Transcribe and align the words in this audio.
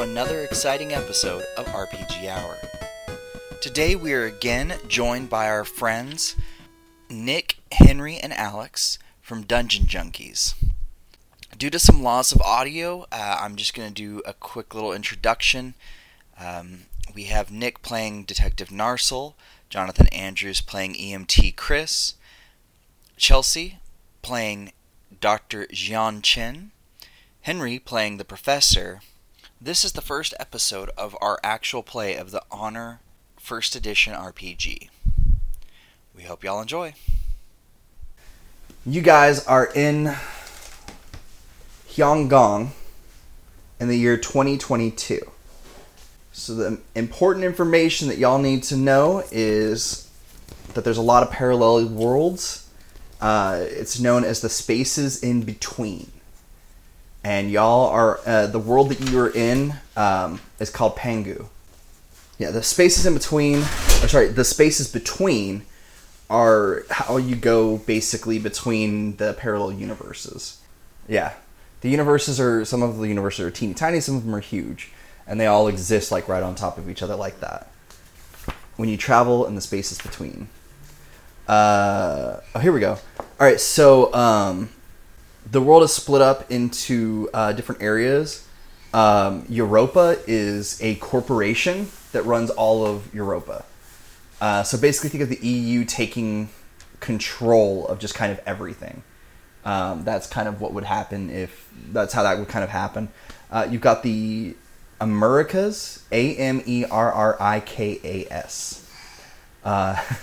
another 0.00 0.44
exciting 0.44 0.92
episode 0.92 1.44
of 1.56 1.66
RPG 1.66 2.28
Hour. 2.28 2.56
Today 3.60 3.96
we 3.96 4.12
are 4.12 4.26
again 4.26 4.74
joined 4.86 5.28
by 5.28 5.48
our 5.48 5.64
friends 5.64 6.36
Nick, 7.10 7.56
Henry, 7.72 8.16
and 8.16 8.32
Alex 8.32 9.00
from 9.20 9.42
Dungeon 9.42 9.86
Junkies. 9.86 10.54
Due 11.56 11.70
to 11.70 11.80
some 11.80 12.04
loss 12.04 12.30
of 12.30 12.40
audio, 12.42 13.06
uh, 13.10 13.38
I'm 13.40 13.56
just 13.56 13.74
going 13.74 13.88
to 13.88 13.94
do 13.94 14.22
a 14.24 14.34
quick 14.34 14.72
little 14.72 14.92
introduction. 14.92 15.74
Um, 16.38 16.82
we 17.12 17.24
have 17.24 17.50
Nick 17.50 17.82
playing 17.82 18.22
Detective 18.22 18.68
Narcel, 18.68 19.34
Jonathan 19.68 20.06
Andrews 20.08 20.60
playing 20.60 20.94
EMT 20.94 21.56
Kris, 21.56 22.14
Chelsea 23.16 23.78
playing 24.22 24.72
Dr. 25.20 25.66
Jian 25.72 26.22
Chen, 26.22 26.70
Henry 27.40 27.80
playing 27.80 28.18
the 28.18 28.24
Professor. 28.24 29.00
This 29.60 29.84
is 29.84 29.90
the 29.90 30.00
first 30.00 30.34
episode 30.38 30.88
of 30.96 31.16
our 31.20 31.40
actual 31.42 31.82
play 31.82 32.14
of 32.14 32.30
the 32.30 32.44
Honour 32.52 33.00
First 33.40 33.74
Edition 33.74 34.12
RPG. 34.12 34.88
We 36.14 36.22
hope 36.22 36.44
y'all 36.44 36.60
enjoy. 36.60 36.94
You 38.86 39.02
guys 39.02 39.44
are 39.46 39.68
in 39.74 40.14
Hyonggong 41.88 42.68
in 43.80 43.88
the 43.88 43.98
year 43.98 44.16
2022. 44.16 45.28
So 46.30 46.54
the 46.54 46.80
important 46.94 47.44
information 47.44 48.06
that 48.06 48.18
y'all 48.18 48.38
need 48.38 48.62
to 48.64 48.76
know 48.76 49.24
is 49.32 50.08
that 50.74 50.84
there's 50.84 50.98
a 50.98 51.02
lot 51.02 51.24
of 51.24 51.32
parallel 51.32 51.88
worlds. 51.88 52.70
Uh, 53.20 53.58
it's 53.60 53.98
known 53.98 54.22
as 54.22 54.40
the 54.40 54.48
spaces 54.48 55.20
in 55.20 55.42
between, 55.42 56.12
and 57.24 57.50
y'all 57.50 57.88
are 57.90 58.20
uh, 58.26 58.46
the 58.46 58.58
world 58.58 58.90
that 58.90 59.00
you 59.00 59.18
are 59.18 59.30
in 59.30 59.74
um, 59.96 60.40
is 60.60 60.70
called 60.70 60.96
Pangu. 60.96 61.46
Yeah, 62.38 62.50
the 62.50 62.62
spaces 62.62 63.04
in 63.04 63.14
between, 63.14 63.58
or 63.58 64.08
sorry, 64.08 64.28
the 64.28 64.44
spaces 64.44 64.90
between 64.92 65.62
are 66.30 66.84
how 66.90 67.16
you 67.16 67.34
go 67.34 67.78
basically 67.78 68.38
between 68.38 69.16
the 69.16 69.34
parallel 69.34 69.72
universes. 69.72 70.60
Yeah, 71.08 71.34
the 71.80 71.88
universes 71.88 72.38
are 72.38 72.64
some 72.64 72.82
of 72.82 72.98
the 72.98 73.08
universes 73.08 73.40
are 73.40 73.50
teeny 73.50 73.74
tiny, 73.74 74.00
some 74.00 74.16
of 74.16 74.24
them 74.24 74.34
are 74.34 74.40
huge 74.40 74.92
and 75.28 75.38
they 75.38 75.46
all 75.46 75.68
exist 75.68 76.10
like 76.10 76.26
right 76.26 76.42
on 76.42 76.54
top 76.54 76.78
of 76.78 76.88
each 76.88 77.02
other 77.02 77.14
like 77.14 77.38
that. 77.40 77.68
When 78.76 78.88
you 78.88 78.96
travel 78.96 79.46
in 79.46 79.54
the 79.54 79.60
spaces 79.60 79.98
between. 79.98 80.48
Uh, 81.46 82.40
oh, 82.54 82.58
here 82.58 82.72
we 82.72 82.80
go. 82.80 82.98
All 83.18 83.46
right, 83.46 83.60
so 83.60 84.12
um, 84.14 84.70
the 85.50 85.60
world 85.60 85.82
is 85.82 85.92
split 85.92 86.22
up 86.22 86.50
into 86.50 87.28
uh, 87.32 87.52
different 87.52 87.82
areas. 87.82 88.46
Um, 88.92 89.44
Europa 89.48 90.18
is 90.26 90.80
a 90.82 90.96
corporation 90.96 91.88
that 92.12 92.24
runs 92.24 92.50
all 92.50 92.86
of 92.86 93.14
Europa. 93.14 93.64
Uh, 94.40 94.62
so 94.62 94.78
basically, 94.78 95.10
think 95.10 95.22
of 95.22 95.28
the 95.28 95.46
EU 95.46 95.84
taking 95.84 96.48
control 97.00 97.86
of 97.86 97.98
just 97.98 98.14
kind 98.14 98.32
of 98.32 98.40
everything. 98.46 99.02
Um, 99.64 100.04
that's 100.04 100.26
kind 100.26 100.48
of 100.48 100.60
what 100.60 100.72
would 100.72 100.84
happen 100.84 101.30
if 101.30 101.70
that's 101.92 102.12
how 102.12 102.22
that 102.22 102.38
would 102.38 102.48
kind 102.48 102.64
of 102.64 102.70
happen. 102.70 103.08
Uh, 103.50 103.66
you've 103.70 103.80
got 103.80 104.02
the 104.02 104.54
Americas, 105.00 106.04
A 106.12 106.36
M 106.36 106.62
E 106.66 106.84
R 106.90 107.12
R 107.12 107.36
I 107.40 107.60
K 107.60 108.00
A 108.02 108.32
S. 108.32 108.84
Uh, 109.64 109.96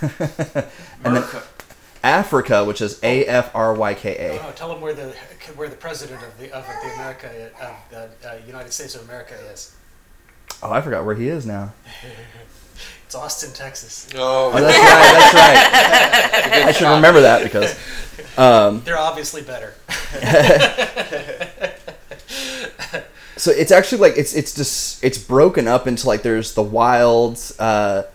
and 1.04 1.16
then 1.16 1.24
Africa, 2.08 2.64
which 2.64 2.80
is 2.80 3.00
A 3.02 3.24
F 3.26 3.54
R 3.54 3.74
Y 3.74 3.94
K 3.94 4.16
A. 4.16 4.42
Oh, 4.42 4.52
tell 4.52 4.68
them 4.68 4.80
where 4.80 4.94
the 4.94 5.14
where 5.56 5.68
the 5.68 5.76
president 5.76 6.22
of 6.22 6.38
the 6.38 6.52
of 6.52 6.64
the 6.66 6.94
America 6.94 7.50
of 7.60 7.76
the 7.90 8.28
uh, 8.28 8.36
United 8.46 8.72
States 8.72 8.94
of 8.94 9.02
America 9.02 9.34
is. 9.52 9.74
Oh, 10.62 10.72
I 10.72 10.80
forgot 10.80 11.04
where 11.04 11.14
he 11.14 11.28
is 11.28 11.46
now. 11.46 11.72
It's 13.06 13.14
Austin, 13.14 13.52
Texas. 13.52 14.08
Oh, 14.16 14.50
Oh, 14.52 14.60
that's 14.60 14.76
right. 14.76 15.70
That's 16.32 16.50
right. 16.50 16.64
I 16.66 16.72
should 16.72 16.92
remember 16.92 17.20
that 17.20 17.44
because 17.44 17.78
um, 18.36 18.82
They're 18.84 18.98
obviously 18.98 19.42
better. 19.42 19.74
so 23.36 23.52
it's 23.52 23.70
actually 23.70 23.98
like 23.98 24.16
it's 24.16 24.34
it's 24.34 24.54
just 24.54 25.04
it's 25.04 25.18
broken 25.18 25.68
up 25.68 25.86
into 25.86 26.06
like 26.06 26.22
there's 26.22 26.54
the 26.54 26.62
wilds 26.62 27.58
uh 27.60 28.10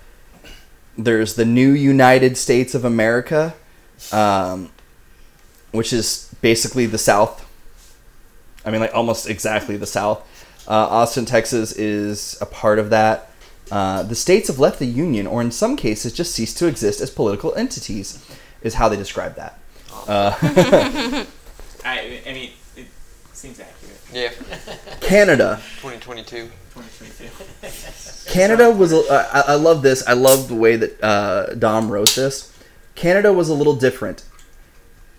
there's 0.97 1.35
the 1.35 1.45
new 1.45 1.71
united 1.71 2.35
states 2.37 2.73
of 2.75 2.83
america 2.83 3.53
um 4.11 4.69
which 5.71 5.93
is 5.93 6.33
basically 6.41 6.85
the 6.85 6.97
south 6.97 7.47
i 8.65 8.71
mean 8.71 8.81
like 8.81 8.93
almost 8.93 9.29
exactly 9.29 9.77
the 9.77 9.85
south 9.85 10.19
uh, 10.67 10.71
austin 10.71 11.25
texas 11.25 11.71
is 11.73 12.37
a 12.41 12.45
part 12.45 12.79
of 12.79 12.89
that 12.89 13.29
uh, 13.71 14.03
the 14.03 14.15
states 14.15 14.49
have 14.49 14.59
left 14.59 14.79
the 14.79 14.85
union 14.85 15.25
or 15.25 15.41
in 15.41 15.49
some 15.49 15.77
cases 15.77 16.11
just 16.11 16.33
ceased 16.33 16.57
to 16.57 16.67
exist 16.67 16.99
as 16.99 17.09
political 17.09 17.53
entities 17.55 18.23
is 18.61 18.73
how 18.75 18.89
they 18.89 18.97
describe 18.97 19.35
that 19.35 19.57
uh, 20.07 20.35
I, 21.83 22.21
I 22.27 22.33
mean, 22.33 22.51
it 22.75 22.87
seems 23.33 23.59
accurate. 23.59 23.99
yeah, 24.13 24.31
canada 25.01 25.61
2022. 25.81 26.49
2022. 26.73 28.31
Canada 28.31 28.71
was. 28.71 28.93
I 29.09 29.55
love 29.55 29.81
this. 29.81 30.07
I 30.07 30.13
love 30.13 30.47
the 30.47 30.55
way 30.55 30.77
that 30.77 31.03
uh, 31.03 31.53
Dom 31.55 31.91
wrote 31.91 32.15
this. 32.15 32.50
Canada 33.01 33.33
was 33.33 33.49
a 33.49 33.55
little 33.55 33.75
different. 33.75 34.23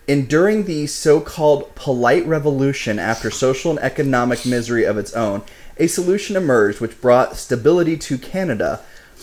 Enduring 0.06 0.66
the 0.66 0.86
so-called 0.86 1.74
polite 1.74 2.24
revolution 2.24 3.00
after 3.00 3.28
social 3.28 3.72
and 3.72 3.80
economic 3.80 4.46
misery 4.46 4.84
of 4.84 4.96
its 4.96 5.12
own, 5.14 5.42
a 5.78 5.88
solution 5.88 6.36
emerged 6.36 6.80
which 6.80 7.00
brought 7.00 7.36
stability 7.36 7.96
to 7.96 8.18
Canada, 8.18 8.78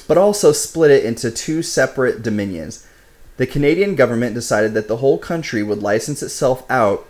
but 0.09 0.17
also 0.17 0.51
split 0.51 0.91
it 0.91 1.05
into 1.05 1.31
two 1.31 1.63
separate 1.63 2.21
dominions. 2.21 2.85
The 3.37 3.47
Canadian 3.47 3.95
government 3.95 4.35
decided 4.35 4.73
that 4.73 4.89
the 4.89 4.97
whole 4.97 5.17
country 5.17 5.63
would 5.63 5.81
license 5.81 6.21
itself 6.21 6.69
out 6.69 7.07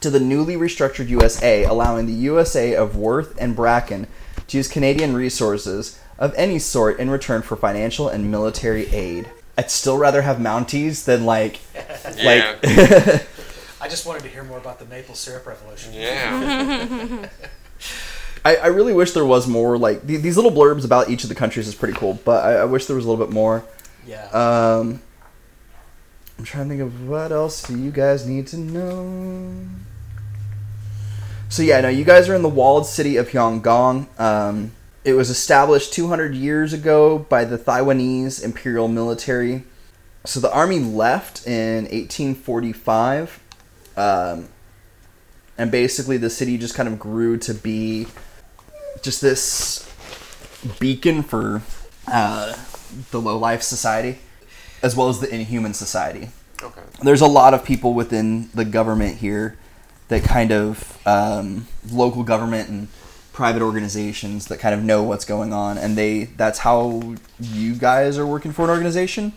to 0.00 0.10
the 0.10 0.20
newly 0.20 0.56
restructured 0.56 1.08
USA, 1.08 1.64
allowing 1.64 2.04
the 2.04 2.12
USA 2.12 2.74
of 2.74 2.96
Worth 2.96 3.34
and 3.40 3.56
Bracken 3.56 4.06
to 4.48 4.58
use 4.58 4.68
Canadian 4.68 5.14
resources 5.14 5.98
of 6.18 6.34
any 6.36 6.58
sort 6.58 6.98
in 6.98 7.08
return 7.08 7.40
for 7.40 7.56
financial 7.56 8.10
and 8.10 8.30
military 8.30 8.88
aid. 8.92 9.30
I'd 9.62 9.70
still 9.70 9.96
rather 9.98 10.22
have 10.22 10.38
Mounties 10.38 11.04
than 11.04 11.24
like 11.24 11.60
Yeah, 11.74 12.56
like 12.62 13.26
I 13.80 13.88
just 13.88 14.06
wanted 14.06 14.22
to 14.24 14.28
hear 14.28 14.42
more 14.44 14.58
about 14.58 14.78
the 14.78 14.84
maple 14.86 15.14
syrup 15.14 15.46
revolution. 15.46 15.92
yeah. 15.92 17.28
I, 18.44 18.56
I 18.56 18.66
really 18.68 18.92
wish 18.92 19.12
there 19.12 19.24
was 19.24 19.46
more 19.46 19.78
like 19.78 20.04
th- 20.06 20.20
these 20.20 20.34
little 20.36 20.50
blurbs 20.50 20.84
about 20.84 21.08
each 21.10 21.22
of 21.22 21.28
the 21.28 21.34
countries 21.36 21.68
is 21.68 21.74
pretty 21.76 21.94
cool, 21.94 22.18
but 22.24 22.44
I, 22.44 22.52
I 22.54 22.64
wish 22.64 22.86
there 22.86 22.96
was 22.96 23.04
a 23.04 23.08
little 23.10 23.24
bit 23.24 23.32
more. 23.32 23.64
Yeah. 24.06 24.24
Um, 24.30 25.00
I'm 26.38 26.44
trying 26.44 26.64
to 26.64 26.70
think 26.70 26.82
of 26.82 27.08
what 27.08 27.30
else 27.30 27.62
do 27.62 27.78
you 27.78 27.92
guys 27.92 28.26
need 28.26 28.48
to 28.48 28.56
know. 28.56 29.52
So 31.48 31.62
yeah, 31.62 31.80
no, 31.82 31.88
you 31.88 32.04
guys 32.04 32.28
are 32.28 32.34
in 32.34 32.42
the 32.42 32.48
walled 32.48 32.86
city 32.86 33.16
of 33.16 33.28
Hyonggong. 33.28 34.08
Um, 34.18 34.72
it 35.04 35.14
was 35.14 35.30
established 35.30 35.92
200 35.92 36.34
years 36.34 36.72
ago 36.72 37.18
by 37.18 37.44
the 37.44 37.58
Taiwanese 37.58 38.42
Imperial 38.42 38.88
Military. 38.88 39.64
So 40.24 40.38
the 40.38 40.52
army 40.52 40.78
left 40.78 41.46
in 41.46 41.84
1845, 41.84 43.40
um, 43.96 44.48
and 45.58 45.70
basically 45.70 46.16
the 46.16 46.30
city 46.30 46.56
just 46.56 46.74
kind 46.74 46.88
of 46.88 46.98
grew 46.98 47.36
to 47.38 47.54
be 47.54 48.06
just 49.02 49.20
this 49.20 49.88
beacon 50.78 51.22
for 51.22 51.62
uh, 52.06 52.54
the 53.10 53.20
low 53.20 53.36
life 53.36 53.62
society, 53.62 54.20
as 54.82 54.94
well 54.94 55.08
as 55.08 55.18
the 55.18 55.32
inhuman 55.34 55.74
society 55.74 56.28
Okay. 56.62 56.82
there's 57.02 57.20
a 57.20 57.26
lot 57.26 57.54
of 57.54 57.64
people 57.64 57.92
within 57.94 58.48
the 58.54 58.64
government 58.64 59.16
here 59.16 59.56
that 60.08 60.22
kind 60.22 60.52
of 60.52 61.00
um, 61.06 61.66
local 61.90 62.22
government 62.22 62.68
and 62.68 62.88
private 63.32 63.62
organizations 63.62 64.46
that 64.46 64.58
kind 64.58 64.74
of 64.74 64.82
know 64.82 65.02
what's 65.02 65.24
going 65.24 65.52
on 65.52 65.78
and 65.78 65.96
they 65.96 66.24
that's 66.24 66.60
how 66.60 67.14
you 67.40 67.74
guys 67.74 68.18
are 68.18 68.26
working 68.26 68.52
for 68.52 68.64
an 68.64 68.70
organization 68.70 69.32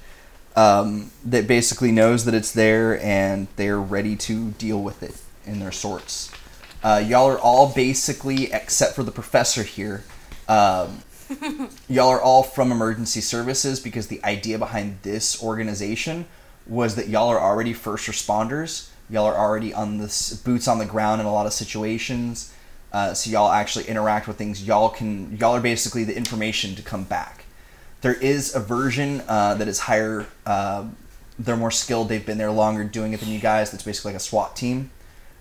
um, 0.56 1.12
that 1.24 1.48
basically 1.48 1.92
knows 1.92 2.26
that 2.26 2.34
it's 2.34 2.52
there 2.52 3.02
and 3.02 3.48
they're 3.56 3.80
ready 3.80 4.16
to 4.16 4.52
deal 4.52 4.82
with 4.82 5.04
it 5.04 5.22
in 5.46 5.60
their 5.60 5.72
sorts 5.72 6.32
uh, 6.84 7.04
y'all 7.06 7.28
are 7.28 7.40
all 7.40 7.74
basically 7.74 8.52
except 8.52 8.96
for 8.96 9.04
the 9.04 9.12
professor 9.12 9.64
here 9.64 10.04
um, 10.48 11.02
y'all 11.90 12.10
are 12.10 12.22
all 12.22 12.44
from 12.44 12.72
emergency 12.72 13.22
services 13.22 13.80
because 13.80 14.08
the 14.08 14.24
idea 14.24 14.60
behind 14.60 15.00
this 15.02 15.42
organization 15.44 16.26
was 16.68 16.96
that 16.96 17.08
y'all 17.08 17.30
are 17.30 17.40
already 17.40 17.74
first 17.74 18.08
responders. 18.08 18.90
Y'all 19.10 19.26
are 19.26 19.38
already 19.38 19.74
on 19.74 19.98
the 19.98 20.40
boots 20.44 20.68
on 20.68 20.80
the 20.80 20.86
ground 20.86 21.22
in 21.22 21.28
a 21.28 21.32
lot 21.32 21.46
of 21.46 21.54
situations. 21.54 22.54
Uh, 22.96 23.14
so 23.14 23.30
y'all 23.30 23.52
actually 23.52 23.84
interact 23.90 24.26
with 24.26 24.38
things. 24.38 24.66
Y'all 24.66 24.88
can 24.88 25.36
y'all 25.36 25.54
are 25.54 25.60
basically 25.60 26.06
the 26.06 26.16
information 26.16 26.76
to 26.76 26.82
come 26.82 27.04
back. 27.04 27.44
There 28.00 28.14
is 28.14 28.56
a 28.56 28.60
version 28.62 29.22
uh, 29.28 29.56
that 29.56 29.68
is 29.68 29.80
higher. 29.80 30.28
Uh, 30.46 30.86
they're 31.38 31.58
more 31.58 31.72
skilled. 31.72 32.08
They've 32.08 32.26
been 32.26 32.38
there 32.38 32.54
longer 32.54 32.86
doing 32.86 33.12
it 33.12 33.20
than 33.20 33.28
you 33.28 33.40
guys. 33.40 33.70
That's 33.70 33.84
basically 33.84 34.14
like 34.14 34.22
a 34.22 34.24
SWAT 34.24 34.56
team. 34.56 34.92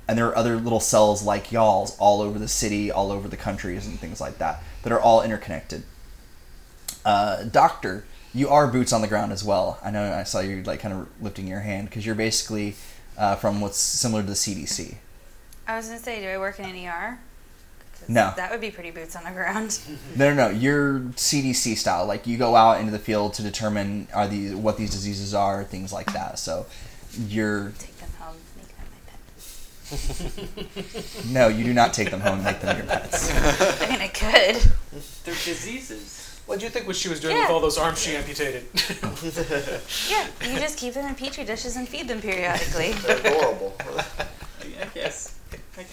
and 0.09 0.19
there 0.19 0.27
are 0.27 0.37
other 0.37 0.57
little 0.57 0.81
cells 0.81 1.23
like 1.23 1.53
y'all's 1.53 1.97
all 1.99 2.23
over 2.23 2.41
the 2.41 2.49
city, 2.49 2.91
all 2.91 3.13
over 3.13 3.29
the 3.29 3.37
countries, 3.37 3.87
and 3.87 4.01
things 4.01 4.21
like 4.21 4.39
that 4.39 4.61
that 4.83 4.93
are 4.93 5.01
all 5.01 5.23
interconnected. 5.23 5.85
Uh, 7.05 7.45
doctor, 7.45 8.05
you 8.33 8.49
are 8.49 8.67
boots 8.67 8.93
on 8.93 9.01
the 9.01 9.07
ground 9.07 9.31
as 9.31 9.45
well. 9.45 9.79
I 9.81 9.93
know 9.93 10.13
I 10.13 10.25
saw 10.25 10.41
you 10.41 10.65
like 10.65 10.81
kind 10.81 10.93
of 10.93 11.09
lifting 11.23 11.47
your 11.47 11.61
hand 11.61 11.89
because 11.89 12.05
you're 12.05 12.17
basically 12.17 12.75
uh, 13.17 13.37
from 13.37 13.61
what's 13.61 13.79
similar 13.79 14.23
to 14.23 14.29
the 14.29 14.35
CDC. 14.35 14.97
I 15.69 15.77
was 15.77 15.87
gonna 15.87 16.01
say, 16.01 16.21
do 16.21 16.27
I 16.27 16.37
work 16.37 16.59
in 16.59 16.65
an 16.65 16.85
ER? 16.85 17.21
'Cause 18.07 18.15
No. 18.15 18.33
That 18.37 18.51
would 18.51 18.61
be 18.61 18.71
pretty 18.71 18.91
boots 18.91 19.17
on 19.17 19.25
the 19.25 19.31
ground. 19.31 19.79
No, 20.17 20.33
no, 20.33 20.49
no. 20.49 20.57
You're 20.57 21.01
CDC 21.17 21.77
style. 21.77 22.07
Like 22.07 22.27
you 22.27 22.37
go 22.39 22.55
out 22.57 22.79
into 22.81 22.93
the 22.93 22.99
field 22.99 23.35
to 23.35 23.43
determine 23.43 24.09
are 24.15 24.29
these 24.29 24.55
what 24.55 24.77
these 24.77 24.91
diseases 24.91 25.35
are, 25.35 25.65
things 25.65 25.93
like 25.93 26.13
that. 26.13 26.39
So 26.39 26.67
you're 27.29 27.73
Take 27.79 27.97
them 27.99 28.11
home, 28.21 28.37
make 28.57 28.69
them 28.77 28.87
my 29.91 29.97
pet. 30.97 31.25
no, 31.27 31.49
you 31.49 31.65
do 31.65 31.73
not 31.75 31.93
take 31.95 32.11
them 32.11 32.21
home 32.21 32.35
and 32.37 32.45
make 32.45 32.61
them 32.61 32.77
your 32.77 32.87
pets. 32.87 33.31
I 33.83 33.89
mean, 33.91 34.01
I 34.01 34.09
could. 34.09 34.57
They're 35.25 35.35
diseases. 35.35 36.21
What 36.47 36.59
do 36.59 36.67
you 36.67 36.71
think 36.71 36.87
what 36.87 36.95
she 36.97 37.09
was 37.09 37.21
doing 37.21 37.37
Yeah. 37.37 37.43
with 37.45 37.51
all 37.53 37.61
those 37.61 37.79
arms 37.79 38.01
she 38.03 38.15
amputated? 38.17 38.65
Yeah, 40.11 40.27
you 40.43 40.59
just 40.61 40.77
keep 40.77 40.93
them 40.95 41.07
in 41.07 41.15
petri 41.15 41.45
dishes 41.45 41.77
and 41.77 41.89
feed 41.89 42.07
them 42.09 42.21
periodically. 42.21 42.93
Adorable. 43.09 43.75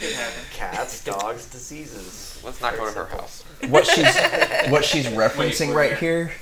I 0.01 0.05
guess 0.05 0.15
that 0.15 0.51
could 0.51 0.59
happen. 0.59 0.75
Cats, 0.77 1.03
dogs, 1.05 1.49
diseases. 1.49 2.41
Let's 2.43 2.61
not 2.61 2.75
go 2.75 2.87
to 2.87 2.99
her 2.99 3.05
house. 3.05 3.43
What 3.69 3.85
she's 3.85 4.15
what 4.69 4.83
she's 4.85 5.05
referencing 5.07 5.69
we're 5.69 5.75
right 5.75 5.97
here. 5.97 6.31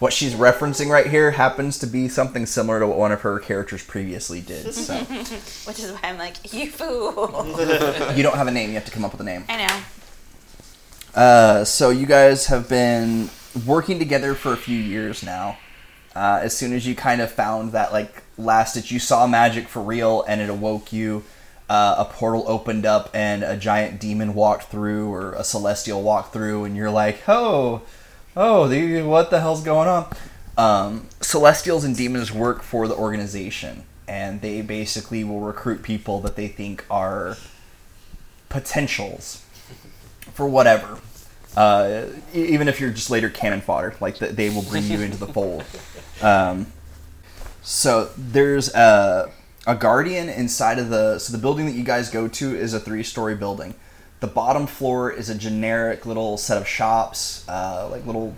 What 0.00 0.12
she's 0.12 0.34
referencing 0.34 0.90
right 0.90 1.06
here 1.06 1.30
happens 1.30 1.78
to 1.78 1.86
be 1.86 2.08
something 2.08 2.46
similar 2.46 2.80
to 2.80 2.86
what 2.86 2.98
one 2.98 3.12
of 3.12 3.22
her 3.22 3.38
characters 3.38 3.82
previously 3.82 4.40
did. 4.40 4.74
So 4.74 4.96
Which 4.98 5.78
is 5.78 5.92
why 5.92 6.00
I'm 6.02 6.18
like, 6.18 6.52
you 6.52 6.68
fool. 6.70 7.46
you 8.14 8.22
don't 8.22 8.34
have 8.36 8.48
a 8.48 8.50
name; 8.50 8.70
you 8.70 8.74
have 8.74 8.84
to 8.84 8.90
come 8.90 9.04
up 9.04 9.12
with 9.12 9.20
a 9.20 9.24
name. 9.24 9.44
I 9.48 9.66
know. 9.66 9.82
Uh, 11.14 11.64
so 11.64 11.90
you 11.90 12.06
guys 12.06 12.46
have 12.46 12.68
been 12.68 13.30
working 13.64 13.98
together 13.98 14.34
for 14.34 14.52
a 14.52 14.56
few 14.56 14.76
years 14.78 15.22
now. 15.22 15.58
Uh, 16.14 16.40
as 16.42 16.56
soon 16.56 16.72
as 16.72 16.86
you 16.86 16.94
kind 16.94 17.20
of 17.20 17.30
found 17.30 17.72
that 17.72 17.92
like 17.92 18.24
last 18.36 18.74
that 18.74 18.90
you 18.90 18.98
saw 18.98 19.26
magic 19.26 19.68
for 19.68 19.80
real 19.80 20.22
and 20.28 20.40
it 20.40 20.50
awoke 20.50 20.92
you, 20.92 21.24
uh, 21.68 21.96
a 21.98 22.04
portal 22.04 22.44
opened 22.46 22.84
up 22.84 23.10
and 23.14 23.42
a 23.42 23.56
giant 23.56 24.00
demon 24.00 24.34
walked 24.34 24.64
through 24.64 25.12
or 25.12 25.32
a 25.32 25.44
celestial 25.44 26.02
walked 26.02 26.32
through, 26.32 26.64
and 26.64 26.76
you're 26.76 26.90
like, 26.90 27.22
oh, 27.28 27.82
oh, 28.36 28.68
the, 28.68 29.02
what 29.02 29.30
the 29.30 29.40
hell's 29.40 29.62
going 29.62 29.88
on? 29.88 30.06
Um, 30.56 31.08
celestials 31.20 31.84
and 31.84 31.96
demons 31.96 32.30
work 32.30 32.62
for 32.62 32.86
the 32.86 32.94
organization, 32.94 33.84
and 34.06 34.40
they 34.40 34.62
basically 34.62 35.24
will 35.24 35.40
recruit 35.40 35.82
people 35.82 36.20
that 36.20 36.36
they 36.36 36.48
think 36.48 36.84
are 36.90 37.36
potentials 38.48 39.44
for 40.32 40.46
whatever. 40.46 40.98
Uh, 41.56 42.06
even 42.32 42.68
if 42.68 42.80
you're 42.80 42.90
just 42.90 43.10
later 43.10 43.30
cannon 43.30 43.60
fodder, 43.60 43.94
like 44.00 44.16
th- 44.18 44.32
they 44.32 44.50
will 44.50 44.62
bring 44.62 44.84
you 44.84 45.00
into 45.00 45.16
the 45.16 45.26
fold. 45.26 45.64
Um, 46.22 46.68
so 47.60 48.08
there's 48.16 48.72
a, 48.72 49.32
a 49.66 49.74
guardian 49.74 50.28
inside 50.28 50.78
of 50.78 50.90
the 50.90 51.18
so 51.18 51.32
the 51.32 51.38
building 51.38 51.66
that 51.66 51.72
you 51.72 51.84
guys 51.84 52.10
go 52.10 52.28
to 52.28 52.54
is 52.54 52.74
a 52.74 52.80
three-story 52.80 53.34
building. 53.34 53.74
The 54.20 54.26
bottom 54.26 54.66
floor 54.66 55.10
is 55.10 55.28
a 55.28 55.34
generic 55.34 56.06
little 56.06 56.36
set 56.36 56.56
of 56.56 56.66
shops, 56.66 57.46
uh, 57.48 57.88
like 57.90 58.06
little. 58.06 58.34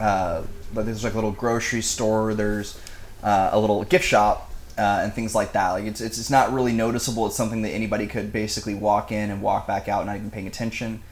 Uh, 0.00 0.42
there's 0.72 1.02
like 1.02 1.12
a 1.12 1.16
little 1.16 1.32
grocery 1.32 1.82
store. 1.82 2.34
There's 2.34 2.80
uh, 3.22 3.50
a 3.52 3.58
little 3.58 3.84
gift 3.84 4.04
shop 4.04 4.52
uh, 4.76 5.00
and 5.02 5.12
things 5.12 5.34
like 5.34 5.52
that. 5.52 5.72
Like 5.72 5.84
it's, 5.84 6.00
it's 6.00 6.18
it's 6.18 6.30
not 6.30 6.52
really 6.52 6.72
noticeable. 6.72 7.26
It's 7.26 7.36
something 7.36 7.62
that 7.62 7.70
anybody 7.70 8.06
could 8.06 8.32
basically 8.32 8.74
walk 8.74 9.10
in 9.10 9.30
and 9.30 9.42
walk 9.42 9.66
back 9.66 9.88
out, 9.88 10.06
not 10.06 10.16
even 10.16 10.30
paying 10.30 10.46
attention. 10.46 11.02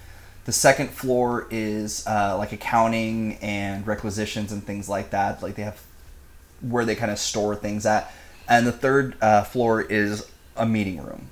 The 0.44 0.52
second 0.52 0.90
floor 0.90 1.48
is 1.50 2.06
uh, 2.06 2.36
like 2.38 2.52
accounting 2.52 3.36
and 3.42 3.84
requisitions 3.84 4.52
and 4.52 4.64
things 4.64 4.88
like 4.88 5.10
that. 5.10 5.42
Like 5.42 5.56
they 5.56 5.62
have 5.62 5.82
where 6.60 6.84
they 6.84 6.94
kind 6.94 7.10
of 7.10 7.18
store 7.18 7.56
things 7.56 7.84
at. 7.84 8.12
And 8.48 8.66
the 8.66 8.72
third 8.72 9.16
uh, 9.20 9.44
floor 9.44 9.82
is 9.82 10.30
a 10.56 10.66
meeting 10.66 11.02
room 11.02 11.30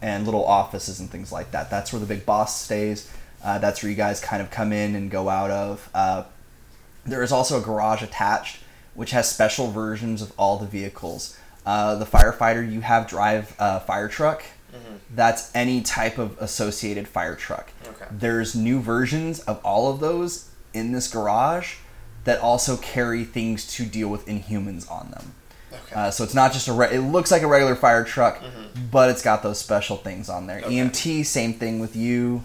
and 0.00 0.24
little 0.24 0.44
offices 0.44 1.00
and 1.00 1.10
things 1.10 1.32
like 1.32 1.50
that. 1.50 1.70
That's 1.70 1.92
where 1.92 2.00
the 2.00 2.06
big 2.06 2.24
boss 2.24 2.60
stays. 2.60 3.10
Uh, 3.44 3.58
that's 3.58 3.82
where 3.82 3.90
you 3.90 3.96
guys 3.96 4.20
kind 4.20 4.42
of 4.42 4.50
come 4.50 4.72
in 4.72 4.94
and 4.94 5.10
go 5.10 5.28
out 5.28 5.50
of. 5.50 5.88
Uh, 5.94 6.24
there 7.04 7.22
is 7.22 7.32
also 7.32 7.58
a 7.58 7.62
garage 7.62 8.02
attached, 8.02 8.58
which 8.94 9.10
has 9.12 9.30
special 9.30 9.70
versions 9.70 10.22
of 10.22 10.32
all 10.36 10.58
the 10.58 10.66
vehicles. 10.66 11.38
Uh, 11.64 11.96
the 11.96 12.04
firefighter 12.04 12.70
you 12.70 12.80
have 12.80 13.06
drive 13.06 13.54
a 13.58 13.80
fire 13.80 14.08
truck. 14.08 14.44
That's 15.14 15.54
any 15.54 15.80
type 15.80 16.18
of 16.18 16.36
associated 16.38 17.08
fire 17.08 17.34
truck. 17.34 17.70
Okay. 17.86 18.04
There's 18.10 18.54
new 18.54 18.80
versions 18.80 19.40
of 19.40 19.64
all 19.64 19.90
of 19.90 20.00
those 20.00 20.50
in 20.74 20.92
this 20.92 21.10
garage 21.10 21.76
that 22.24 22.40
also 22.40 22.76
carry 22.76 23.24
things 23.24 23.66
to 23.74 23.86
deal 23.86 24.08
with 24.08 24.26
Inhumans 24.26 24.90
on 24.90 25.10
them. 25.10 25.32
Okay. 25.86 25.94
Uh, 25.94 26.10
so 26.10 26.24
it's 26.24 26.34
not 26.34 26.52
just 26.52 26.68
a. 26.68 26.72
Re- 26.72 26.92
it 26.94 27.00
looks 27.00 27.30
like 27.30 27.42
a 27.42 27.46
regular 27.46 27.74
fire 27.74 28.04
truck, 28.04 28.42
but 28.90 29.10
it's 29.10 29.22
got 29.22 29.42
those 29.42 29.58
special 29.58 29.96
things 29.96 30.28
on 30.28 30.46
there. 30.46 30.58
Okay. 30.58 30.74
EMT, 30.76 31.24
same 31.26 31.54
thing 31.54 31.78
with 31.78 31.96
you. 31.96 32.42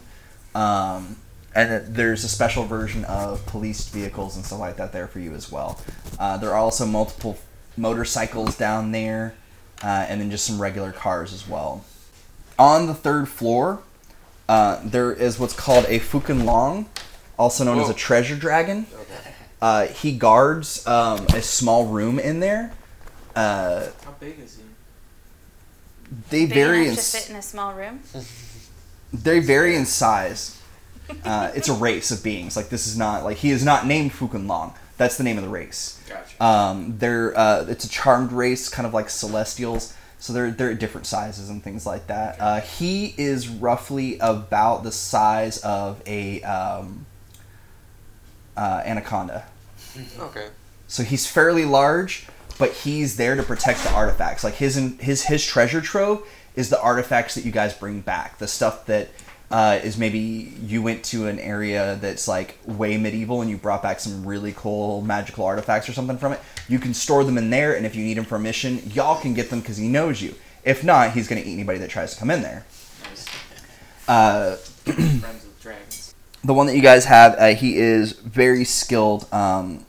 Um, 0.55 1.17
and 1.55 1.95
there's 1.95 2.23
a 2.23 2.29
special 2.29 2.65
version 2.65 3.05
of 3.05 3.45
police 3.45 3.87
vehicles 3.89 4.35
and 4.35 4.45
stuff 4.45 4.59
like 4.59 4.77
that 4.77 4.91
there 4.91 5.07
for 5.07 5.19
you 5.19 5.33
as 5.33 5.51
well. 5.51 5.79
Uh, 6.19 6.37
there 6.37 6.49
are 6.51 6.57
also 6.57 6.85
multiple 6.85 7.37
motorcycles 7.77 8.57
down 8.57 8.91
there, 8.91 9.35
uh, 9.83 10.05
and 10.09 10.19
then 10.21 10.31
just 10.31 10.45
some 10.45 10.61
regular 10.61 10.91
cars 10.91 11.31
as 11.33 11.47
well. 11.47 11.85
On 12.57 12.87
the 12.87 12.93
third 12.93 13.27
floor, 13.29 13.81
uh, 14.49 14.79
there 14.83 15.11
is 15.11 15.39
what's 15.39 15.53
called 15.55 15.85
a 15.85 15.99
Fukin 15.99 16.43
Long, 16.43 16.87
also 17.37 17.63
known 17.63 17.79
as 17.79 17.89
a 17.89 17.93
treasure 17.93 18.35
dragon. 18.35 18.85
Uh, 19.61 19.85
he 19.87 20.11
guards 20.11 20.85
um, 20.87 21.25
a 21.33 21.41
small 21.41 21.85
room 21.85 22.19
in 22.19 22.39
there. 22.39 22.73
Uh, 23.35 23.87
How 24.05 24.11
big 24.19 24.39
is 24.39 24.57
he? 24.57 24.63
they 26.29 26.45
Big 26.45 26.53
vary 26.53 26.81
in 26.81 26.93
enough 26.93 26.97
to 26.97 27.17
fit 27.17 27.29
in 27.29 27.35
a 27.35 27.41
small 27.41 27.73
room. 27.73 28.01
they 29.13 29.39
vary 29.39 29.75
in 29.75 29.85
size. 29.85 30.59
Uh, 31.25 31.51
it's 31.55 31.69
a 31.69 31.73
race 31.73 32.11
of 32.11 32.23
beings. 32.23 32.55
Like 32.55 32.69
this 32.69 32.87
is 32.87 32.97
not 32.97 33.23
like 33.23 33.37
he 33.37 33.51
is 33.51 33.65
not 33.65 33.85
named 33.85 34.11
Fukin 34.11 34.47
Long. 34.47 34.73
That's 34.97 35.17
the 35.17 35.23
name 35.23 35.37
of 35.37 35.43
the 35.43 35.49
race. 35.49 36.01
Gotcha. 36.07 36.43
Um, 36.43 36.97
they're 36.97 37.37
uh, 37.37 37.65
it's 37.67 37.85
a 37.85 37.89
charmed 37.89 38.31
race, 38.31 38.69
kind 38.69 38.85
of 38.85 38.93
like 38.93 39.09
celestials. 39.09 39.95
So 40.19 40.31
they're 40.31 40.51
they're 40.51 40.71
at 40.71 40.79
different 40.79 41.05
sizes 41.07 41.49
and 41.49 41.63
things 41.63 41.85
like 41.85 42.07
that. 42.07 42.39
Uh, 42.39 42.61
he 42.61 43.13
is 43.17 43.49
roughly 43.49 44.17
about 44.19 44.83
the 44.83 44.91
size 44.91 45.57
of 45.59 46.01
a 46.05 46.41
um, 46.43 47.05
uh, 48.55 48.81
anaconda. 48.85 49.45
Okay. 50.19 50.47
So 50.87 51.03
he's 51.03 51.27
fairly 51.27 51.65
large, 51.65 52.27
but 52.57 52.71
he's 52.71 53.17
there 53.17 53.35
to 53.35 53.43
protect 53.43 53.83
the 53.83 53.91
artifacts. 53.91 54.43
Like 54.43 54.55
his 54.55 54.75
his 54.99 55.23
his 55.23 55.45
treasure 55.45 55.81
trove 55.81 56.27
is 56.55 56.69
the 56.69 56.81
artifacts 56.81 57.35
that 57.35 57.45
you 57.45 57.51
guys 57.51 57.73
bring 57.73 58.01
back. 58.01 58.37
The 58.37 58.47
stuff 58.47 58.85
that 58.85 59.09
uh, 59.51 59.79
is 59.83 59.97
maybe 59.97 60.19
you 60.19 60.81
went 60.81 61.03
to 61.03 61.27
an 61.27 61.39
area 61.39 61.97
that's 62.01 62.27
like 62.27 62.57
way 62.65 62.97
medieval 62.97 63.41
and 63.41 63.49
you 63.49 63.57
brought 63.57 63.83
back 63.83 63.99
some 63.99 64.25
really 64.25 64.53
cool 64.55 65.01
magical 65.01 65.45
artifacts 65.45 65.87
or 65.87 65.93
something 65.93 66.17
from 66.17 66.33
it. 66.33 66.39
You 66.67 66.79
can 66.79 66.93
store 66.93 67.23
them 67.23 67.37
in 67.37 67.49
there, 67.49 67.75
and 67.75 67.85
if 67.85 67.95
you 67.95 68.03
need 68.03 68.17
them 68.17 68.25
for 68.25 68.35
a 68.35 68.39
mission, 68.39 68.81
y'all 68.93 69.19
can 69.19 69.33
get 69.33 69.49
them 69.49 69.59
because 69.59 69.77
he 69.77 69.87
knows 69.87 70.21
you. 70.21 70.33
If 70.63 70.83
not, 70.83 71.11
he's 71.11 71.27
gonna 71.27 71.41
eat 71.41 71.53
anybody 71.53 71.79
that 71.79 71.89
tries 71.89 72.13
to 72.13 72.19
come 72.19 72.31
in 72.31 72.41
there. 72.41 72.65
Uh, 74.07 74.57
the 76.43 76.53
one 76.53 76.67
that 76.67 76.75
you 76.75 76.81
guys 76.81 77.05
have, 77.05 77.35
uh, 77.37 77.53
he 77.53 77.77
is 77.77 78.13
very 78.13 78.65
skilled 78.65 79.31
um, 79.31 79.85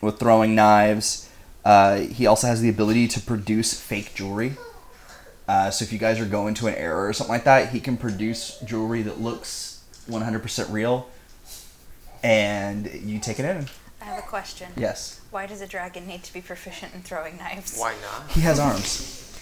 with 0.00 0.18
throwing 0.18 0.54
knives. 0.54 1.27
Uh, 1.68 1.98
he 1.98 2.26
also 2.26 2.46
has 2.46 2.62
the 2.62 2.68
ability 2.70 3.06
to 3.06 3.20
produce 3.20 3.78
fake 3.78 4.14
jewelry. 4.14 4.54
Uh, 5.46 5.70
so 5.70 5.82
if 5.84 5.92
you 5.92 5.98
guys 5.98 6.18
are 6.18 6.24
going 6.24 6.54
to 6.54 6.66
an 6.66 6.74
error 6.74 7.06
or 7.06 7.12
something 7.12 7.34
like 7.34 7.44
that, 7.44 7.72
he 7.72 7.78
can 7.78 7.98
produce 7.98 8.58
jewelry 8.60 9.02
that 9.02 9.20
looks 9.20 9.84
100% 10.08 10.72
real, 10.72 11.10
and 12.22 12.90
you 13.04 13.18
take 13.18 13.38
it 13.38 13.44
in. 13.44 13.66
I 14.00 14.04
have 14.06 14.18
a 14.18 14.26
question. 14.26 14.72
Yes, 14.78 15.20
Why 15.30 15.44
does 15.46 15.60
a 15.60 15.66
dragon 15.66 16.06
need 16.06 16.22
to 16.24 16.32
be 16.32 16.40
proficient 16.40 16.94
in 16.94 17.02
throwing 17.02 17.36
knives? 17.36 17.76
Why 17.76 17.94
not? 18.00 18.30
he 18.30 18.40
has 18.40 18.58
arms, 18.58 19.38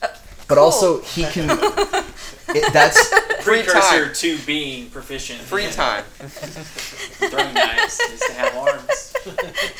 but 0.00 0.20
cool. 0.48 0.58
also 0.58 1.00
he 1.00 1.24
can. 1.24 1.48
It, 2.52 2.72
that's 2.72 2.98
Free 3.44 3.62
Precursor 3.62 4.06
time. 4.06 4.14
to 4.14 4.38
being 4.38 4.90
proficient. 4.90 5.38
Free 5.38 5.68
time. 5.70 6.02
Throwing 6.18 7.54
knives 7.54 8.00
is 8.00 8.18
to 8.18 8.32
have 8.32 8.56
arms. 8.56 9.09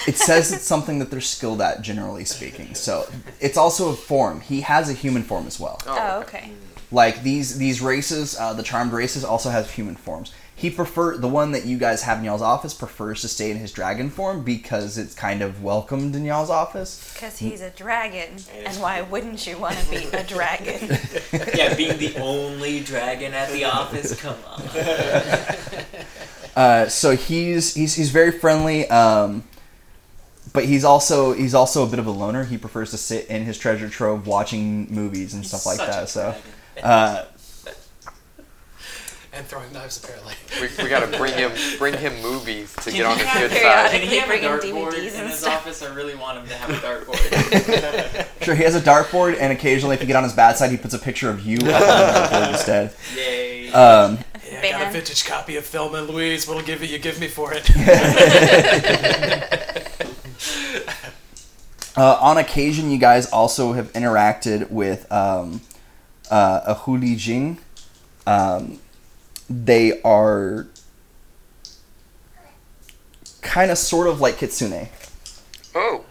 It 0.07 0.17
says 0.17 0.53
it's 0.53 0.65
something 0.65 0.99
that 0.99 1.11
they're 1.11 1.21
skilled 1.21 1.61
at, 1.61 1.83
generally 1.83 2.25
speaking. 2.25 2.75
So 2.75 3.09
it's 3.41 3.57
also 3.57 3.91
a 3.91 3.95
form. 3.95 4.41
He 4.41 4.63
has 4.63 4.89
a 4.89 4.93
human 4.93 5.23
form 5.23 5.47
as 5.47 5.59
well. 5.59 5.79
Oh, 5.87 6.21
okay. 6.21 6.53
Like 6.93 7.23
these 7.23 7.59
these 7.59 7.81
races, 7.81 8.37
uh, 8.39 8.53
the 8.53 8.63
charmed 8.63 8.93
races 8.93 9.25
also 9.25 9.51
have 9.51 9.71
human 9.71 9.97
forms. 9.97 10.33
He 10.61 10.69
prefer 10.69 11.17
the 11.17 11.27
one 11.27 11.53
that 11.53 11.65
you 11.65 11.79
guys 11.79 12.03
have 12.03 12.19
in 12.19 12.25
y'all's 12.25 12.43
office 12.43 12.75
prefers 12.75 13.23
to 13.23 13.29
stay 13.29 13.51
in 13.51 13.57
his 13.57 13.73
dragon 13.73 14.11
form 14.11 14.45
because 14.45 14.99
it's 14.99 15.15
kind 15.15 15.41
of 15.41 15.63
welcomed 15.63 16.15
in 16.15 16.27
y'all's 16.27 16.51
office. 16.51 17.15
Because 17.15 17.39
he's 17.39 17.63
a 17.63 17.71
dragon. 17.71 18.37
And 18.67 18.77
why 18.77 19.01
wouldn't 19.01 19.47
you 19.47 19.57
want 19.57 19.79
to 19.79 19.91
be 19.91 20.05
a 20.13 20.23
dragon? 20.23 20.99
yeah, 21.55 21.75
being 21.75 21.97
the 21.97 22.15
only 22.21 22.81
dragon 22.81 23.33
at 23.33 23.51
the 23.53 23.65
office. 23.65 24.21
Come 24.21 24.37
on. 24.47 24.61
Uh, 26.61 26.89
so 26.91 27.17
he's 27.17 27.75
he's 27.75 27.95
he's 27.95 28.11
very 28.11 28.31
friendly, 28.31 28.87
um, 28.91 29.43
but 30.53 30.67
he's 30.67 30.85
also 30.85 31.33
he's 31.33 31.55
also 31.55 31.87
a 31.87 31.87
bit 31.87 31.99
of 31.99 32.07
a 32.07 32.11
loner. 32.11 32.45
He 32.45 32.59
prefers 32.59 32.91
to 32.91 32.99
sit 32.99 33.29
in 33.29 33.45
his 33.45 33.57
treasure 33.57 33.89
trove 33.89 34.27
watching 34.27 34.93
movies 34.93 35.33
and 35.33 35.47
stuff 35.47 35.65
like 35.65 35.79
that. 35.79 36.11
So. 36.11 36.35
Uh, 36.83 37.25
And 39.33 39.47
throwing 39.47 39.73
knives, 39.73 39.97
apparently. 40.03 40.35
We, 40.61 40.69
we 40.83 40.91
gotta 40.91 41.07
bring 41.17 41.33
him 41.33 41.53
bring 41.79 41.95
him 41.97 42.21
movies 42.21 42.75
to 42.83 42.91
get 42.91 43.07
on 43.07 43.17
his 43.17 43.27
good 43.33 43.53
side. 43.53 43.91
Can 43.93 44.01
he 44.03 44.17
have 44.19 44.25
a 44.29 44.33
bring 44.33 44.43
in 44.43 44.51
dartboard 44.51 44.93
DVDs 44.93 45.19
in 45.21 45.29
his 45.29 45.39
stuff. 45.39 45.63
office? 45.63 45.83
I 45.83 45.95
really 45.95 46.17
want 46.17 46.39
him 46.39 46.49
to 46.49 46.55
have 46.57 46.71
a 46.71 46.75
dartboard. 46.87 48.27
Sure, 48.43 48.55
he 48.55 48.65
has 48.65 48.75
a 48.75 48.81
dartboard, 48.81 49.37
and 49.39 49.53
occasionally, 49.53 49.95
if 49.95 50.01
you 50.01 50.07
get 50.07 50.17
on 50.17 50.25
his 50.25 50.33
bad 50.33 50.57
side, 50.57 50.71
he 50.71 50.77
puts 50.79 50.95
a 50.95 50.99
picture 50.99 51.29
of 51.31 51.41
you 51.47 51.59
up 51.59 51.65
on 51.65 51.71
the 51.71 51.77
dartboard 51.77 52.53
instead. 52.53 52.95
Yay. 53.17 53.71
Um, 53.73 54.19
Yeah, 54.63 54.77
I 54.77 54.81
got 54.81 54.89
a 54.89 54.93
vintage 54.93 55.25
copy 55.25 55.57
of 55.57 55.65
Thelma 55.65 55.99
and 55.99 56.11
Louise. 56.11 56.47
What'll 56.47 56.63
give 56.63 56.83
it? 56.83 56.91
You 56.91 56.99
give 56.99 57.21
me 57.21 57.29
for 57.29 57.53
it. 57.55 57.69
uh, 61.97 62.19
on 62.21 62.39
occasion, 62.39 62.91
you 62.91 62.99
guys 62.99 63.31
also 63.31 63.73
have 63.73 63.93
interacted 63.93 64.71
with 64.71 65.11
um, 65.13 65.61
uh, 66.31 66.61
a 66.67 66.75
Huli 66.75 67.17
Jing. 67.17 67.59
Um, 68.27 68.79
they 69.49 70.01
are 70.03 70.69
kind 73.43 73.71
of 73.71 73.79
sort 73.79 74.07
of 74.07 74.21
like 74.21 74.39
Kitsune. 74.39 74.89
Oh, 75.75 76.05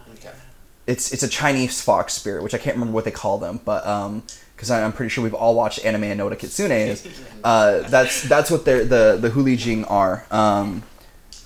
It's 0.86 1.12
it's 1.12 1.22
a 1.22 1.28
Chinese 1.28 1.80
fox 1.80 2.14
spirit, 2.14 2.42
which 2.42 2.54
I 2.54 2.58
can't 2.58 2.76
remember 2.76 2.94
what 2.94 3.04
they 3.04 3.10
call 3.10 3.38
them, 3.38 3.60
but 3.64 3.86
um, 3.86 4.22
because 4.60 4.70
I'm 4.70 4.92
pretty 4.92 5.08
sure 5.08 5.24
we've 5.24 5.32
all 5.32 5.54
watched 5.54 5.82
anime 5.86 6.04
and 6.04 6.18
know 6.18 6.24
what 6.24 6.34
a 6.34 6.36
Kitsune 6.36 6.70
is. 6.70 7.06
Uh, 7.42 7.88
that's 7.88 8.28
that's 8.28 8.50
what 8.50 8.66
they're 8.66 8.84
the 8.84 9.16
the 9.18 9.30
Huli 9.30 9.56
Jing 9.56 9.86
are. 9.86 10.26
Um, 10.30 10.82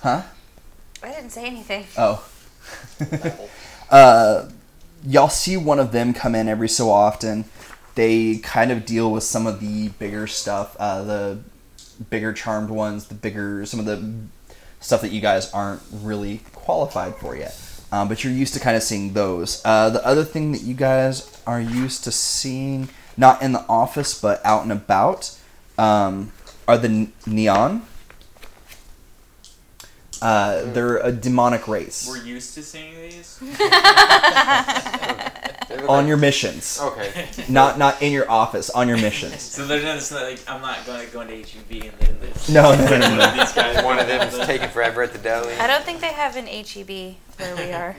huh? 0.01 0.23
I 1.01 1.13
didn't 1.13 1.29
say 1.29 1.45
anything. 1.45 1.85
Oh. 1.97 2.27
uh, 3.89 4.49
y'all 5.05 5.29
see 5.29 5.55
one 5.55 5.79
of 5.79 5.93
them 5.93 6.13
come 6.13 6.35
in 6.35 6.49
every 6.49 6.67
so 6.67 6.89
often. 6.89 7.45
They 7.95 8.39
kind 8.39 8.69
of 8.69 8.85
deal 8.85 9.09
with 9.09 9.23
some 9.23 9.47
of 9.47 9.61
the 9.61 9.87
bigger 9.87 10.27
stuff, 10.27 10.75
uh, 10.77 11.03
the 11.03 11.39
bigger 12.09 12.33
charmed 12.33 12.69
ones, 12.69 13.07
the 13.07 13.15
bigger, 13.15 13.65
some 13.65 13.79
of 13.79 13.85
the 13.85 14.13
stuff 14.81 14.99
that 14.99 15.13
you 15.13 15.21
guys 15.21 15.49
aren't 15.53 15.81
really 15.89 16.41
qualified 16.51 17.15
for 17.15 17.33
yet. 17.33 17.57
Um, 17.93 18.09
but 18.09 18.25
you're 18.25 18.33
used 18.33 18.53
to 18.55 18.59
kind 18.59 18.75
of 18.75 18.83
seeing 18.83 19.13
those. 19.13 19.61
Uh, 19.63 19.89
the 19.89 20.05
other 20.05 20.25
thing 20.25 20.51
that 20.51 20.63
you 20.63 20.73
guys 20.73 21.41
are 21.47 21.61
used 21.61 22.03
to 22.03 22.11
seeing, 22.11 22.89
not 23.17 23.41
in 23.41 23.51
the 23.51 23.65
office 23.67 24.19
but 24.19 24.43
out 24.45 24.63
and 24.63 24.71
about, 24.71 25.37
um, 25.77 26.31
are 26.67 26.77
the 26.77 27.09
Nian. 27.27 27.81
Uh, 30.21 30.63
they're 30.71 30.97
a 30.97 31.11
demonic 31.11 31.67
race. 31.67 32.07
We're 32.09 32.23
used 32.23 32.53
to 32.55 32.63
seeing 32.63 32.95
these. 32.95 33.39
on 35.87 36.07
your 36.07 36.17
missions, 36.17 36.79
okay. 36.81 37.27
not 37.49 37.77
not 37.77 38.01
in 38.01 38.11
your 38.11 38.29
office. 38.31 38.69
On 38.69 38.87
your 38.87 38.97
missions. 38.97 39.41
So 39.41 39.67
they're 39.67 39.83
not, 39.83 40.09
like 40.11 40.39
I'm 40.47 40.61
not 40.61 40.85
going 40.85 41.05
to 41.05 41.13
go 41.13 41.21
into 41.21 41.35
HEB 41.35 41.83
and 41.83 41.91
then 41.99 42.17
this. 42.21 42.49
No, 42.49 42.75
no, 42.75 42.85
no, 42.89 42.97
no, 42.97 43.15
no. 43.17 43.35
These 43.35 43.53
guys. 43.53 43.83
One 43.83 43.99
of 43.99 44.07
them's 44.07 44.37
taking 44.45 44.69
forever 44.69 45.03
at 45.03 45.11
the 45.11 45.19
deli. 45.19 45.53
I 45.55 45.67
don't 45.67 45.83
think 45.83 46.01
they 46.01 46.13
have 46.13 46.35
an 46.35 46.47
HEB 46.47 47.15
where 47.37 47.55
we 47.55 47.71
are. 47.73 47.95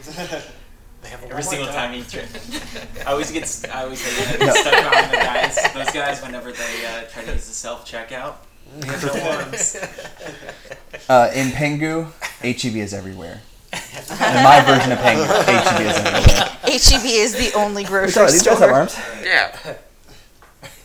They 1.07 1.11
have 1.13 1.23
a 1.23 1.27
Every 1.27 1.37
Walmart 1.41 1.45
single 1.45 1.69
time 1.69 1.93
he 1.93 2.03
trick. 2.03 2.27
I 3.07 3.13
always 3.13 3.31
get 3.31 3.47
st- 3.47 3.73
I 3.73 3.85
always 3.85 4.03
get 4.03 4.41
No. 4.41 4.53
stuck 4.53 4.75
on 4.75 5.11
the 5.13 5.17
guys. 5.19 5.55
Those 5.73 5.91
guys 5.93 6.21
whenever 6.21 6.51
they 6.51 6.85
uh, 6.87 7.03
try 7.13 7.23
to 7.23 7.33
use 7.33 7.47
the 7.47 7.55
self 7.55 7.89
checkout. 7.89 8.35
They 8.81 8.87
have 8.89 9.03
their. 9.03 10.41
Uh, 11.09 11.31
in 11.35 11.49
Pengu, 11.51 12.11
HEB 12.41 12.77
is 12.77 12.93
everywhere. 12.93 13.41
In 13.73 14.43
my 14.43 14.61
version 14.67 14.91
of 14.91 14.99
Pengu, 14.99 15.25
HEB 15.25 15.81
is 15.83 15.97
everywhere. 15.97 16.49
HEB 16.65 17.05
is 17.05 17.33
the 17.35 17.53
only 17.57 17.85
grocery 17.85 18.11
Sorry, 18.11 18.33
these 18.33 18.43
guys 18.43 18.59
have 18.59 18.69
store. 18.69 18.73
arms. 18.73 18.99
Yeah. 19.23 19.77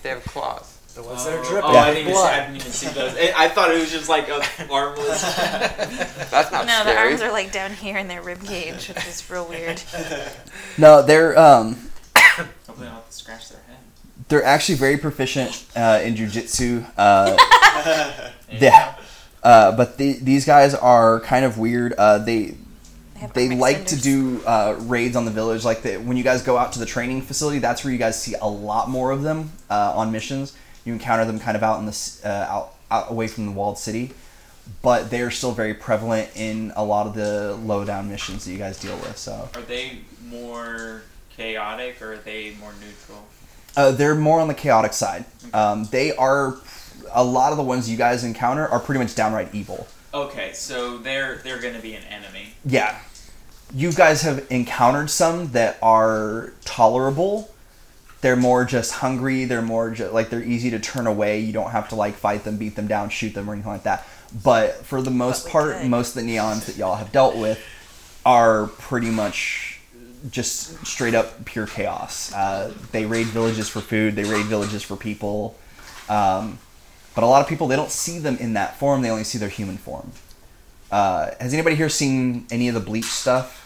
They 0.03 0.09
have 0.09 0.23
claws. 0.25 0.70
The 0.93 1.03
ones 1.03 1.24
that 1.25 1.33
are 1.33 1.39
Oh, 1.39 1.43
dripping. 1.50 1.69
oh, 1.69 1.77
I, 1.77 1.93
didn't 1.93 2.01
even 2.01 2.13
see, 2.13 2.19
blood. 2.19 2.33
I 2.33 2.39
didn't 2.41 2.55
even 2.57 2.71
see 2.71 2.88
those. 2.88 3.15
I 3.15 3.33
I 3.45 3.48
thought 3.50 3.71
it 3.71 3.79
was 3.79 3.91
just 3.91 4.10
like 4.10 4.27
a 4.29 4.43
armless. 4.69 5.21
That's 6.31 6.51
not 6.51 6.65
No, 6.67 6.83
the 6.83 6.91
scary. 6.91 7.10
arms 7.10 7.21
are 7.21 7.31
like 7.31 7.51
down 7.51 7.71
here 7.74 7.98
in 7.98 8.07
their 8.07 8.21
rib 8.21 8.43
cage, 8.43 8.88
which 8.89 9.07
is 9.07 9.29
real 9.29 9.48
weird. 9.48 9.81
No, 10.77 11.01
they're 11.01 11.38
um, 11.39 11.77
Hopefully, 12.15 12.88
I'll 12.88 12.95
have 12.95 13.07
to 13.10 13.13
scratch 13.15 13.50
their 13.50 13.60
head. 13.67 13.77
they're 14.27 14.43
actually 14.43 14.75
very 14.75 14.98
proficient 14.98 15.65
uh, 15.75 16.01
in 16.03 16.15
jujitsu. 16.15 16.86
Uh, 16.98 17.38
yeah, 18.51 18.95
uh, 19.43 19.71
but 19.75 19.98
the, 19.98 20.13
these 20.21 20.45
guys 20.45 20.74
are 20.75 21.19
kind 21.21 21.45
of 21.45 21.57
weird. 21.57 21.93
Uh, 21.93 22.17
they 22.19 22.55
have 23.17 23.33
they 23.33 23.50
arm 23.50 23.60
like 23.60 23.86
to 23.88 23.95
extenders. 23.95 24.03
do 24.03 24.41
uh, 24.45 24.75
raids 24.79 25.15
on 25.15 25.25
the 25.25 25.31
village. 25.31 25.63
Like 25.63 25.83
the, 25.83 25.98
when 25.98 26.17
you 26.17 26.24
guys 26.24 26.41
go 26.41 26.57
out 26.57 26.74
to 26.74 26.79
the 26.79 26.86
training 26.86 27.21
facility, 27.21 27.60
that's 27.60 27.83
where 27.83 27.93
you 27.93 28.00
guys 28.00 28.21
see 28.21 28.36
a 28.41 28.48
lot 28.48 28.89
more 28.89 29.12
of 29.12 29.24
them 29.24 29.51
uh, 29.69 29.93
on 29.95 30.12
missions. 30.12 30.57
You 30.85 30.93
encounter 30.93 31.25
them 31.25 31.39
kind 31.39 31.55
of 31.55 31.63
out 31.63 31.79
in 31.79 31.85
the 31.85 32.19
uh, 32.25 32.27
out, 32.29 32.73
out 32.89 33.11
away 33.11 33.27
from 33.27 33.45
the 33.45 33.51
walled 33.51 33.77
city, 33.77 34.11
but 34.81 35.09
they 35.11 35.21
are 35.21 35.31
still 35.31 35.51
very 35.51 35.73
prevalent 35.73 36.29
in 36.35 36.73
a 36.75 36.83
lot 36.83 37.05
of 37.07 37.13
the 37.13 37.55
low 37.63 37.85
down 37.85 38.09
missions 38.09 38.45
that 38.45 38.51
you 38.51 38.57
guys 38.57 38.79
deal 38.79 38.95
with. 38.97 39.17
So 39.17 39.50
Are 39.55 39.61
they 39.61 40.00
more 40.25 41.03
chaotic 41.35 42.01
or 42.01 42.13
are 42.13 42.17
they 42.17 42.55
more 42.59 42.73
neutral? 42.79 43.25
uh, 43.77 43.91
they're 43.91 44.15
more 44.15 44.39
on 44.41 44.47
the 44.47 44.53
chaotic 44.53 44.93
side. 44.93 45.25
Um, 45.53 45.85
they 45.91 46.15
are 46.15 46.57
a 47.13 47.23
lot 47.23 47.51
of 47.51 47.57
the 47.57 47.63
ones 47.63 47.89
you 47.89 47.97
guys 47.97 48.23
encounter 48.23 48.67
are 48.67 48.79
pretty 48.79 49.00
much 49.00 49.15
downright 49.15 49.53
evil. 49.53 49.88
Okay, 50.13 50.51
so 50.53 50.97
they're 50.97 51.38
they're 51.38 51.59
gonna 51.61 51.79
be 51.79 51.93
an 51.93 52.03
enemy. 52.03 52.53
Yeah. 52.65 52.97
You 53.73 53.93
guys 53.93 54.23
have 54.23 54.45
encountered 54.50 55.09
some 55.09 55.51
that 55.51 55.77
are 55.81 56.51
tolerable. 56.65 57.50
They're 58.21 58.35
more 58.35 58.65
just 58.65 58.93
hungry. 58.93 59.45
They're 59.45 59.61
more 59.61 59.91
ju- 59.91 60.09
like 60.09 60.29
they're 60.29 60.43
easy 60.43 60.69
to 60.71 60.79
turn 60.79 61.07
away. 61.07 61.39
You 61.39 61.53
don't 61.53 61.71
have 61.71 61.89
to 61.89 61.95
like 61.95 62.15
fight 62.15 62.43
them, 62.43 62.57
beat 62.57 62.75
them 62.75 62.87
down, 62.87 63.09
shoot 63.09 63.33
them, 63.33 63.49
or 63.49 63.53
anything 63.53 63.71
like 63.71 63.83
that. 63.83 64.07
But 64.43 64.85
for 64.85 65.01
the 65.01 65.11
most 65.11 65.47
part, 65.47 65.77
could. 65.77 65.89
most 65.89 66.15
of 66.15 66.23
the 66.23 66.29
Nians 66.29 66.65
that 66.65 66.77
y'all 66.77 66.95
have 66.95 67.11
dealt 67.11 67.35
with 67.35 67.59
are 68.25 68.67
pretty 68.67 69.09
much 69.09 69.79
just 70.29 70.85
straight 70.85 71.15
up 71.15 71.45
pure 71.45 71.65
chaos. 71.65 72.31
Uh, 72.33 72.73
they 72.91 73.05
raid 73.05 73.27
villages 73.27 73.67
for 73.67 73.81
food. 73.81 74.15
They 74.15 74.23
raid 74.23 74.45
villages 74.45 74.83
for 74.83 74.95
people. 74.95 75.57
Um, 76.07 76.59
but 77.15 77.23
a 77.23 77.27
lot 77.27 77.41
of 77.41 77.47
people 77.47 77.67
they 77.67 77.75
don't 77.75 77.91
see 77.91 78.19
them 78.19 78.37
in 78.37 78.53
that 78.53 78.77
form. 78.77 79.01
They 79.01 79.09
only 79.09 79.23
see 79.23 79.37
their 79.37 79.49
human 79.49 79.77
form. 79.77 80.11
Uh, 80.91 81.31
has 81.39 81.53
anybody 81.53 81.75
here 81.75 81.89
seen 81.89 82.45
any 82.51 82.67
of 82.67 82.73
the 82.73 82.79
bleach 82.79 83.05
stuff? 83.05 83.57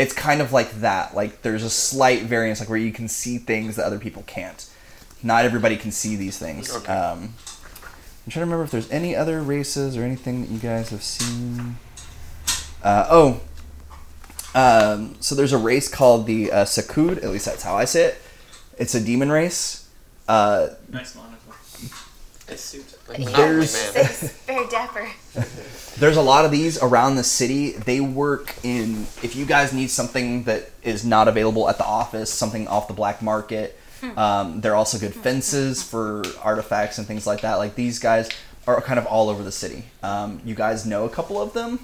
It's 0.00 0.14
kind 0.14 0.40
of 0.40 0.50
like 0.50 0.70
that. 0.80 1.14
Like 1.14 1.42
there's 1.42 1.62
a 1.62 1.68
slight 1.68 2.22
variance, 2.22 2.58
like 2.58 2.70
where 2.70 2.78
you 2.78 2.90
can 2.90 3.06
see 3.06 3.36
things 3.36 3.76
that 3.76 3.84
other 3.84 3.98
people 3.98 4.24
can't. 4.26 4.66
Not 5.22 5.44
everybody 5.44 5.76
can 5.76 5.90
see 5.90 6.16
these 6.16 6.38
things. 6.38 6.74
Okay. 6.74 6.90
Um, 6.90 7.34
I'm 8.24 8.30
trying 8.30 8.40
to 8.40 8.46
remember 8.46 8.64
if 8.64 8.70
there's 8.70 8.90
any 8.90 9.14
other 9.14 9.42
races 9.42 9.98
or 9.98 10.02
anything 10.02 10.40
that 10.40 10.50
you 10.50 10.58
guys 10.58 10.88
have 10.88 11.02
seen. 11.02 11.76
Uh, 12.82 13.06
oh, 13.10 13.40
um, 14.54 15.16
so 15.20 15.34
there's 15.34 15.52
a 15.52 15.58
race 15.58 15.88
called 15.88 16.26
the 16.26 16.50
uh, 16.50 16.64
Sakud. 16.64 17.18
At 17.18 17.30
least 17.30 17.44
that's 17.44 17.62
how 17.62 17.76
I 17.76 17.84
say 17.84 18.04
it. 18.04 18.22
It's 18.78 18.94
a 18.94 19.00
demon 19.04 19.30
race. 19.30 19.88
Uh, 20.26 20.68
Nice 20.90 21.14
monocle. 21.14 21.54
It's 22.48 22.62
suit. 22.62 22.96
Like 23.10 23.32
There's- 23.32 23.94
Monopoly 23.94 24.02
Man. 24.02 24.10
It's 24.10 24.32
very 24.46 24.66
dapper. 24.68 25.08
There's 25.98 26.16
a 26.16 26.22
lot 26.22 26.44
of 26.44 26.50
these 26.50 26.82
around 26.82 27.16
the 27.16 27.24
city. 27.24 27.72
They 27.72 28.00
work 28.00 28.54
in 28.62 29.02
if 29.22 29.36
you 29.36 29.44
guys 29.44 29.72
need 29.72 29.90
something 29.90 30.44
that 30.44 30.70
is 30.82 31.04
not 31.04 31.28
available 31.28 31.68
at 31.68 31.76
the 31.78 31.84
office, 31.84 32.32
something 32.32 32.66
off 32.68 32.88
the 32.88 32.94
black 32.94 33.20
market. 33.20 33.78
Um, 34.16 34.62
they're 34.62 34.74
also 34.76 34.98
good 34.98 35.14
fences 35.14 35.82
for 35.82 36.22
artifacts 36.40 36.96
and 36.96 37.06
things 37.06 37.26
like 37.26 37.42
that. 37.42 37.56
Like 37.56 37.74
these 37.74 37.98
guys 37.98 38.30
are 38.66 38.80
kind 38.80 38.98
of 38.98 39.04
all 39.06 39.28
over 39.28 39.42
the 39.42 39.52
city. 39.52 39.84
Um, 40.02 40.40
you 40.42 40.54
guys 40.54 40.86
know 40.86 41.04
a 41.04 41.10
couple 41.10 41.40
of 41.40 41.52
them, 41.52 41.80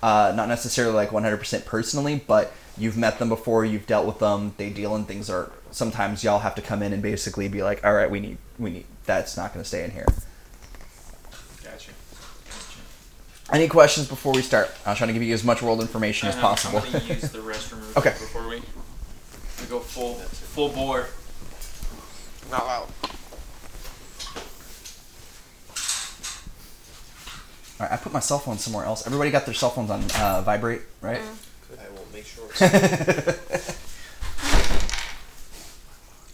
uh, 0.00 0.32
not 0.36 0.48
necessarily 0.48 0.94
like 0.94 1.10
100% 1.10 1.64
personally, 1.64 2.22
but 2.24 2.52
you've 2.78 2.96
met 2.96 3.18
them 3.18 3.28
before. 3.28 3.64
You've 3.64 3.86
dealt 3.86 4.06
with 4.06 4.20
them. 4.20 4.54
They 4.58 4.70
deal 4.70 4.94
in 4.94 5.06
things. 5.06 5.28
Are 5.28 5.50
sometimes 5.72 6.22
y'all 6.22 6.38
have 6.38 6.54
to 6.54 6.62
come 6.62 6.82
in 6.84 6.92
and 6.92 7.02
basically 7.02 7.48
be 7.48 7.64
like, 7.64 7.84
"All 7.84 7.94
right, 7.94 8.10
we 8.10 8.20
need, 8.20 8.38
we 8.60 8.70
need. 8.70 8.86
That's 9.04 9.36
not 9.36 9.52
going 9.52 9.62
to 9.64 9.68
stay 9.68 9.82
in 9.82 9.90
here." 9.90 10.06
Gotcha. 11.64 11.90
Any 13.52 13.68
questions 13.68 14.08
before 14.08 14.32
we 14.32 14.42
start? 14.42 14.70
I 14.84 14.90
was 14.90 14.98
trying 14.98 15.08
to 15.08 15.14
give 15.14 15.22
you 15.22 15.32
as 15.32 15.44
much 15.44 15.62
world 15.62 15.80
information 15.80 16.28
as 16.28 16.34
possible. 16.36 16.80
I'm 16.80 16.90
gonna 16.92 17.04
use 17.04 17.30
the 17.30 17.38
restroom 17.52 17.80
real 17.80 17.92
Okay. 17.98 18.10
before 18.10 18.42
we, 18.48 18.56
we 18.56 19.66
go 19.68 19.78
full 19.80 20.14
full 20.14 20.70
bore. 20.70 21.06
Not 22.50 22.66
loud. 22.66 22.88
All 27.78 27.86
right, 27.86 27.92
I 27.92 27.96
put 28.02 28.12
my 28.12 28.20
cell 28.20 28.38
phone 28.38 28.58
somewhere 28.58 28.84
else. 28.86 29.06
Everybody 29.06 29.30
got 29.30 29.44
their 29.44 29.54
cell 29.54 29.70
phones 29.70 29.90
on 29.90 30.02
uh, 30.18 30.40
vibrate, 30.42 30.80
right? 31.02 31.20
I 31.20 31.88
will 31.90 32.06
make 32.12 32.24
sure. 32.24 32.48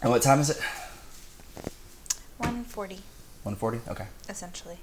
and 0.01 0.09
what 0.09 0.21
time 0.21 0.39
is 0.39 0.49
it? 0.51 0.57
140, 2.37 2.95
140? 3.43 3.79
Okay. 3.91 4.07
essentially. 4.29 4.77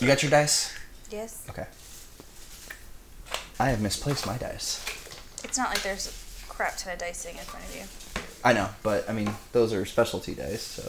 You 0.00 0.06
got 0.06 0.22
your 0.22 0.30
dice? 0.30 0.74
Yes. 1.10 1.44
Okay. 1.48 1.66
I 3.58 3.70
have 3.70 3.80
misplaced 3.80 4.26
my 4.26 4.36
dice. 4.36 4.84
It's 5.44 5.56
not 5.56 5.70
like 5.70 5.82
there's 5.82 6.08
a 6.08 6.12
crap 6.50 6.76
ton 6.76 6.92
of 6.92 6.98
dice 6.98 7.18
sitting 7.18 7.38
in 7.38 7.44
front 7.44 7.64
of 7.64 7.74
you. 7.74 7.82
I 8.44 8.52
know, 8.52 8.68
but 8.82 9.08
I 9.08 9.12
mean, 9.12 9.30
those 9.52 9.72
are 9.72 9.84
specialty 9.84 10.34
dice, 10.34 10.62
so. 10.62 10.82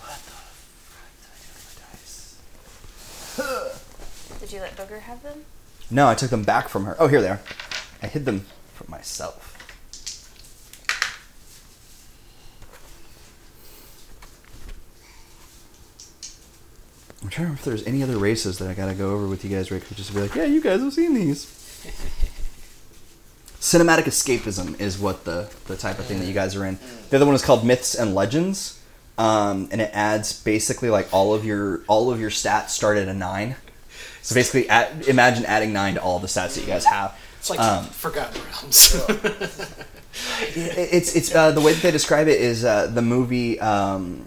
What 0.00 0.20
the 0.24 0.32
did 1.20 1.30
I 1.30 1.36
do 1.42 1.48
with 1.54 1.66
my 3.36 3.48
dice? 3.58 4.40
Did 4.40 4.52
you 4.52 4.60
let 4.60 4.76
Booger 4.76 5.00
have 5.00 5.22
them? 5.22 5.44
No, 5.90 6.08
I 6.08 6.14
took 6.14 6.30
them 6.30 6.42
back 6.42 6.68
from 6.68 6.84
her. 6.84 6.96
Oh, 6.98 7.08
here 7.08 7.20
they 7.20 7.28
are. 7.28 7.40
I 8.02 8.06
hid 8.06 8.24
them 8.24 8.46
from 8.74 8.90
myself. 8.90 9.58
Trying 17.32 17.46
to 17.46 17.52
remember 17.52 17.58
if 17.58 17.64
there's 17.64 17.86
any 17.86 18.02
other 18.02 18.18
races 18.18 18.58
that 18.58 18.68
I 18.68 18.74
gotta 18.74 18.94
go 18.94 19.12
over 19.12 19.26
with 19.26 19.44
you 19.44 19.50
guys, 19.50 19.70
Rick. 19.70 19.88
Just 19.94 20.08
to 20.10 20.14
be 20.14 20.20
like, 20.22 20.34
yeah, 20.34 20.44
you 20.44 20.60
guys 20.60 20.80
have 20.80 20.92
seen 20.92 21.14
these. 21.14 21.46
Cinematic 23.60 24.04
escapism 24.04 24.78
is 24.80 24.98
what 24.98 25.24
the 25.24 25.48
the 25.66 25.76
type 25.76 25.98
of 26.00 26.04
thing 26.06 26.18
that 26.18 26.26
you 26.26 26.34
guys 26.34 26.56
are 26.56 26.66
in. 26.66 26.78
The 27.10 27.16
other 27.16 27.26
one 27.26 27.34
is 27.36 27.44
called 27.44 27.64
Myths 27.64 27.94
and 27.94 28.12
Legends, 28.14 28.80
um, 29.18 29.68
and 29.70 29.80
it 29.80 29.90
adds 29.94 30.32
basically 30.42 30.90
like 30.90 31.12
all 31.14 31.32
of 31.32 31.44
your 31.44 31.82
all 31.86 32.10
of 32.12 32.20
your 32.20 32.30
stats 32.30 32.70
start 32.70 32.98
at 32.98 33.06
a 33.06 33.14
nine. 33.14 33.54
So 34.22 34.34
basically, 34.34 34.68
add, 34.68 35.06
imagine 35.06 35.44
adding 35.46 35.72
nine 35.72 35.94
to 35.94 36.02
all 36.02 36.18
the 36.18 36.26
stats 36.26 36.54
that 36.56 36.60
you 36.62 36.66
guys 36.66 36.84
have. 36.86 37.16
It's 37.38 37.50
like 37.50 37.60
Um, 37.60 37.84
Forgotten 37.86 38.40
Realms. 38.52 38.96
It- 40.54 40.92
It's 40.92 41.16
it's 41.16 41.34
uh, 41.34 41.52
the 41.52 41.60
way 41.60 41.72
that 41.72 41.82
they 41.82 41.90
describe 41.92 42.28
it 42.28 42.40
is 42.40 42.64
uh, 42.64 42.86
the 42.88 43.00
movie 43.02 43.58
um, 43.60 44.26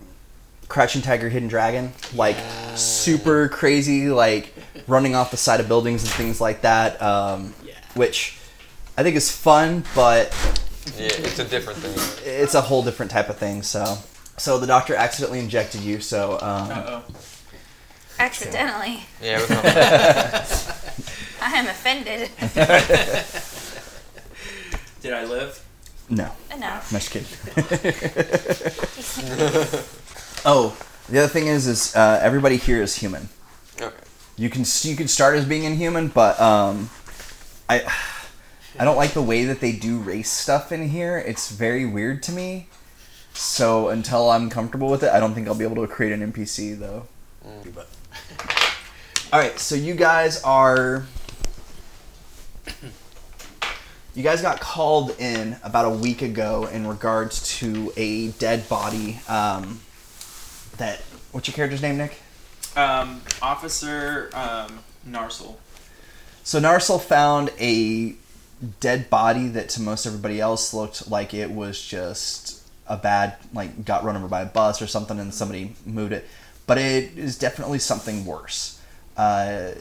Crouching 0.67 1.01
Tiger, 1.01 1.29
Hidden 1.29 1.48
Dragon, 1.48 1.93
like 2.13 2.36
super 2.75 3.48
crazy, 3.50 4.10
like 4.10 4.53
running 4.88 5.15
off 5.15 5.31
the 5.31 5.38
side 5.38 5.60
of 5.60 5.67
buildings 5.67 6.03
and 6.03 6.12
things 6.12 6.41
like 6.41 6.62
that. 6.62 7.01
Um, 7.01 7.53
Yeah. 7.63 7.74
Which 7.93 8.38
I 8.98 9.03
think 9.03 9.15
is 9.15 9.31
fun, 9.31 9.84
but 9.95 10.34
Yeah, 10.98 11.07
it's 11.10 11.39
a 11.39 11.45
different 11.45 11.79
thing. 11.79 11.93
it's 12.25 12.55
a 12.55 12.62
whole 12.62 12.81
different 12.84 13.12
type 13.12 13.29
of 13.29 13.38
thing. 13.38 13.62
So, 13.63 13.98
so 14.38 14.57
the 14.57 14.67
doctor 14.67 14.95
accidentally 14.95 15.39
injected 15.39 15.81
you. 15.81 16.00
So, 16.01 16.34
um, 16.41 16.69
Uh 16.72 16.84
oh. 16.88 17.03
Accidentally. 18.17 19.03
Yeah, 19.22 19.39
it 19.39 19.41
was 19.41 19.50
not, 19.50 19.65
I 21.41 21.57
am 21.57 21.67
offended. 21.67 22.29
Did 25.01 25.13
I 25.13 25.25
live? 25.25 25.62
no, 26.10 26.31
Enough. 26.53 26.93
I'm 26.93 27.00
just 27.00 27.12
kidding. 27.12 27.27
oh, 30.45 30.77
the 31.09 31.19
other 31.19 31.27
thing 31.27 31.47
is, 31.47 31.67
is 31.67 31.95
uh, 31.95 32.19
everybody 32.21 32.57
here 32.57 32.81
is 32.81 32.95
human. 32.95 33.29
okay. 33.81 33.93
You 34.37 34.49
can 34.49 34.65
you 34.81 34.95
can 34.95 35.07
start 35.07 35.35
as 35.37 35.45
being 35.45 35.63
inhuman, 35.63 36.09
but 36.09 36.39
um, 36.39 36.89
I 37.69 37.83
I 38.77 38.83
don't 38.83 38.97
like 38.97 39.11
the 39.11 39.21
way 39.21 39.45
that 39.45 39.62
they 39.62 39.71
do 39.71 39.99
race 39.99 40.29
stuff 40.29 40.71
in 40.71 40.89
here. 40.89 41.17
It's 41.17 41.51
very 41.51 41.86
weird 41.86 42.21
to 42.23 42.31
me. 42.31 42.67
So 43.34 43.89
until 43.89 44.29
I'm 44.29 44.49
comfortable 44.49 44.89
with 44.89 45.03
it, 45.03 45.12
I 45.12 45.19
don't 45.19 45.34
think 45.34 45.47
I'll 45.47 45.55
be 45.55 45.65
able 45.65 45.86
to 45.86 45.88
create 45.88 46.12
an 46.13 46.31
NPC 46.31 46.77
though. 46.77 47.08
But 47.73 47.89
all 49.31 49.39
right, 49.39 49.58
so 49.60 49.75
you 49.75 49.95
guys 49.95 50.41
are. 50.43 51.05
You 54.13 54.23
guys 54.23 54.41
got 54.41 54.62
called 54.62 55.12
in 55.19 55.58
about 55.62 55.86
a 55.86 55.89
week 55.89 56.21
ago 56.21 56.67
in 56.71 56.88
regards 56.88 57.58
to 57.60 57.91
a 57.97 58.29
dead 58.31 58.67
body. 58.69 59.19
Um, 59.27 59.81
that 60.77 60.99
what's 61.31 61.47
your 61.47 61.55
character's 61.55 61.81
name, 61.81 61.97
Nick? 61.97 62.17
Um, 62.75 63.21
Officer 63.41 64.29
um, 64.33 64.79
Narcel. 65.07 65.55
So 66.43 66.59
Narcel 66.59 67.01
found 67.01 67.51
a 67.59 68.15
dead 68.79 69.09
body 69.09 69.47
that 69.49 69.69
to 69.69 69.81
most 69.81 70.05
everybody 70.05 70.39
else 70.39 70.73
looked 70.73 71.09
like 71.09 71.33
it 71.33 71.51
was 71.51 71.81
just 71.81 72.61
a 72.88 72.97
bad 72.97 73.35
like 73.53 73.83
got 73.83 74.03
run 74.03 74.15
over 74.15 74.27
by 74.27 74.41
a 74.41 74.45
bus 74.45 74.81
or 74.81 74.88
something 74.88 75.19
and 75.19 75.33
somebody 75.33 75.75
moved 75.85 76.13
it. 76.13 76.27
But 76.67 76.77
it 76.77 77.17
is 77.17 77.38
definitely 77.38 77.79
something 77.79 78.25
worse. 78.25 78.81
Uh, 79.17 79.71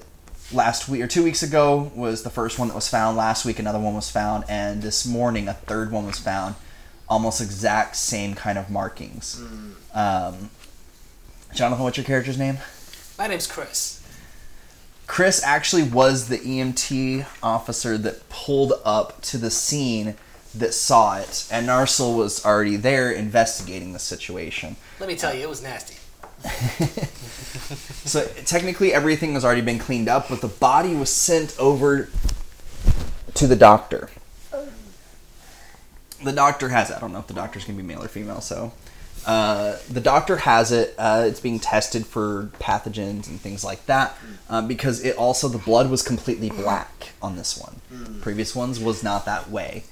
last 0.53 0.89
week 0.89 1.03
or 1.03 1.07
two 1.07 1.25
weeks 1.25 1.43
ago 1.43 1.91
was 1.95 2.23
the 2.23 2.31
first 2.31 2.59
one 2.59 2.69
that 2.69 2.75
was 2.75 2.89
found. 2.89 3.17
Last 3.17 3.45
week 3.45 3.59
another 3.59 3.79
one 3.79 3.95
was 3.95 4.11
found, 4.11 4.45
and 4.49 4.83
this 4.83 5.07
morning 5.07 5.49
a 5.49 5.55
third 5.55 5.91
one 5.91 6.07
was 6.07 6.19
found. 6.19 6.55
Almost 7.09 7.41
exact 7.41 7.97
same 7.97 8.35
kind 8.35 8.59
of 8.59 8.71
markings. 8.71 9.41
Um, 9.95 10.51
Jonathan, 11.55 11.85
what's 11.85 11.97
your 11.97 12.05
character's 12.05 12.37
name? 12.37 12.59
My 13.17 13.29
name's 13.29 13.47
Kris. 13.47 14.03
Kris 15.07 15.43
actually 15.45 15.85
was 15.85 16.29
the 16.29 16.39
EMT 16.39 17.27
officer 17.43 17.97
that 17.99 18.29
pulled 18.29 18.73
up 18.85 19.21
to 19.23 19.39
the 19.39 19.51
scene 19.51 20.17
that 20.53 20.75
saw 20.75 21.19
it, 21.19 21.47
and 21.51 21.69
Narcel 21.69 22.17
was 22.17 22.45
already 22.45 22.77
there 22.77 23.11
investigating 23.11 23.93
the 23.93 23.99
situation. 24.01 24.77
Let 24.99 25.09
me 25.09 25.15
tell 25.15 25.33
you, 25.33 25.43
it 25.43 25.49
was 25.49 25.63
nasty. 25.63 25.97
So 28.05 28.27
technically, 28.45 28.93
everything 28.93 29.33
has 29.33 29.45
already 29.47 29.63
been 29.63 29.79
cleaned 29.79 30.09
up, 30.09 30.29
but 30.29 30.43
the 30.43 30.49
body 30.49 30.95
was 30.95 31.09
sent 31.09 31.59
over 31.59 32.11
to 33.33 33.47
the 33.47 33.57
doctor. 33.57 34.11
The 36.23 36.33
doctor 36.33 36.69
has, 36.69 36.91
I 36.91 37.01
don't 37.01 37.13
know 37.13 37.21
if 37.21 37.27
the 37.27 37.35
doctor's 37.35 37.65
gonna 37.65 37.79
be 37.79 37.83
male 37.83 38.05
or 38.05 38.09
female, 38.09 38.43
so. 38.43 38.73
Uh, 39.27 39.77
the 39.91 40.01
doctor 40.01 40.37
has 40.37 40.71
it. 40.71 40.95
Uh, 40.99 41.25
it's 41.27 41.41
being 41.41 41.59
tested 41.59 42.07
for 42.07 42.51
pathogens 42.61 43.27
and 43.29 43.41
things 43.41 43.65
like 43.65 43.87
that 43.87 44.17
um, 44.49 44.69
because 44.69 45.03
it 45.03 45.17
also 45.17 45.49
the 45.49 45.59
blood 45.59 45.91
was 45.91 46.03
completely 46.03 46.51
black 46.51 47.13
on 47.23 47.37
this 47.37 47.59
one. 47.59 47.81
Previous 48.21 48.55
ones 48.55 48.79
was 48.79 49.03
not 49.03 49.25
that 49.25 49.51
way. 49.51 49.85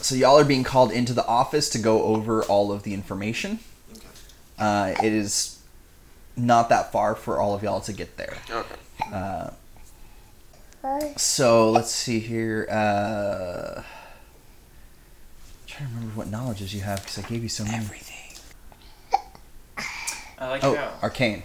So 0.00 0.14
y'all 0.14 0.38
are 0.38 0.44
being 0.44 0.64
called 0.64 0.92
into 0.92 1.14
the 1.14 1.26
office 1.26 1.70
to 1.70 1.78
go 1.78 2.02
over 2.02 2.42
all 2.44 2.72
of 2.72 2.82
the 2.82 2.92
information. 2.92 3.58
Uh, 4.58 4.94
it 5.02 5.12
is 5.12 5.58
not 6.36 6.68
that 6.68 6.92
far 6.92 7.14
for 7.14 7.38
all 7.38 7.54
of 7.54 7.62
y'all 7.62 7.80
to 7.80 7.92
get 7.92 8.16
there. 8.16 8.36
Okay. 8.50 8.74
Uh, 9.12 9.50
so 11.16 11.70
let's 11.70 11.90
see 11.90 12.20
here. 12.20 12.66
Trying 15.76 15.88
to 15.88 15.94
remember 15.96 16.16
what 16.16 16.28
knowledges 16.28 16.72
you 16.74 16.82
have 16.82 17.00
because 17.00 17.18
I 17.18 17.22
gave 17.22 17.42
you 17.42 17.48
so 17.48 17.64
many. 17.64 17.76
Everything. 17.78 18.14
I 20.38 20.48
like 20.48 20.62
Oh, 20.62 20.74
how. 20.76 20.92
arcane. 21.02 21.42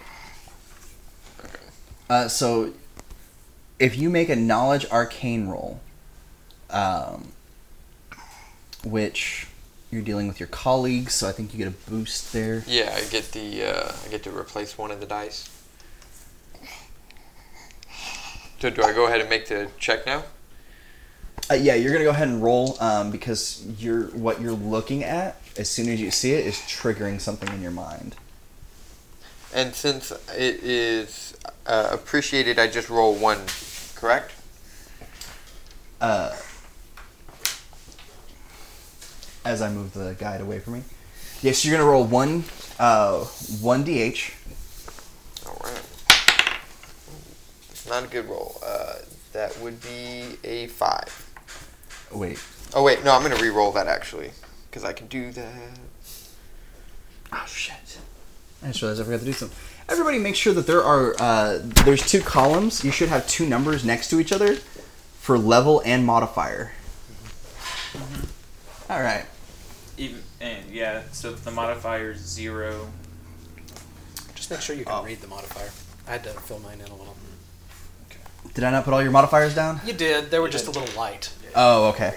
Uh, 2.10 2.28
so 2.28 2.74
if 3.80 3.98
you 3.98 4.10
make 4.10 4.30
a 4.30 4.36
knowledge 4.36 4.86
arcane 4.92 5.48
roll, 5.48 5.80
um, 6.70 7.32
which 8.84 9.48
you're 9.90 10.02
dealing 10.04 10.28
with 10.28 10.40
your 10.40 10.48
colleagues, 10.48 11.14
so 11.16 11.28
I 11.28 11.32
think 11.32 11.54
you 11.54 11.58
get 11.58 11.68
a 11.68 11.90
boost 11.90 12.32
there. 12.32 12.64
Yeah, 12.68 12.94
I 12.96 13.06
get 13.06 13.32
the 13.32 13.64
uh, 13.64 13.92
I 14.06 14.10
get 14.10 14.22
to 14.24 14.36
replace 14.38 14.78
one 14.78 14.92
of 14.92 15.00
the 15.00 15.06
dice. 15.08 15.50
So 18.60 18.70
do 18.70 18.84
I 18.84 18.94
go 18.94 19.06
ahead 19.08 19.22
and 19.22 19.30
make 19.30 19.48
the 19.48 19.70
check 19.80 20.06
now? 20.06 20.24
Uh, 21.52 21.56
yeah, 21.56 21.74
you're 21.74 21.92
gonna 21.92 22.04
go 22.04 22.12
ahead 22.12 22.28
and 22.28 22.44
roll 22.44 22.78
um, 22.80 23.10
because 23.10 23.66
you're 23.80 24.04
what 24.10 24.40
you're 24.40 24.52
looking 24.52 25.04
at 25.04 25.42
as 25.58 25.68
soon 25.68 25.90
as 25.90 26.00
you 26.00 26.12
see 26.12 26.34
it 26.34 26.46
is 26.46 26.56
triggering 26.56 27.20
something 27.20 27.52
in 27.54 27.62
your 27.62 27.72
mind. 27.72 28.16
And 29.52 29.74
since 29.74 30.12
it 30.12 30.64
is 30.64 31.36
uh, 31.66 31.90
appreciated, 31.92 32.60
I 32.60 32.68
just 32.68 32.88
roll 32.88 33.16
one, 33.16 33.40
correct? 33.96 34.34
Uh, 36.00 36.36
as 39.44 39.64
I 39.64 39.72
move 39.72 39.94
the 39.94 40.16
guide 40.20 40.42
away 40.42 40.60
from 40.60 40.74
me. 40.74 40.84
Yes, 41.42 41.66
you're 41.66 41.76
gonna 41.76 41.90
roll 41.90 42.04
one, 42.04 42.44
uh, 42.78 43.24
one 43.62 43.84
dh. 43.84 44.32
All 45.48 45.62
right. 45.64 45.82
Not 47.88 48.04
a 48.04 48.08
good 48.08 48.28
roll. 48.28 48.60
Uh, 48.64 48.98
that 49.34 49.60
would 49.60 49.82
be 49.82 50.38
a 50.44 50.68
five. 50.68 51.19
Wait, 52.12 52.40
Oh 52.74 52.84
wait, 52.84 53.04
no, 53.04 53.12
I'm 53.16 53.22
gonna 53.24 53.42
re-roll 53.42 53.72
that 53.74 53.88
actually, 53.88 54.32
because 54.70 54.84
I 54.84 54.94
can 54.94 55.08
do 55.08 55.32
that. 55.32 55.54
Oh 57.32 57.46
shit! 57.48 57.98
I 58.64 58.68
just 58.68 58.82
realized 58.82 59.02
I 59.02 59.06
forgot 59.06 59.20
to 59.20 59.26
do 59.26 59.34
something. 59.34 59.58
Everybody, 59.88 60.20
make 60.20 60.36
sure 60.36 60.54
that 60.54 60.68
there 60.68 60.84
are 60.84 61.16
uh, 61.20 61.60
there's 61.86 62.08
two 62.08 62.22
columns. 62.22 62.84
You 62.84 62.92
should 62.92 63.10
have 63.10 63.28
two 63.28 63.46
numbers 63.48 63.84
next 63.84 64.10
to 64.10 64.20
each 64.20 64.32
other 64.32 64.56
for 65.20 65.38
level 65.38 65.82
and 65.86 66.06
modifier. 66.06 66.74
All 68.90 69.02
right. 69.02 69.26
Even 69.98 70.24
And 70.42 70.70
yeah, 70.72 71.04
so 71.12 71.34
the 71.34 71.52
modifier 71.52 72.12
is 72.12 72.20
zero. 72.20 72.90
Just 74.36 74.50
make 74.52 74.62
sure 74.62 74.76
you 74.76 74.86
can 74.86 74.94
Oh. 74.94 75.04
read 75.04 75.22
the 75.22 75.28
modifier. 75.28 75.72
I 76.08 76.12
had 76.12 76.24
to 76.24 76.30
fill 76.30 76.60
mine 76.60 76.82
in 76.82 76.88
a 76.88 76.96
little. 76.96 77.16
Did 78.54 78.64
I 78.64 78.72
not 78.72 78.86
put 78.86 78.94
all 78.94 79.02
your 79.02 79.12
modifiers 79.12 79.54
down? 79.54 79.82
You 79.86 79.94
did. 79.94 80.32
They 80.32 80.40
were 80.40 80.50
just 80.50 80.68
a 80.68 80.72
little 80.72 80.96
light. 80.98 81.32
Oh, 81.56 81.88
okay. 81.90 82.16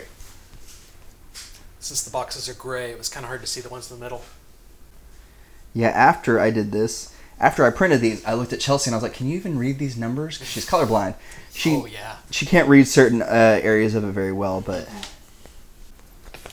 Since 1.81 2.05
the 2.05 2.11
boxes 2.11 2.49
are 2.49 2.55
gray, 2.55 2.91
it 2.91 2.99
was 2.99 3.09
kind 3.09 3.25
of 3.25 3.29
hard 3.29 3.41
to 3.41 3.47
see 3.47 3.61
the 3.61 3.69
ones 3.69 3.91
in 3.91 3.99
the 3.99 4.05
middle. 4.05 4.23
Yeah, 5.75 5.89
after 5.89 6.39
I 6.39 6.51
did 6.51 6.71
this, 6.71 7.15
after 7.41 7.65
I 7.65 7.71
printed 7.71 8.01
these, 8.01 8.25
I 8.25 8.35
looked 8.35 8.53
at 8.53 8.61
Chelsea 8.61 8.89
and 8.89 8.95
I 8.95 8.99
was 8.99 9.03
like, 9.03 9.15
"Can 9.15 9.27
you 9.29 9.37
even 9.37 9.59
read 9.59 9.79
these 9.79 9.97
numbers?" 9.97 10.39
'Cause 10.39 10.47
she's 10.47 10.67
colorblind. 10.67 11.15
She 11.53 11.75
oh 11.75 11.87
yeah. 11.87 12.17
she 12.31 12.47
can't 12.47 12.69
read 12.69 12.87
certain 12.87 13.21
uh, 13.23 13.61
areas 13.63 13.95
of 13.95 14.05
it 14.05 14.13
very 14.13 14.33
well, 14.33 14.61
but 14.61 14.89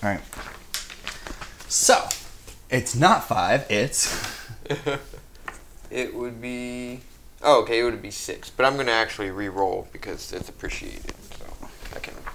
all 0.02 0.10
right. 0.10 0.22
So 1.68 2.08
it's 2.70 2.96
not 2.96 3.28
five. 3.28 3.66
It's 3.70 4.12
it 5.92 6.16
would 6.16 6.42
be. 6.42 7.02
Oh, 7.42 7.62
okay, 7.62 7.80
it 7.80 7.84
would 7.84 8.02
be 8.02 8.12
six. 8.12 8.50
But 8.50 8.66
I'm 8.66 8.74
going 8.74 8.88
to 8.88 8.92
actually 8.92 9.30
re-roll 9.32 9.88
because 9.94 10.34
it's 10.34 10.50
appreciated. 10.50 11.14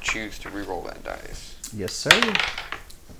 So 0.05 0.11
I 0.11 0.23
can 0.23 0.31
choose 0.31 0.39
to 0.41 0.51
re-roll 0.51 0.83
that 0.83 1.03
dice. 1.05 1.57
yes, 1.75 1.93
sir. 1.93 2.11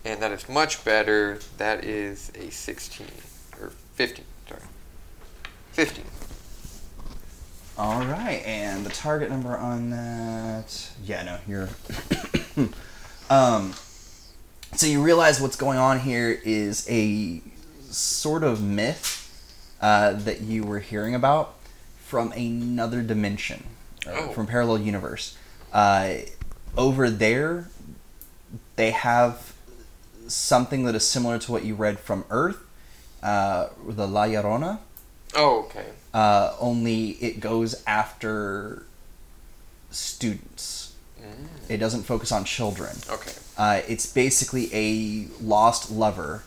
And 0.05 0.21
that 0.23 0.33
is 0.33 0.49
much 0.49 0.85
better. 0.85 1.39
That 1.59 1.85
is 1.85 2.31
a 2.35 2.51
16. 2.51 3.07
Or 3.61 3.71
15, 3.95 4.25
sorry. 4.49 4.61
15. 5.73 6.05
All 7.77 8.05
right, 8.05 8.43
and 8.47 8.85
the 8.87 8.91
target 8.91 9.31
number 9.31 9.57
on 9.57 9.91
that. 9.91 10.91
Yeah, 11.05 11.23
no, 11.25 11.39
you're. 11.49 11.69
um, 13.31 13.73
so 14.77 14.87
you 14.87 15.03
realize 15.03 15.41
what's 15.41 15.57
going 15.57 15.79
on 15.79 16.01
here 16.01 16.39
is 16.45 16.87
a 16.89 17.41
sort 17.91 18.45
of 18.45 18.63
myth 18.63 19.21
uh, 19.81 20.13
that 20.13 20.43
you 20.43 20.63
were 20.65 20.79
hearing 20.81 21.15
about 21.17 21.55
from 21.99 22.31
another 22.33 23.03
dimension, 23.03 23.65
uh, 24.07 24.11
Oh. 24.15 24.29
from 24.33 24.47
parallel 24.47 24.79
universe. 24.79 25.37
Uh, 25.73 26.19
over 26.77 27.11
there, 27.11 27.69
they 28.77 28.91
have 28.91 29.53
something 30.27 30.85
that 30.85 30.95
is 30.95 31.07
similar 31.07 31.39
to 31.39 31.53
what 31.53 31.65
you 31.65 31.75
read 31.75 31.99
from 32.01 32.25
Earth, 32.31 32.59
uh, 33.23 33.69
the 33.87 34.07
La 34.07 34.25
Llorona 34.27 34.79
Oh, 35.37 35.65
okay. 35.65 35.87
uh, 36.13 36.55
only 36.61 37.11
it 37.13 37.41
goes 37.41 37.83
after 37.87 38.85
students. 39.91 40.95
Mm, 41.21 41.49
It 41.69 41.77
doesn't 41.79 42.03
focus 42.05 42.31
on 42.33 42.45
children. 42.45 42.97
okay. 43.11 43.33
Uh, 43.57 43.81
it's 43.87 44.07
basically 44.07 44.69
a 44.75 45.29
lost 45.43 45.91
lover 45.91 46.43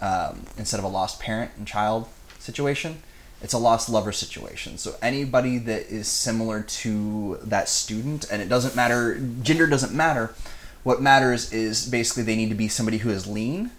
um, 0.00 0.46
instead 0.56 0.78
of 0.78 0.84
a 0.84 0.88
lost 0.88 1.20
parent 1.20 1.50
and 1.58 1.66
child 1.66 2.08
situation. 2.38 3.02
It's 3.42 3.52
a 3.52 3.58
lost 3.58 3.88
lover 3.90 4.12
situation. 4.12 4.78
So 4.78 4.96
anybody 5.02 5.58
that 5.58 5.82
is 5.92 6.08
similar 6.08 6.62
to 6.62 7.38
that 7.42 7.68
student, 7.68 8.24
and 8.30 8.40
it 8.40 8.48
doesn't 8.48 8.74
matter, 8.74 9.20
gender 9.42 9.66
doesn't 9.66 9.92
matter. 9.92 10.34
What 10.82 11.02
matters 11.02 11.52
is 11.52 11.86
basically 11.88 12.22
they 12.22 12.36
need 12.36 12.48
to 12.50 12.54
be 12.54 12.68
somebody 12.68 12.98
who 12.98 13.10
is 13.10 13.26
lean, 13.26 13.70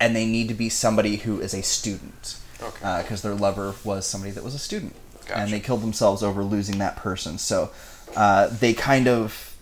and 0.00 0.14
they 0.14 0.26
need 0.26 0.48
to 0.48 0.54
be 0.54 0.68
somebody 0.68 1.16
who 1.16 1.40
is 1.40 1.54
a 1.54 1.62
student 1.62 2.36
Okay. 2.62 3.02
because 3.02 3.22
their 3.22 3.34
lover 3.34 3.74
was 3.84 4.06
somebody 4.06 4.30
that 4.32 4.44
was 4.44 4.54
a 4.54 4.58
student, 4.58 4.94
Gotcha. 5.26 5.40
and 5.40 5.52
they 5.52 5.60
killed 5.60 5.82
themselves 5.82 6.22
over 6.22 6.42
losing 6.44 6.78
that 6.78 6.96
person. 6.96 7.38
So 7.38 7.70
uh, 8.16 8.46
they 8.48 8.74
kind 8.74 9.08
of 9.08 9.56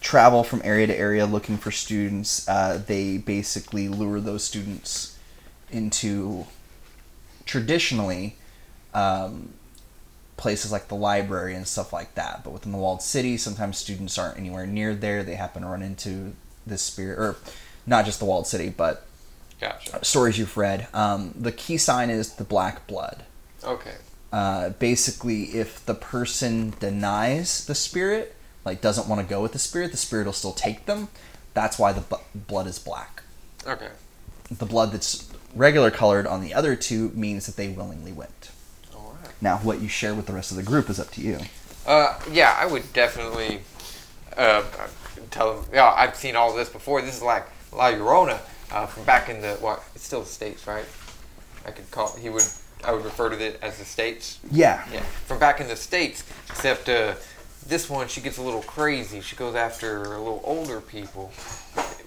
travel 0.00 0.44
from 0.44 0.60
area 0.64 0.86
to 0.86 0.98
area 0.98 1.26
looking 1.26 1.56
for 1.58 1.70
students. 1.70 2.46
Uh, 2.48 2.82
they 2.86 3.18
basically 3.18 3.88
lure 3.88 4.20
those 4.20 4.44
students 4.44 5.16
into 5.70 6.46
traditionally 7.44 8.36
um, 8.94 9.50
places 10.36 10.72
like 10.72 10.88
the 10.88 10.94
library 10.94 11.54
and 11.54 11.66
stuff 11.66 11.92
like 11.92 12.14
that. 12.14 12.42
But 12.44 12.52
within 12.52 12.72
the 12.72 12.78
walled 12.78 13.02
city, 13.02 13.36
sometimes 13.36 13.78
students 13.78 14.18
aren't 14.18 14.38
anywhere 14.38 14.66
near 14.66 14.94
there. 14.94 15.22
They 15.22 15.34
happen 15.34 15.62
to 15.62 15.68
run 15.68 15.82
into 15.82 16.34
this 16.66 16.82
spirit, 16.82 17.18
or 17.18 17.36
not 17.86 18.04
just 18.04 18.18
the 18.18 18.24
walled 18.24 18.46
city, 18.46 18.68
but 18.68 19.06
Gotcha. 19.60 20.04
stories 20.04 20.38
you've 20.38 20.56
read. 20.56 20.88
Um, 20.92 21.34
the 21.38 21.52
key 21.52 21.76
sign 21.76 22.10
is 22.10 22.34
the 22.34 22.44
black 22.44 22.86
blood. 22.86 23.24
Okay. 23.64 23.94
Uh, 24.32 24.70
basically, 24.70 25.44
if 25.54 25.84
the 25.84 25.94
person 25.94 26.74
denies 26.80 27.66
the 27.66 27.74
spirit, 27.74 28.34
like 28.64 28.80
doesn't 28.80 29.08
want 29.08 29.20
to 29.20 29.26
go 29.26 29.42
with 29.42 29.52
the 29.52 29.58
spirit, 29.58 29.90
the 29.90 29.96
spirit 29.96 30.26
will 30.26 30.32
still 30.32 30.52
take 30.52 30.86
them. 30.86 31.08
That's 31.54 31.78
why 31.78 31.92
the 31.92 32.00
bu- 32.00 32.16
blood 32.34 32.66
is 32.66 32.78
black. 32.78 33.22
Okay. 33.66 33.90
The 34.50 34.66
blood 34.66 34.92
that's 34.92 35.22
regular 35.54 35.90
colored 35.90 36.26
on 36.26 36.40
the 36.40 36.54
other 36.54 36.76
two 36.76 37.10
means 37.10 37.46
that 37.46 37.56
they 37.56 37.68
willingly 37.68 38.12
went. 38.12 38.50
All 38.94 39.16
right. 39.22 39.32
Now, 39.40 39.58
what 39.58 39.80
you 39.80 39.88
share 39.88 40.14
with 40.14 40.26
the 40.26 40.32
rest 40.32 40.50
of 40.50 40.56
the 40.56 40.62
group 40.62 40.88
is 40.88 40.98
up 40.98 41.10
to 41.12 41.20
you. 41.20 41.38
Uh, 41.86 42.18
yeah, 42.30 42.56
I 42.58 42.66
would 42.66 42.92
definitely 42.92 43.60
uh, 44.36 44.62
tell 45.30 45.54
them. 45.54 45.64
Yeah, 45.72 45.92
I've 45.92 46.16
seen 46.16 46.36
all 46.36 46.54
this 46.54 46.68
before. 46.68 47.02
This 47.02 47.16
is 47.16 47.22
like 47.22 47.46
La 47.72 47.90
Llorona 47.90 48.38
uh, 48.70 48.86
from 48.86 49.04
back 49.04 49.28
in 49.28 49.40
the 49.40 49.54
what? 49.54 49.82
It's 49.94 50.04
still 50.04 50.20
the 50.20 50.26
states, 50.26 50.66
right? 50.66 50.84
I 51.66 51.70
could 51.70 51.90
call. 51.90 52.16
He 52.16 52.28
would. 52.30 52.44
I 52.84 52.92
would 52.92 53.04
refer 53.04 53.30
to 53.30 53.40
it 53.40 53.60
as 53.62 53.78
the 53.78 53.84
states. 53.84 54.40
Yeah. 54.50 54.84
Yeah, 54.92 55.02
from 55.26 55.38
back 55.38 55.60
in 55.60 55.68
the 55.68 55.76
states. 55.76 56.24
Except 56.48 56.88
uh, 56.88 57.14
this 57.66 57.88
one, 57.88 58.08
she 58.08 58.20
gets 58.20 58.38
a 58.38 58.42
little 58.42 58.62
crazy. 58.62 59.20
She 59.20 59.36
goes 59.36 59.54
after 59.54 60.02
a 60.02 60.18
little 60.18 60.40
older 60.44 60.80
people. 60.80 61.30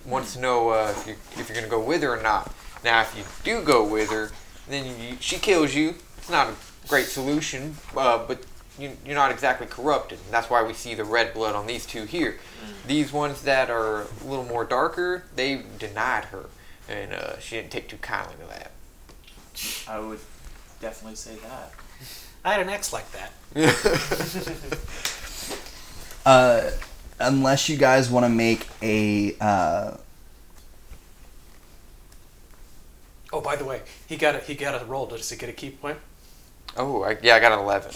Wants 0.05 0.33
to 0.35 0.41
know 0.41 0.69
uh, 0.69 0.93
if 0.95 1.07
you 1.07 1.13
if 1.39 1.49
you're 1.49 1.55
gonna 1.55 1.69
go 1.69 1.81
with 1.81 2.01
her 2.03 2.17
or 2.17 2.21
not. 2.21 2.53
Now, 2.85 3.01
if 3.01 3.17
you 3.17 3.23
do 3.43 3.65
go 3.65 3.83
with 3.83 4.11
her, 4.11 4.31
then 4.69 4.85
you, 4.85 5.17
she 5.19 5.37
kills 5.37 5.73
you. 5.73 5.95
It's 6.19 6.29
not 6.29 6.49
a 6.49 6.53
great 6.87 7.07
solution, 7.07 7.77
uh, 7.97 8.23
but 8.27 8.45
you, 8.77 8.91
you're 9.03 9.15
not 9.15 9.31
exactly 9.31 9.65
corrupted. 9.65 10.19
That's 10.29 10.51
why 10.51 10.61
we 10.61 10.73
see 10.73 10.93
the 10.93 11.03
red 11.03 11.33
blood 11.33 11.55
on 11.55 11.65
these 11.65 11.87
two 11.87 12.03
here. 12.03 12.37
These 12.85 13.11
ones 13.11 13.41
that 13.41 13.71
are 13.71 14.03
a 14.03 14.07
little 14.23 14.45
more 14.45 14.65
darker, 14.65 15.23
they 15.35 15.63
denied 15.79 16.25
her, 16.25 16.45
and 16.87 17.13
uh, 17.13 17.39
she 17.39 17.55
didn't 17.55 17.71
take 17.71 17.89
too 17.89 17.97
kindly 17.97 18.35
to 18.35 18.47
that. 18.49 18.71
I 19.87 19.99
would 19.99 20.19
definitely 20.79 21.15
say 21.15 21.37
that. 21.37 21.73
I 22.43 22.53
had 22.53 22.61
an 22.61 22.69
ex 22.69 22.93
like 22.93 23.07
that. 23.11 23.31
Uh, 26.25 26.71
unless 27.19 27.69
you 27.69 27.77
guys 27.77 28.09
want 28.09 28.25
to 28.25 28.29
make 28.29 28.65
a. 28.81 29.35
Uh, 29.39 29.91
Oh, 33.35 33.41
by 33.41 33.57
the 33.57 33.65
way, 33.65 33.81
he 34.07 34.15
got 34.15 34.35
a 34.35 34.37
he 34.39 34.55
got 34.55 34.81
a 34.81 34.85
roll. 34.85 35.07
Does 35.07 35.29
he 35.29 35.35
get 35.35 35.49
a 35.49 35.51
key 35.51 35.71
point? 35.71 35.97
oh, 36.77 37.03
I, 37.03 37.17
yeah, 37.21 37.35
I 37.35 37.41
got 37.41 37.51
an 37.51 37.59
11. 37.59 37.91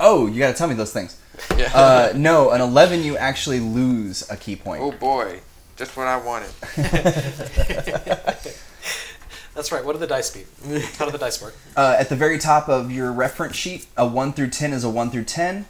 oh, 0.00 0.26
you 0.26 0.40
got 0.40 0.48
to 0.48 0.54
tell 0.54 0.66
me 0.66 0.74
those 0.74 0.92
things. 0.92 1.18
Yeah. 1.56 1.70
Uh, 1.74 2.12
no, 2.14 2.50
an 2.50 2.60
11, 2.60 3.02
you 3.04 3.16
actually 3.16 3.58
lose 3.58 4.28
a 4.30 4.36
key 4.36 4.54
point. 4.54 4.82
Oh 4.82 4.92
boy, 4.92 5.40
just 5.76 5.96
what 5.96 6.06
I 6.06 6.18
wanted. 6.18 6.50
That's 9.54 9.72
right. 9.72 9.82
What 9.84 9.92
do 9.94 9.98
the 9.98 10.06
dice 10.06 10.30
be? 10.30 10.44
How 10.98 11.06
do 11.06 11.10
the 11.10 11.18
dice 11.18 11.40
work? 11.40 11.56
Uh, 11.74 11.96
at 11.98 12.10
the 12.10 12.16
very 12.16 12.38
top 12.38 12.68
of 12.68 12.90
your 12.92 13.10
reference 13.12 13.56
sheet, 13.56 13.86
a 13.96 14.06
1 14.06 14.34
through 14.34 14.50
10 14.50 14.72
is 14.74 14.84
a 14.84 14.90
1 14.90 15.10
through 15.10 15.24
10, 15.24 15.64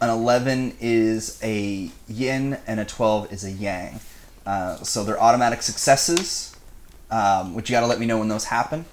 an 0.00 0.08
11 0.08 0.76
is 0.80 1.38
a 1.42 1.90
yin, 2.08 2.56
and 2.66 2.80
a 2.80 2.84
12 2.86 3.32
is 3.32 3.44
a 3.44 3.50
yang. 3.50 4.00
Uh, 4.46 4.76
so 4.76 5.04
they're 5.04 5.20
automatic 5.20 5.60
successes, 5.60 6.55
um, 7.10 7.54
which 7.54 7.70
you 7.70 7.74
got 7.76 7.80
to 7.80 7.86
let 7.86 7.98
me 8.00 8.06
know 8.06 8.18
when 8.18 8.28
those 8.28 8.44
happen. 8.44 8.84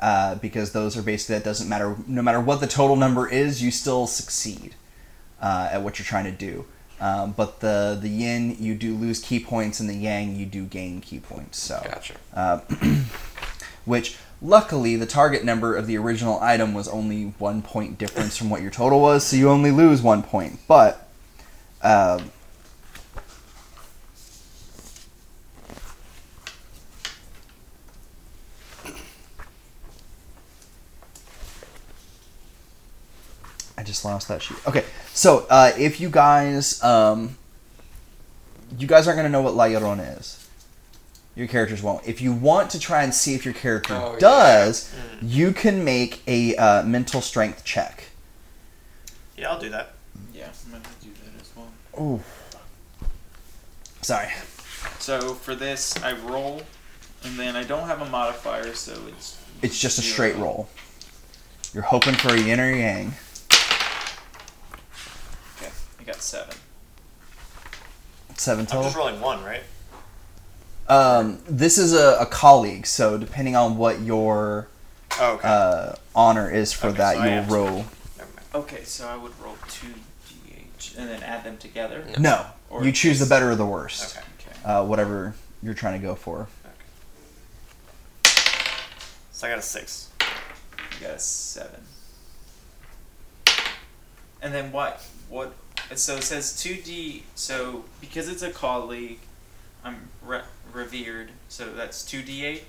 Uh, 0.00 0.34
because 0.34 0.72
those 0.72 0.96
are 0.96 1.02
basically, 1.02 1.36
that 1.36 1.44
doesn't 1.44 1.68
matter. 1.68 1.96
No 2.08 2.22
matter 2.22 2.40
what 2.40 2.60
the 2.60 2.66
total 2.66 2.96
number 2.96 3.28
is, 3.28 3.62
you 3.62 3.70
still 3.70 4.08
succeed 4.08 4.74
uh, 5.40 5.68
at 5.70 5.82
what 5.82 5.98
you're 5.98 6.06
trying 6.06 6.24
to 6.24 6.32
do. 6.32 6.64
Um, 7.00 7.32
but 7.36 7.60
the, 7.60 7.96
the 8.00 8.08
yin, 8.08 8.56
you 8.58 8.74
do 8.74 8.96
lose 8.96 9.20
key 9.20 9.38
points, 9.38 9.78
and 9.78 9.88
the 9.88 9.94
yang, 9.94 10.34
you 10.34 10.44
do 10.44 10.64
gain 10.64 11.00
key 11.00 11.20
points. 11.20 11.58
So 11.58 11.80
Gotcha. 11.84 12.14
uh, 12.34 12.58
which 13.84 14.16
luckily 14.40 14.96
the 14.96 15.06
target 15.06 15.44
number 15.44 15.76
of 15.76 15.86
the 15.86 15.96
original 15.98 16.40
item 16.40 16.74
was 16.74 16.88
only 16.88 17.34
one 17.38 17.62
point 17.62 17.96
difference 17.96 18.36
from 18.36 18.50
what 18.50 18.60
your 18.60 18.70
total 18.72 19.00
was, 19.00 19.24
so 19.24 19.36
you 19.36 19.48
only 19.48 19.70
lose 19.70 20.02
one 20.02 20.22
point. 20.24 20.58
But 20.66 21.08
I 33.82 33.84
just 33.84 34.04
lost 34.04 34.28
that 34.28 34.40
sheet. 34.40 34.58
Okay, 34.64 34.84
so 35.12 35.44
uh, 35.50 35.72
if 35.76 36.00
you 36.00 36.08
guys, 36.08 36.80
um, 36.84 37.36
you 38.78 38.86
guys 38.86 39.08
aren't 39.08 39.16
gonna 39.16 39.28
know 39.28 39.42
what 39.42 39.54
La 39.54 39.64
Llorona 39.64 40.20
is. 40.20 40.48
Your 41.34 41.48
characters 41.48 41.82
won't. 41.82 42.06
If 42.06 42.20
you 42.20 42.32
want 42.32 42.70
to 42.70 42.78
try 42.78 43.02
and 43.02 43.12
see 43.12 43.34
if 43.34 43.44
your 43.44 43.54
character 43.54 43.94
Oh, 43.94 44.12
yeah. 44.12 44.18
does, 44.20 44.94
you 45.20 45.50
can 45.50 45.82
make 45.84 46.22
a 46.28 46.54
uh, 46.54 46.84
mental 46.84 47.20
strength 47.20 47.64
check. 47.64 48.04
Yeah, 49.36 49.50
I'll 49.50 49.58
do 49.58 49.70
that. 49.70 49.94
Yeah, 50.32 50.50
I'm 50.66 50.70
gonna 50.70 50.84
do 51.02 51.08
that 51.24 51.42
as 51.42 51.50
well. 51.56 52.00
Ooh. 52.00 52.20
Sorry. 54.00 54.28
So 55.00 55.34
for 55.34 55.56
this, 55.56 56.00
I 56.04 56.12
roll, 56.12 56.62
and 57.24 57.36
then 57.36 57.56
I 57.56 57.64
don't 57.64 57.88
have 57.88 58.00
a 58.00 58.08
modifier, 58.08 58.74
so 58.74 58.92
it's. 59.08 59.38
It's 59.60 59.80
just 59.80 59.98
a 59.98 60.02
straight 60.02 60.36
roll. 60.36 60.68
You're 61.74 61.82
hoping 61.82 62.14
for 62.14 62.28
a 62.32 62.38
yin 62.40 62.60
or 62.60 62.70
yang. 62.70 63.14
Okay, 66.02 66.10
I 66.10 66.14
got 66.14 66.22
seven. 66.22 66.54
Seven 68.34 68.66
total. 68.66 68.80
I'm 68.80 68.86
just 68.86 68.96
rolling 68.96 69.20
one, 69.20 69.44
right? 69.44 69.62
Um, 70.88 71.38
this 71.48 71.78
is 71.78 71.92
a, 71.94 72.16
a 72.20 72.26
colleague, 72.26 72.86
so 72.86 73.16
depending 73.16 73.54
on 73.56 73.76
what 73.76 74.00
your 74.00 74.68
Oh, 75.20 75.34
okay. 75.34 75.46
uh, 75.48 75.94
honor 76.14 76.50
is 76.50 76.72
for 76.72 76.88
Okay, 76.88 76.96
that, 76.98 77.16
so 77.16 77.22
you'll 77.24 77.32
have 77.32 77.48
to- 77.48 77.54
roll. 77.54 77.70
Never 78.18 78.30
mind. 78.34 78.46
Okay, 78.54 78.84
so 78.84 79.06
I 79.08 79.16
would 79.16 79.32
roll 79.40 79.56
two 79.68 79.92
DH 80.28 80.94
and 80.98 81.08
then 81.08 81.22
add 81.22 81.44
them 81.44 81.56
together. 81.58 82.04
No, 82.18 82.46
Or 82.70 82.84
you 82.84 82.90
choose 82.92 83.18
the 83.20 83.26
better 83.26 83.50
or 83.50 83.56
the 83.56 83.66
worst. 83.66 84.16
Okay. 84.16 84.26
Okay. 84.50 84.62
Uh, 84.64 84.84
whatever 84.84 85.34
you're 85.62 85.74
trying 85.74 86.00
to 86.00 86.04
go 86.06 86.14
for. 86.14 86.48
So 89.32 89.46
I 89.46 89.50
got 89.50 89.58
a 89.58 89.62
six. 89.62 90.08
You 91.00 91.06
got 91.06 91.16
a 91.16 91.18
seven. 91.18 91.80
And 94.40 94.52
then 94.52 94.72
what? 94.72 95.04
What? 95.28 95.54
So 95.98 96.16
it 96.16 96.22
says 96.24 96.60
two 96.60 96.76
D. 96.76 97.22
So 97.34 97.84
because 98.00 98.28
it's 98.28 98.42
a 98.42 98.50
colleague, 98.50 99.18
I'm 99.84 100.08
re- 100.24 100.40
revered. 100.72 101.30
So 101.48 101.72
that's 101.72 102.04
two 102.04 102.22
DH, 102.22 102.62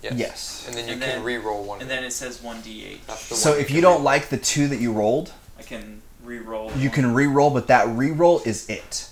Yes. 0.00 0.12
Yes. 0.14 0.64
And 0.68 0.76
then 0.76 0.86
you 0.86 0.92
And 0.92 1.02
can 1.02 1.10
then- 1.16 1.24
re-roll 1.24 1.64
one. 1.64 1.80
and 1.80 1.90
then 1.90 2.04
it 2.04 2.12
says 2.12 2.40
one 2.40 2.60
DH. 2.62 3.00
That's 3.08 3.36
So 3.36 3.54
if 3.54 3.66
can 3.66 3.76
you 3.76 3.82
don't 3.82 3.98
re- 3.98 4.04
like 4.04 4.28
the 4.28 4.36
two 4.36 4.68
that 4.68 4.78
you 4.78 4.92
rolled, 4.92 5.32
I 5.58 5.62
can 5.62 6.02
re-roll. 6.22 6.70
you 6.76 6.88
one. 6.88 6.94
can 6.94 7.14
re-roll, 7.14 7.50
but 7.50 7.66
that 7.66 7.88
re-roll 7.88 8.40
is 8.44 8.68
it. 8.70 9.08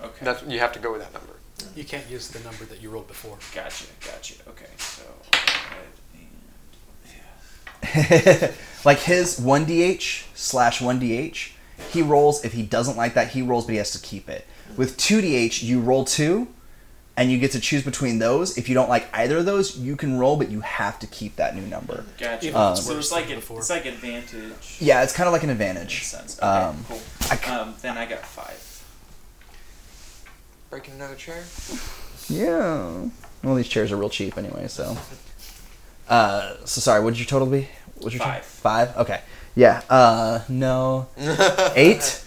Okay. 0.00 0.24
that's 0.24 0.42
you 0.44 0.58
have 0.60 0.72
to 0.72 0.78
go 0.78 0.92
with 0.92 1.00
that 1.02 1.12
number. 1.12 1.28
You 1.74 1.84
can't 1.84 2.08
use 2.08 2.28
the 2.28 2.38
number 2.40 2.64
that 2.66 2.80
you 2.80 2.90
rolled 2.90 3.08
before. 3.08 3.36
Gotcha. 3.54 3.86
Gotcha. 4.04 4.34
Okay. 4.48 4.66
So. 4.78 5.02
and- 6.14 6.28
yeah. 7.82 8.52
like 8.84 8.98
his 9.00 9.40
1dh 9.40 10.24
slash 10.34 10.80
1dh, 10.80 11.50
he 11.90 12.02
rolls. 12.02 12.44
If 12.44 12.52
he 12.52 12.62
doesn't 12.62 12.96
like 12.96 13.14
that, 13.14 13.28
he 13.28 13.42
rolls, 13.42 13.64
but 13.66 13.72
he 13.72 13.78
has 13.78 13.92
to 13.92 13.98
keep 13.98 14.28
it. 14.28 14.46
With 14.76 14.96
2dh, 14.96 15.62
you 15.62 15.80
roll 15.80 16.04
two, 16.04 16.48
and 17.16 17.30
you 17.30 17.38
get 17.38 17.52
to 17.52 17.60
choose 17.60 17.82
between 17.84 18.18
those. 18.18 18.56
If 18.56 18.68
you 18.68 18.74
don't 18.74 18.88
like 18.88 19.06
either 19.12 19.38
of 19.38 19.44
those, 19.44 19.76
you 19.76 19.96
can 19.96 20.18
roll, 20.18 20.36
but 20.36 20.50
you 20.50 20.60
have 20.62 20.98
to 21.00 21.06
keep 21.06 21.36
that 21.36 21.54
new 21.54 21.66
number. 21.66 22.04
Gotcha. 22.18 22.46
Even 22.46 22.60
if 22.62 22.70
it's 22.78 22.86
so 22.86 22.96
it's 22.98 23.12
like 23.12 23.28
a, 23.30 23.36
it's 23.36 23.68
like 23.70 23.84
advantage. 23.84 24.76
Yeah, 24.80 25.02
it's 25.02 25.12
kind 25.12 25.26
of 25.26 25.32
like 25.34 25.42
an 25.42 25.48
Makes 25.50 25.60
advantage. 25.60 26.02
sense. 26.04 26.38
Okay. 26.38 26.46
Um, 26.46 26.84
cool. 26.88 27.00
I 27.30 27.36
c- 27.36 27.50
Um, 27.50 27.74
then 27.82 27.98
I 27.98 28.06
got 28.06 28.20
five. 28.20 28.58
Breaking 30.70 30.94
another 30.94 31.16
chair. 31.16 31.44
Yeah. 32.30 33.08
Well, 33.44 33.56
these 33.56 33.68
chairs 33.68 33.92
are 33.92 33.96
real 33.98 34.08
cheap 34.08 34.38
anyway, 34.38 34.68
so. 34.68 34.96
Uh, 36.08 36.54
so 36.64 36.80
sorry. 36.80 37.02
What 37.04 37.10
did 37.10 37.18
your 37.20 37.26
total 37.26 37.46
be? 37.46 37.68
What's 37.96 38.14
your 38.14 38.24
Five. 38.24 38.44
Five. 38.44 38.96
Okay. 38.96 39.20
Yeah. 39.54 39.82
Uh, 39.88 40.40
no. 40.48 41.08
Eight. 41.76 42.24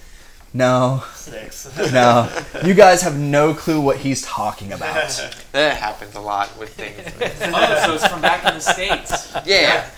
No. 0.53 1.03
Six. 1.15 1.75
No. 1.91 2.29
You 2.63 2.73
guys 2.73 3.01
have 3.01 3.17
no 3.17 3.53
clue 3.53 3.81
what 3.81 3.97
he's 3.97 4.21
talking 4.21 4.71
about. 4.71 4.95
That 5.51 5.77
happens 5.77 6.15
a 6.15 6.19
lot 6.19 6.49
with 6.59 6.73
things. 6.73 6.99
Oh, 7.53 7.83
so 7.85 7.93
it's 7.95 8.07
from 8.07 8.21
back 8.21 8.45
in 8.45 8.53
the 8.55 8.59
states. 8.59 9.33
yeah. 9.45 9.89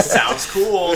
Sounds 0.00 0.46
cool. 0.50 0.94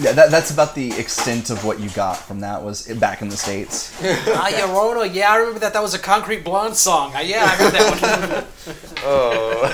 Yeah, 0.00 0.12
that, 0.12 0.30
that's 0.30 0.50
about 0.52 0.74
the 0.76 0.92
extent 0.98 1.50
of 1.50 1.64
what 1.64 1.80
you 1.80 1.90
got 1.90 2.16
from 2.18 2.40
that. 2.40 2.62
Was 2.62 2.86
back 2.86 3.20
in 3.22 3.28
the 3.28 3.36
states? 3.36 3.92
ah, 4.02 4.48
Llorona. 4.52 5.12
Yeah, 5.12 5.32
I 5.32 5.36
remember 5.38 5.58
that. 5.60 5.72
That 5.72 5.82
was 5.82 5.94
a 5.94 5.98
Concrete 5.98 6.44
Blonde 6.44 6.76
song. 6.76 7.14
Uh, 7.16 7.20
yeah, 7.20 7.44
I 7.44 7.48
heard 7.56 7.72
that 7.72 8.44
one. 8.64 8.74
Oh. 9.04 9.72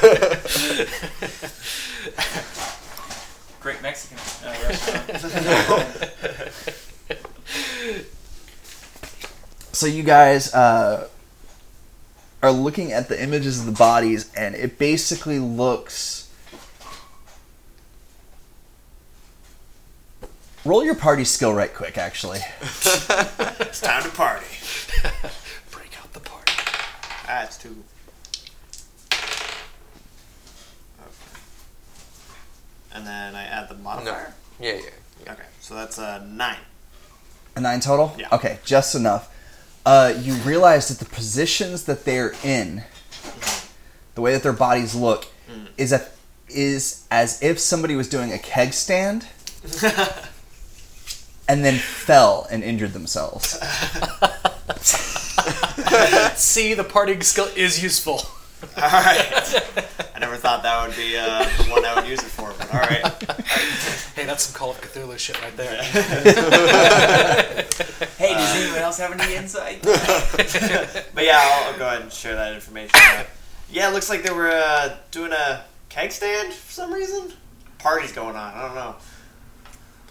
Great 3.60 3.80
Mexican 3.82 4.18
uh, 4.46 4.54
restaurant. 4.68 6.10
So 9.74 9.86
you 9.88 10.04
guys 10.04 10.54
uh, 10.54 11.08
are 12.40 12.52
looking 12.52 12.92
at 12.92 13.08
the 13.08 13.20
images 13.20 13.58
of 13.58 13.66
the 13.66 13.72
bodies, 13.72 14.32
and 14.36 14.54
it 14.54 14.78
basically 14.78 15.40
looks. 15.40 16.30
Roll 20.64 20.84
your 20.84 20.94
party 20.94 21.24
skill 21.24 21.52
right 21.52 21.74
quick, 21.74 21.98
actually. 21.98 22.38
it's 22.62 23.80
time 23.80 24.04
to 24.04 24.10
party. 24.10 24.46
Break 25.72 26.00
out 26.00 26.12
the 26.12 26.20
party. 26.20 26.52
Ah, 27.28 27.42
it's 27.42 27.58
two. 27.58 27.82
Okay. 31.00 31.40
And 32.94 33.06
then 33.06 33.34
I 33.34 33.42
add 33.44 33.68
the 33.68 33.74
modifier. 33.74 34.32
yeah, 34.60 34.74
yeah. 35.24 35.32
Okay, 35.32 35.42
so 35.60 35.74
that's 35.74 35.98
a 35.98 36.24
nine. 36.30 36.58
A 37.56 37.60
nine 37.60 37.80
total? 37.80 38.14
Yeah. 38.18 38.28
Okay, 38.32 38.58
just 38.64 38.94
enough. 38.94 39.30
Uh, 39.84 40.14
you 40.18 40.34
realize 40.34 40.88
that 40.88 40.98
the 40.98 41.04
positions 41.14 41.84
that 41.84 42.04
they're 42.04 42.34
in, 42.42 42.82
the 44.14 44.20
way 44.20 44.32
that 44.32 44.42
their 44.42 44.52
bodies 44.52 44.94
look, 44.94 45.26
is 45.76 45.92
a, 45.92 46.06
is 46.48 47.06
as 47.10 47.42
if 47.42 47.58
somebody 47.58 47.96
was 47.96 48.08
doing 48.08 48.32
a 48.32 48.38
keg 48.38 48.72
stand 48.72 49.26
and 51.48 51.64
then 51.64 51.78
fell 51.78 52.46
and 52.50 52.62
injured 52.62 52.92
themselves. 52.92 53.50
See, 56.36 56.74
the 56.74 56.84
partying 56.84 57.22
skill 57.22 57.48
is 57.56 57.82
useful. 57.82 58.22
All 58.76 58.82
right. 58.90 59.62
I 60.14 60.18
never 60.20 60.36
thought 60.36 60.62
that 60.62 60.86
would 60.86 60.96
be 60.96 61.16
uh, 61.16 61.44
the 61.58 61.70
one 61.70 61.84
I 61.84 61.94
would 61.96 62.06
use 62.08 62.20
it 62.20 62.26
for, 62.26 62.52
but 62.58 62.72
all 62.72 62.80
right. 62.80 63.04
Hey, 64.14 64.26
that's 64.26 64.44
some 64.44 64.54
Call 64.54 64.70
of 64.70 64.80
Cthulhu 64.80 65.18
shit 65.18 65.42
right 65.42 65.56
there. 65.56 65.82
hey, 68.16 68.32
does 68.32 68.56
anyone 68.56 68.78
else 68.78 68.98
have 68.98 69.10
any 69.20 69.34
insight? 69.34 69.82
But 71.14 71.24
yeah, 71.24 71.40
I'll, 71.40 71.72
I'll 71.72 71.78
go 71.78 71.86
ahead 71.88 72.02
and 72.02 72.12
share 72.12 72.36
that 72.36 72.54
information. 72.54 72.92
Uh, 72.94 73.24
yeah, 73.70 73.88
it 73.90 73.92
looks 73.92 74.08
like 74.08 74.22
they 74.22 74.32
were 74.32 74.50
uh, 74.50 74.96
doing 75.10 75.32
a 75.32 75.64
keg 75.88 76.12
stand 76.12 76.52
for 76.52 76.72
some 76.72 76.92
reason. 76.92 77.32
Party's 77.78 78.12
going 78.12 78.36
on. 78.36 78.54
I 78.54 78.62
don't 78.62 78.74
know. 78.76 78.94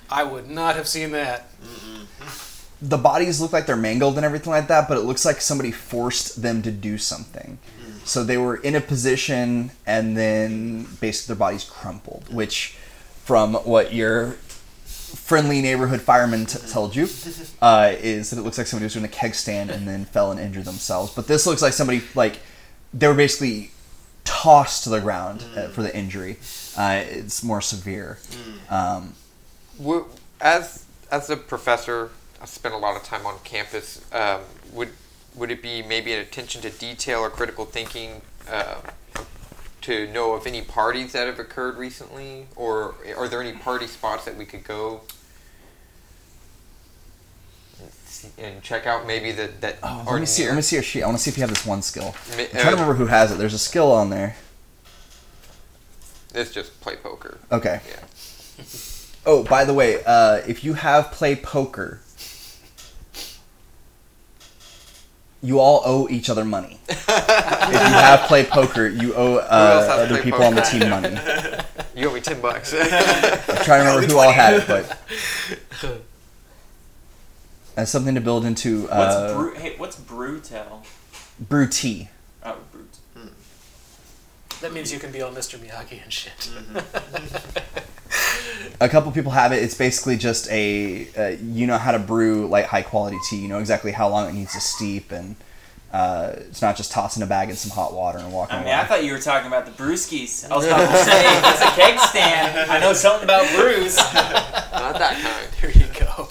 I 0.09 0.23
would 0.23 0.49
not 0.49 0.75
have 0.75 0.87
seen 0.87 1.11
that. 1.11 1.49
The 2.81 2.97
bodies 2.97 3.39
look 3.39 3.53
like 3.53 3.65
they're 3.65 3.77
mangled 3.77 4.17
and 4.17 4.25
everything 4.25 4.51
like 4.51 4.67
that, 4.67 4.89
but 4.89 4.97
it 4.97 5.01
looks 5.01 5.23
like 5.23 5.39
somebody 5.39 5.71
forced 5.71 6.41
them 6.41 6.61
to 6.63 6.71
do 6.71 6.97
something. 6.97 7.57
So 8.05 8.23
they 8.23 8.37
were 8.37 8.55
in 8.57 8.75
a 8.75 8.81
position 8.81 9.71
and 9.85 10.17
then 10.17 10.87
basically 10.99 11.33
their 11.33 11.39
bodies 11.39 11.63
crumpled, 11.63 12.33
which, 12.33 12.75
from 13.23 13.53
what 13.53 13.93
your 13.93 14.31
friendly 14.85 15.61
neighborhood 15.61 16.01
fireman 16.01 16.45
t- 16.45 16.59
told 16.67 16.95
you, 16.95 17.07
uh, 17.61 17.93
is 17.99 18.29
that 18.29 18.39
it 18.39 18.41
looks 18.41 18.57
like 18.57 18.67
somebody 18.67 18.85
was 18.85 18.93
doing 18.93 19.05
a 19.05 19.09
keg 19.09 19.35
stand 19.35 19.69
and 19.71 19.87
then 19.87 20.05
fell 20.05 20.31
and 20.31 20.39
injured 20.39 20.65
themselves. 20.65 21.13
But 21.13 21.27
this 21.27 21.45
looks 21.47 21.61
like 21.61 21.73
somebody, 21.73 22.01
like, 22.15 22.39
they 22.93 23.07
were 23.07 23.13
basically 23.13 23.71
tossed 24.23 24.83
to 24.83 24.89
the 24.89 24.99
ground 24.99 25.43
uh, 25.55 25.67
for 25.69 25.81
the 25.81 25.95
injury. 25.95 26.37
Uh, 26.77 27.03
it's 27.05 27.43
more 27.43 27.61
severe. 27.61 28.17
Um, 28.69 29.13
As 30.41 30.85
as 31.09 31.29
a 31.29 31.37
professor, 31.37 32.09
I 32.41 32.45
spent 32.45 32.73
a 32.73 32.77
lot 32.77 32.95
of 32.97 33.03
time 33.03 33.25
on 33.25 33.37
campus. 33.43 34.01
Um, 34.11 34.41
would 34.73 34.89
would 35.35 35.51
it 35.51 35.61
be 35.61 35.81
maybe 35.81 36.13
an 36.13 36.19
attention 36.19 36.61
to 36.61 36.69
detail 36.69 37.19
or 37.19 37.29
critical 37.29 37.65
thinking 37.65 38.21
uh, 38.49 38.75
to 39.81 40.07
know 40.11 40.33
of 40.33 40.45
any 40.47 40.61
parties 40.61 41.11
that 41.13 41.27
have 41.27 41.39
occurred 41.39 41.77
recently, 41.77 42.47
or 42.55 42.95
are 43.17 43.27
there 43.27 43.41
any 43.41 43.53
party 43.57 43.87
spots 43.87 44.25
that 44.25 44.37
we 44.37 44.45
could 44.45 44.63
go 44.63 45.01
and 48.37 48.61
check 48.63 48.85
out? 48.87 49.05
Maybe 49.07 49.31
that 49.33 49.61
that 49.61 49.77
oh, 49.83 50.03
let 50.09 50.19
me 50.19 50.25
see. 50.25 50.43
near- 50.43 50.51
Let 50.51 50.55
me 50.57 50.61
see 50.61 50.75
your 50.77 50.83
sheet. 50.83 51.03
I 51.03 51.07
want 51.07 51.17
to 51.17 51.23
see 51.23 51.29
if 51.29 51.37
you 51.37 51.41
have 51.41 51.49
this 51.49 51.65
one 51.65 51.81
skill. 51.81 52.15
I'm 52.31 52.35
trying 52.37 52.49
to 52.49 52.67
uh, 52.67 52.71
remember 52.71 52.93
who 52.93 53.07
has 53.07 53.31
it. 53.31 53.37
There's 53.37 53.53
a 53.53 53.59
skill 53.59 53.91
on 53.91 54.09
there. 54.09 54.35
It's 56.33 56.51
just 56.51 56.79
play 56.81 56.95
poker. 56.95 57.39
Okay. 57.51 57.81
Yeah. 57.87 58.65
Oh, 59.25 59.41
by 59.41 59.63
the 59.63 59.73
way, 59.73 60.03
uh, 60.05 60.41
if 60.45 60.65
you 60.65 60.73
have 60.73 61.13
play 61.13 61.33
poker, 61.33 62.01
you 65.43 65.59
all 65.59 65.81
owe 65.85 66.07
each 66.09 66.29
other 66.29 66.45
money. 66.45 66.79
if 66.87 67.07
you 67.07 67.77
have 67.77 68.21
played 68.21 68.47
poker, 68.47 68.87
you 68.87 69.13
owe 69.13 69.35
uh, 69.35 69.87
other 69.91 70.07
play 70.07 70.23
people 70.23 70.43
on 70.43 70.55
the 70.55 70.61
team 70.61 70.89
money. 70.89 71.17
You 71.95 72.09
owe 72.09 72.13
me 72.13 72.21
ten 72.21 72.41
bucks. 72.41 72.73
I'm 72.75 72.81
trying 73.65 73.85
to 73.85 73.91
remember 73.91 74.07
who 74.07 74.17
all 74.17 74.31
had 74.31 74.55
it, 74.55 74.67
but 74.67 74.99
that's 77.75 77.91
something 77.91 78.15
to 78.15 78.21
build 78.21 78.45
into 78.45 78.87
What's 78.87 78.93
uh, 78.93 79.35
brew? 79.37 79.53
Hey, 79.53 79.75
what's 79.77 79.97
Brutel? 79.97 80.83
brew 81.39 81.67
tea. 81.67 82.09
Oh, 82.43 82.57
Brut. 82.71 83.29
That 84.61 84.73
means 84.73 84.91
you 84.91 84.97
can 84.97 85.11
be 85.11 85.21
all 85.21 85.31
Mr. 85.31 85.59
Miyagi 85.59 86.01
and 86.01 86.11
shit. 86.11 86.49
A 88.79 88.89
couple 88.89 89.11
people 89.11 89.31
have 89.31 89.51
it. 89.51 89.63
It's 89.63 89.75
basically 89.75 90.17
just 90.17 90.49
a 90.49 91.07
uh, 91.17 91.37
you 91.41 91.67
know 91.67 91.77
how 91.77 91.91
to 91.91 91.99
brew 91.99 92.47
like 92.47 92.65
high 92.65 92.81
quality 92.81 93.17
tea. 93.29 93.37
You 93.37 93.47
know 93.47 93.59
exactly 93.59 93.91
how 93.91 94.09
long 94.09 94.29
it 94.29 94.33
needs 94.33 94.53
to 94.53 94.59
steep, 94.59 95.11
and 95.11 95.35
uh, 95.93 96.33
it's 96.37 96.61
not 96.61 96.75
just 96.75 96.91
tossing 96.91 97.21
a 97.21 97.27
bag 97.27 97.49
in 97.49 97.55
some 97.55 97.71
hot 97.71 97.93
water 97.93 98.17
and 98.17 98.33
walking 98.33 98.55
I 98.55 98.59
mean, 98.59 98.67
away. 98.69 98.77
I 98.77 98.85
thought 98.85 99.03
you 99.03 99.13
were 99.13 99.19
talking 99.19 99.47
about 99.47 99.65
the 99.65 99.71
brewskis. 99.71 100.49
I 100.49 100.55
was 100.55 100.65
about 100.65 100.89
to 100.89 100.97
say, 100.97 101.23
it's 101.23 101.61
a 101.61 101.71
keg 101.79 101.99
stand, 101.99 102.71
I 102.71 102.79
know 102.79 102.93
something 102.93 103.23
about 103.23 103.47
brews. 103.55 103.95
Not 103.95 104.97
that 104.97 105.19
kind. 105.21 105.47
There 105.61 105.71
you 105.71 105.87
go. 105.93 106.27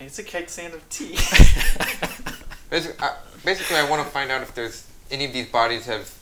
It's 0.00 0.18
a 0.18 0.22
keg 0.22 0.48
stand 0.48 0.72
of 0.72 0.88
tea. 0.88 1.16
Basically, 2.70 2.98
I, 2.98 3.16
basically, 3.44 3.76
I 3.76 3.88
want 3.88 4.04
to 4.04 4.10
find 4.10 4.30
out 4.30 4.42
if 4.42 4.54
there's 4.54 4.86
any 5.10 5.26
of 5.26 5.32
these 5.32 5.46
bodies 5.46 5.86
have 5.86 6.12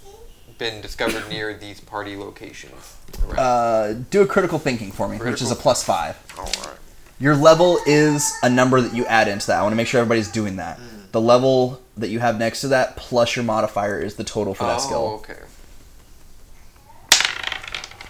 been 0.58 0.80
discovered 0.80 1.28
near 1.28 1.54
these 1.54 1.80
party 1.80 2.16
locations. 2.16 2.96
Uh, 3.36 3.94
do 4.10 4.22
a 4.22 4.26
critical 4.26 4.58
thinking 4.58 4.92
for 4.92 5.08
me, 5.08 5.18
which 5.18 5.40
is 5.42 5.50
a 5.50 5.56
plus 5.56 5.82
five. 5.82 6.16
All 6.38 6.44
right. 6.44 6.78
Your 7.18 7.36
level 7.36 7.78
is 7.86 8.32
a 8.42 8.50
number 8.50 8.80
that 8.80 8.94
you 8.94 9.06
add 9.06 9.28
into 9.28 9.46
that. 9.46 9.58
I 9.58 9.62
want 9.62 9.72
to 9.72 9.76
make 9.76 9.86
sure 9.86 10.00
everybody's 10.00 10.30
doing 10.30 10.56
that. 10.56 10.80
The 11.12 11.20
level 11.20 11.80
that 11.96 12.08
you 12.08 12.20
have 12.20 12.38
next 12.38 12.62
to 12.62 12.68
that 12.68 12.96
plus 12.96 13.36
your 13.36 13.44
modifier 13.44 14.00
is 14.00 14.14
the 14.16 14.24
total 14.24 14.54
for 14.54 14.64
that 14.64 14.80
oh, 14.80 14.82
skill. 14.84 15.22
okay. 15.22 15.42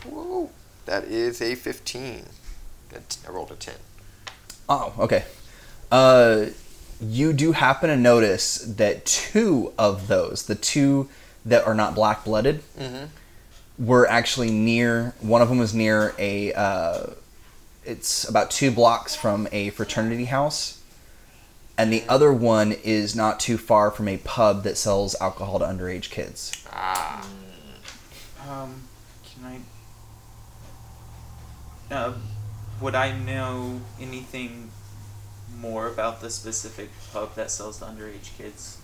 Whoa. 0.08 0.50
That 0.86 1.04
is 1.04 1.40
a 1.42 1.54
15. 1.54 2.26
That- 2.90 3.18
I 3.26 3.30
rolled 3.30 3.50
a 3.50 3.54
10. 3.54 3.74
Oh, 4.68 4.94
okay. 4.98 5.24
Uh, 5.90 6.46
you 7.00 7.32
do 7.32 7.52
happen 7.52 7.90
to 7.90 7.96
notice 7.96 8.58
that 8.58 9.04
two 9.04 9.72
of 9.76 10.06
those, 10.08 10.44
the 10.46 10.54
two 10.54 11.08
that 11.44 11.66
are 11.66 11.74
not 11.74 11.94
black 11.94 12.24
blooded, 12.24 12.62
Mhm. 12.78 13.08
Were 13.82 14.08
actually 14.08 14.50
near. 14.50 15.14
One 15.20 15.42
of 15.42 15.48
them 15.48 15.58
was 15.58 15.74
near 15.74 16.14
a. 16.18 16.52
Uh, 16.52 17.06
it's 17.84 18.28
about 18.28 18.50
two 18.50 18.70
blocks 18.70 19.16
from 19.16 19.48
a 19.50 19.70
fraternity 19.70 20.26
house, 20.26 20.80
and 21.76 21.92
the 21.92 22.04
other 22.08 22.32
one 22.32 22.72
is 22.72 23.16
not 23.16 23.40
too 23.40 23.58
far 23.58 23.90
from 23.90 24.06
a 24.06 24.18
pub 24.18 24.62
that 24.62 24.78
sells 24.78 25.16
alcohol 25.20 25.58
to 25.58 25.64
underage 25.64 26.10
kids. 26.10 26.52
Ah. 26.72 27.26
Um, 28.48 28.82
can 29.24 29.60
I? 31.90 31.94
Uh, 31.94 32.14
would 32.80 32.94
I 32.94 33.16
know 33.18 33.80
anything 34.00 34.70
more 35.58 35.88
about 35.88 36.20
the 36.20 36.30
specific 36.30 36.90
pub 37.12 37.34
that 37.34 37.50
sells 37.50 37.78
to 37.80 37.86
underage 37.86 38.36
kids? 38.38 38.78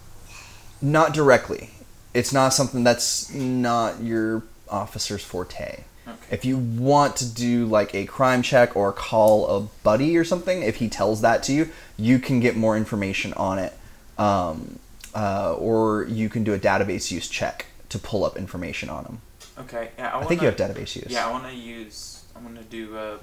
Not 0.83 1.13
directly. 1.15 1.71
It's 2.15 2.33
not 2.33 2.53
something 2.53 2.85
that's 2.85 3.33
not 3.33 4.03
your 4.03 4.43
officer's 4.71 5.25
forte. 5.25 5.85
Okay. 6.07 6.17
If 6.31 6.45
you 6.45 6.57
want 6.57 7.17
to 7.17 7.29
do 7.29 7.67
like 7.67 7.95
a 7.95 8.07
crime 8.07 8.43
check 8.43 8.75
or 8.77 8.93
call 8.93 9.47
a 9.49 9.61
buddy 9.83 10.17
or 10.17 10.25
something, 10.25 10.63
if 10.63 10.77
he 10.77 10.89
tells 10.89 11.21
that 11.21 11.43
to 11.45 11.53
you, 11.53 11.71
you 11.97 12.19
can 12.19 12.41
get 12.41 12.57
more 12.57 12.77
information 12.77 13.35
on 13.35 13.59
it. 13.59 13.75
Um, 14.17 14.79
uh, 15.15 15.55
or 15.55 16.05
you 16.05 16.29
can 16.29 16.45
do 16.45 16.55
a 16.55 16.59
database 16.59 17.11
use 17.11 17.29
check 17.29 17.67
to 17.89 17.99
pull 17.99 18.25
up 18.25 18.37
information 18.37 18.89
on 18.89 19.05
him. 19.05 19.21
Okay. 19.59 19.91
Yeah, 19.99 20.09
I, 20.09 20.11
I, 20.11 20.15
wanna, 20.17 20.29
think 20.29 20.41
you 20.41 20.47
have 20.47 20.57
database 20.57 20.97
use. 20.97 21.07
Yeah, 21.09 21.27
I 21.27 21.31
want 21.31 21.45
to 21.45 21.55
use. 21.55 22.25
I 22.37 22.41
want 22.41 22.57
to 22.57 22.65
do 22.65 22.97
a 22.97 23.19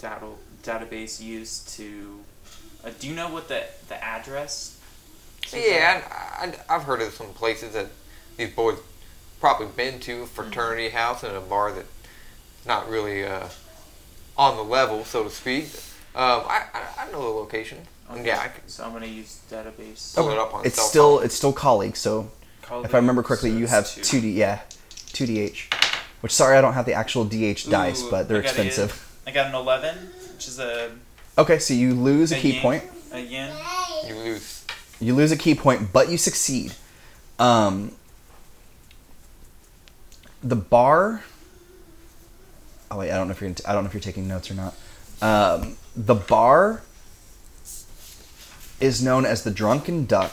data, 0.00 0.26
database 0.62 1.20
use 1.20 1.60
to. 1.76 2.20
Uh, 2.84 2.90
do 2.98 3.08
you 3.08 3.14
know 3.14 3.28
what 3.28 3.48
the 3.48 3.64
the 3.88 4.02
address? 4.02 4.78
to 5.48 5.58
Yeah, 5.58 6.02
I, 6.10 6.46
I, 6.46 6.74
I've 6.74 6.84
heard 6.84 7.02
of 7.02 7.12
some 7.12 7.28
places 7.28 7.74
that 7.74 7.88
these 8.36 8.50
boys 8.50 8.78
probably 9.44 9.66
been 9.76 10.00
to, 10.00 10.22
a 10.22 10.26
fraternity 10.26 10.88
house 10.88 11.22
and 11.22 11.36
a 11.36 11.40
bar 11.40 11.70
that's 11.70 11.86
not 12.66 12.88
really 12.88 13.26
uh, 13.26 13.46
on 14.38 14.56
the 14.56 14.62
level, 14.62 15.04
so 15.04 15.22
to 15.22 15.28
speak. 15.28 15.64
Um, 16.14 16.44
I, 16.48 16.62
I, 16.72 17.04
I 17.06 17.12
know 17.12 17.20
the 17.20 17.28
location. 17.28 17.76
Okay. 18.10 18.24
Yeah, 18.28 18.40
I 18.40 18.48
can 18.48 18.66
So 18.66 18.84
I'm 18.84 18.94
gonna 18.94 19.04
use 19.04 19.42
database. 19.50 20.14
pull 20.14 20.30
it 20.30 20.38
up 20.38 20.54
on 20.54 20.64
It's 20.64 20.76
cell 20.76 20.84
still 20.86 21.16
phone. 21.18 21.24
it's 21.26 21.34
still 21.34 21.52
colleague, 21.52 21.94
so 21.94 22.30
Colleague, 22.62 22.86
if 22.86 22.94
I 22.94 22.96
remember 22.96 23.22
correctly, 23.22 23.50
so 23.50 23.56
you 23.58 23.64
it's 23.64 23.72
have 23.72 23.86
two. 23.92 24.00
two 24.02 24.20
D 24.22 24.30
yeah, 24.30 24.60
two 25.12 25.26
DH. 25.26 25.68
Which 26.22 26.32
sorry, 26.32 26.56
I 26.56 26.62
don't 26.62 26.72
have 26.72 26.86
the 26.86 26.94
actual 26.94 27.26
DH 27.26 27.68
dice, 27.68 28.02
Ooh, 28.02 28.10
but 28.10 28.28
they're 28.28 28.38
I 28.38 28.40
got 28.40 28.56
a- 28.56 28.62
expensive. 28.64 29.20
I 29.26 29.30
got 29.30 29.48
an 29.48 29.54
11, 29.56 29.94
which 30.32 30.48
is 30.48 30.58
a, 30.58 30.90
Okay, 31.36 31.58
so 31.58 31.74
you 31.74 31.92
lose 31.92 32.32
a 32.32 32.36
a 32.36 32.40
key 32.40 32.52
yin, 32.54 32.62
point. 32.62 32.84
A 33.12 33.20
yin. 33.20 33.50
You 34.06 34.14
lose. 34.14 34.64
You 35.00 35.14
lose 35.14 35.32
a 35.32 35.36
key 35.36 35.54
point, 35.54 35.92
but 35.92 36.08
you 36.08 36.16
succeed. 36.16 36.72
Um, 37.38 37.92
the 40.44 40.56
bar. 40.56 41.24
Oh 42.90 42.98
wait, 42.98 43.10
I 43.10 43.16
don't 43.16 43.26
know 43.26 43.32
if 43.32 43.40
you're. 43.40 43.54
I 43.66 43.72
don't 43.72 43.82
know 43.82 43.88
if 43.88 43.94
you're 43.94 44.00
taking 44.00 44.28
notes 44.28 44.50
or 44.50 44.54
not. 44.54 44.74
Um, 45.22 45.76
the 45.96 46.14
bar 46.14 46.82
is 48.80 49.02
known 49.02 49.24
as 49.24 49.42
the 49.42 49.50
Drunken 49.50 50.04
Duck. 50.04 50.32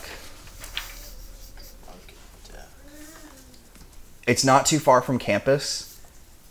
It's 4.27 4.43
not 4.43 4.65
too 4.65 4.79
far 4.79 5.01
from 5.01 5.17
campus. 5.17 5.99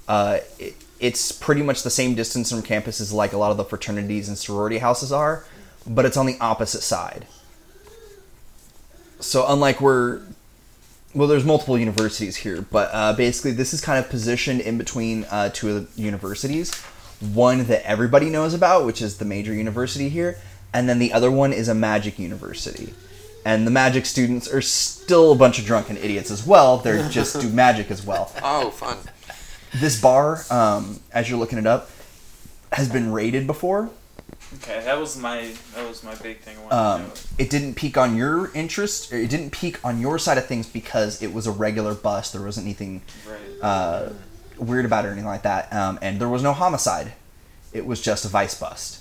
Uh, 0.08 0.38
it, 0.58 0.74
it's 0.98 1.32
pretty 1.32 1.62
much 1.62 1.82
the 1.82 1.90
same 1.90 2.14
distance 2.14 2.50
from 2.50 2.62
campus 2.62 3.00
as 3.00 3.12
like 3.12 3.32
a 3.32 3.38
lot 3.38 3.50
of 3.50 3.56
the 3.56 3.64
fraternities 3.64 4.28
and 4.28 4.36
sorority 4.36 4.78
houses 4.78 5.12
are, 5.12 5.44
but 5.86 6.04
it's 6.04 6.16
on 6.16 6.26
the 6.26 6.36
opposite 6.40 6.82
side. 6.82 7.26
So 9.20 9.46
unlike 9.48 9.80
we're 9.80 10.22
well, 11.14 11.26
there's 11.26 11.44
multiple 11.44 11.78
universities 11.78 12.36
here, 12.36 12.62
but 12.62 12.90
uh, 12.92 13.12
basically 13.12 13.52
this 13.52 13.74
is 13.74 13.80
kind 13.80 13.98
of 14.02 14.10
positioned 14.10 14.60
in 14.60 14.78
between 14.78 15.24
uh, 15.24 15.48
two 15.48 15.76
of 15.76 15.94
the 15.96 16.02
universities. 16.02 16.72
One 17.20 17.64
that 17.64 17.84
everybody 17.84 18.30
knows 18.30 18.54
about, 18.54 18.86
which 18.86 19.02
is 19.02 19.18
the 19.18 19.24
major 19.24 19.52
university 19.52 20.08
here, 20.08 20.38
and 20.72 20.88
then 20.88 20.98
the 20.98 21.12
other 21.12 21.30
one 21.30 21.52
is 21.52 21.68
a 21.68 21.74
magic 21.74 22.18
university. 22.18 22.94
And 23.44 23.66
the 23.66 23.70
magic 23.70 24.06
students 24.06 24.52
are 24.52 24.62
still 24.62 25.32
a 25.32 25.34
bunch 25.34 25.58
of 25.58 25.64
drunken 25.64 25.96
idiots 25.96 26.30
as 26.30 26.46
well. 26.46 26.78
They're 26.78 27.08
just 27.10 27.40
do 27.40 27.48
magic 27.48 27.90
as 27.90 28.04
well. 28.06 28.32
Oh, 28.42 28.70
fun. 28.70 28.98
This 29.74 30.00
bar, 30.00 30.44
um, 30.50 31.00
as 31.12 31.28
you're 31.28 31.38
looking 31.38 31.58
it 31.58 31.66
up, 31.66 31.90
has 32.72 32.88
been 32.88 33.12
raided 33.12 33.46
before. 33.46 33.90
Okay, 34.62 34.82
that 34.84 34.98
was 34.98 35.16
my 35.16 35.52
that 35.74 35.88
was 35.88 36.02
my 36.02 36.14
big 36.16 36.40
thing. 36.40 36.56
Um, 36.70 37.06
it 37.38 37.50
didn't 37.50 37.74
peak 37.74 37.96
on 37.96 38.16
your 38.16 38.50
interest. 38.54 39.12
It 39.12 39.28
didn't 39.30 39.50
peak 39.50 39.84
on 39.84 40.00
your 40.00 40.18
side 40.18 40.38
of 40.38 40.46
things 40.46 40.66
because 40.66 41.22
it 41.22 41.32
was 41.32 41.46
a 41.46 41.52
regular 41.52 41.94
bust. 41.94 42.32
There 42.32 42.42
wasn't 42.42 42.66
anything 42.66 43.02
Right. 43.28 43.38
uh, 43.62 44.08
weird 44.58 44.84
about 44.84 45.04
it 45.04 45.08
or 45.08 45.10
anything 45.12 45.26
like 45.28 45.42
that. 45.42 45.72
Um, 45.72 45.98
and 46.02 46.20
there 46.20 46.28
was 46.28 46.42
no 46.42 46.52
homicide. 46.52 47.12
It 47.72 47.86
was 47.86 48.00
just 48.00 48.24
a 48.24 48.28
vice 48.28 48.54
bust. 48.58 49.00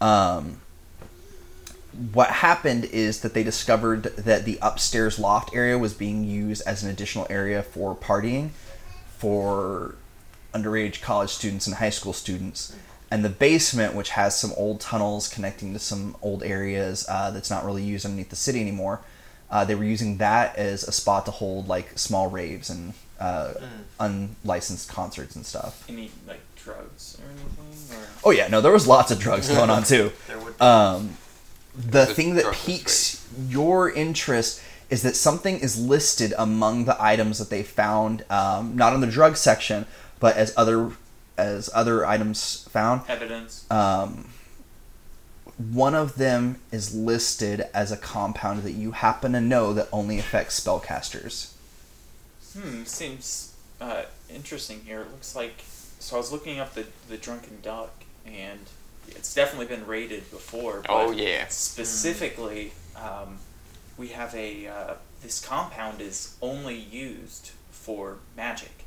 Um, 0.00 0.60
what 2.12 2.30
happened 2.30 2.86
is 2.86 3.20
that 3.20 3.34
they 3.34 3.42
discovered 3.44 4.04
that 4.16 4.44
the 4.44 4.58
upstairs 4.62 5.18
loft 5.18 5.54
area 5.54 5.78
was 5.78 5.94
being 5.94 6.24
used 6.24 6.62
as 6.66 6.82
an 6.82 6.90
additional 6.90 7.26
area 7.30 7.62
for 7.62 7.94
partying 7.94 8.50
for 9.18 9.94
underage 10.54 11.00
college 11.00 11.30
students 11.30 11.66
and 11.66 11.76
high 11.76 11.90
school 11.90 12.12
students. 12.12 12.74
And 13.12 13.22
the 13.22 13.28
basement, 13.28 13.94
which 13.94 14.08
has 14.10 14.38
some 14.38 14.54
old 14.56 14.80
tunnels 14.80 15.28
connecting 15.28 15.74
to 15.74 15.78
some 15.78 16.16
old 16.22 16.42
areas 16.42 17.04
uh, 17.10 17.30
that's 17.30 17.50
not 17.50 17.62
really 17.62 17.82
used 17.82 18.06
underneath 18.06 18.30
the 18.30 18.36
city 18.36 18.58
anymore, 18.58 19.02
uh, 19.50 19.66
they 19.66 19.74
were 19.74 19.84
using 19.84 20.16
that 20.16 20.56
as 20.56 20.82
a 20.82 20.92
spot 20.92 21.26
to 21.26 21.30
hold 21.30 21.68
like 21.68 21.98
small 21.98 22.30
raves 22.30 22.70
and 22.70 22.94
uh, 23.20 23.52
unlicensed 24.00 24.88
concerts 24.88 25.36
and 25.36 25.44
stuff. 25.44 25.84
Any 25.90 26.10
like 26.26 26.40
drugs 26.56 27.18
or 27.20 27.30
anything? 27.30 27.98
Or 27.98 28.06
Oh 28.24 28.30
yeah, 28.30 28.48
no, 28.48 28.62
there 28.62 28.72
was 28.72 28.86
lots 28.86 29.10
of 29.10 29.18
drugs 29.18 29.46
going 29.46 29.68
on 29.68 29.82
too. 29.82 30.10
There 30.26 30.38
would 30.38 30.58
Um, 30.58 31.18
the 31.74 32.06
The 32.06 32.06
thing 32.06 32.34
that 32.36 32.44
drug 32.44 32.54
piques 32.54 33.28
your 33.46 33.90
interest 33.90 34.62
is 34.88 35.02
that 35.02 35.16
something 35.16 35.58
is 35.58 35.78
listed 35.78 36.32
among 36.38 36.86
the 36.86 36.96
items 36.98 37.38
that 37.40 37.50
they 37.50 37.62
found, 37.62 38.24
um, 38.30 38.74
not 38.74 38.94
in 38.94 39.02
the 39.02 39.06
drug 39.06 39.36
section, 39.36 39.84
but 40.18 40.34
as 40.38 40.54
other 40.56 40.92
as 41.36 41.70
other 41.74 42.04
items 42.06 42.68
found. 42.70 43.02
evidence. 43.08 43.70
Um, 43.70 44.28
one 45.56 45.94
of 45.94 46.16
them 46.16 46.60
is 46.70 46.94
listed 46.94 47.66
as 47.74 47.92
a 47.92 47.96
compound 47.96 48.62
that 48.62 48.72
you 48.72 48.92
happen 48.92 49.32
to 49.32 49.40
know 49.40 49.72
that 49.74 49.88
only 49.92 50.18
affects 50.18 50.58
spellcasters. 50.58 51.52
Hmm, 52.56 52.84
seems 52.84 53.54
uh, 53.80 54.02
interesting 54.28 54.80
here. 54.84 55.02
It 55.02 55.10
looks 55.10 55.34
like 55.36 55.62
so. 55.98 56.16
I 56.16 56.18
was 56.18 56.32
looking 56.32 56.58
up 56.58 56.74
the 56.74 56.86
the 57.08 57.16
drunken 57.16 57.58
duck, 57.62 57.92
and 58.26 58.60
it's 59.08 59.34
definitely 59.34 59.66
been 59.66 59.86
raided 59.86 60.30
before. 60.30 60.82
But 60.86 60.90
Oh, 60.90 61.10
yeah. 61.12 61.48
Specifically, 61.48 62.72
um, 62.96 63.38
we 63.96 64.08
have 64.08 64.34
a 64.34 64.66
uh, 64.66 64.94
this 65.22 65.44
compound 65.44 66.00
is 66.00 66.36
only 66.42 66.76
used 66.76 67.50
for 67.70 68.18
magic. 68.36 68.81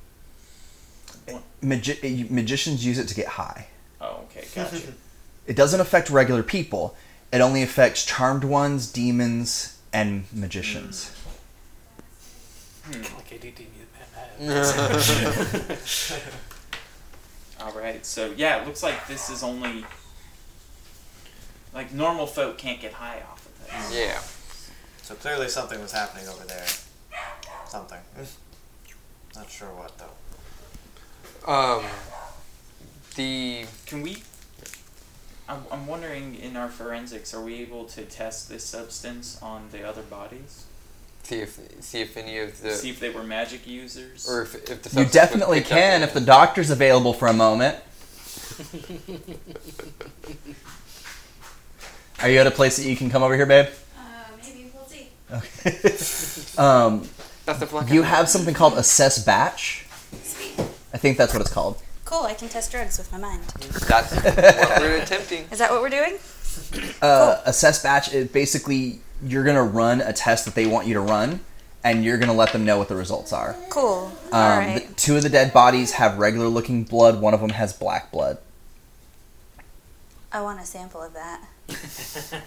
What- 1.28 1.44
Magi- 1.62 2.28
magicians 2.30 2.86
use 2.86 3.00
it 3.00 3.08
to 3.08 3.16
get 3.16 3.28
high. 3.28 3.68
Oh, 4.02 4.26
okay, 4.30 4.46
gotcha. 4.54 4.94
It 5.48 5.56
doesn't 5.56 5.80
affect 5.80 6.10
regular 6.10 6.44
people. 6.44 6.96
It 7.32 7.42
only 7.42 7.62
affects 7.64 8.06
charmed 8.06 8.44
ones, 8.44 8.92
demons, 8.92 9.78
and 9.92 10.26
magicians. 10.32 11.12
hmm. 12.86 13.02
Like 13.16 13.32
ADD 13.34 13.66
Mad 14.40 14.40
Mad. 14.40 15.78
All 17.62 17.72
right. 17.72 17.76
right. 17.84 18.06
So 18.06 18.34
yeah, 18.38 18.62
it 18.62 18.68
looks 18.68 18.84
like 18.84 19.08
this 19.08 19.30
is 19.30 19.44
only 19.44 19.86
like 21.74 21.94
normal 21.94 22.28
folk 22.28 22.58
can't 22.58 22.80
get 22.80 22.94
high 22.94 23.22
off 23.32 23.46
of 23.46 23.66
this. 23.66 23.98
Yeah. 23.98 24.20
So 25.02 25.16
clearly 25.16 25.48
something 25.50 25.80
was 25.82 25.92
happening 25.92 26.28
over 26.28 26.46
there. 26.46 26.66
Something. 27.68 28.00
Not 29.36 29.50
sure 29.50 29.70
what 29.70 29.98
though. 29.98 30.06
Um. 31.46 31.84
The 33.16 33.66
Can 33.86 34.02
we? 34.02 34.24
I'm, 35.48 35.64
I'm 35.72 35.88
wondering 35.88 36.36
in 36.36 36.58
our 36.58 36.70
forensics, 36.70 37.34
are 37.34 37.42
we 37.42 37.56
able 37.62 37.86
to 37.86 38.04
test 38.04 38.50
this 38.50 38.66
substance 38.66 39.40
on 39.42 39.70
the 39.72 39.88
other 39.88 40.02
bodies? 40.02 40.66
see 41.26 41.40
if 41.42 41.60
see 41.80 42.02
if 42.02 42.18
any 42.18 42.38
of 42.40 42.62
the 42.62 42.72
See 42.72 42.90
if 42.90 43.00
they 43.00 43.10
were 43.10 43.24
magic 43.24 43.66
users. 43.68 44.30
or 44.30 44.44
if, 44.44 44.56
if 44.70 44.84
the 44.84 45.02
You 45.02 45.08
definitely 45.08 45.62
can 45.62 46.04
if 46.04 46.14
the 46.14 46.22
doctor's 46.22 46.70
available 46.70 47.14
for 47.14 47.28
a 47.28 47.34
moment. 47.34 47.78
Are 52.22 52.30
you 52.30 52.40
at 52.40 52.48
a 52.48 52.52
place 52.52 52.78
that 52.78 52.86
you 52.88 52.96
can 52.96 53.10
come 53.10 53.24
over 53.24 53.36
here, 53.36 53.46
babe? 53.46 53.68
Uh, 53.98 54.02
maybe 54.42 54.72
we'll 54.74 54.86
see. 54.86 55.10
Okay. 55.30 55.72
um, 56.62 57.06
That's 57.46 57.60
the 57.60 57.86
you 57.94 58.04
have 58.04 58.30
something 58.30 58.54
called 58.54 58.78
assess 58.78 59.24
batch. 59.24 59.85
Sweet. 60.96 61.00
I 61.00 61.02
think 61.02 61.18
that's 61.18 61.34
what 61.34 61.42
it's 61.42 61.52
called. 61.52 61.82
Cool. 62.06 62.24
I 62.24 62.34
can 62.34 62.50
test 62.50 62.72
drugs 62.72 62.98
with 62.98 63.12
my 63.12 63.18
mind. 63.18 63.42
That's 63.88 64.14
what 64.16 64.80
we're 64.82 64.98
attempting. 65.02 65.46
Is 65.52 65.60
that 65.60 65.72
what 65.72 65.82
we're 65.82 65.90
doing? 65.90 66.18
Uh, 67.02 67.42
assess 67.46 67.82
batch 67.84 68.14
is 68.14 68.30
basically 68.30 69.00
you're 69.24 69.44
gonna 69.44 69.64
run 69.64 70.02
a 70.02 70.14
test 70.14 70.46
that 70.46 70.56
they 70.56 70.66
want 70.68 70.88
you 70.88 70.94
to 70.94 71.02
run, 71.02 71.40
and 71.84 72.04
you're 72.04 72.18
gonna 72.18 72.34
let 72.34 72.52
them 72.54 72.64
know 72.64 72.78
what 72.78 72.88
the 72.90 72.96
results 72.96 73.34
are. 73.34 73.56
Cool. 73.70 74.12
Um, 74.32 74.34
All 74.42 74.58
right. 74.60 74.88
the- 74.88 74.94
two 74.94 75.18
of 75.18 75.24
the 75.24 75.30
dead 75.30 75.52
bodies 75.52 75.94
have 75.94 76.18
regular 76.18 76.48
looking 76.48 76.84
blood. 76.84 77.20
One 77.22 77.34
of 77.34 77.42
them 77.42 77.50
has 77.52 77.74
black 77.74 78.12
blood. 78.12 78.38
I 80.32 80.42
want 80.42 80.60
a 80.60 80.66
sample 80.66 81.02
of 81.02 81.14
that. 81.14 81.42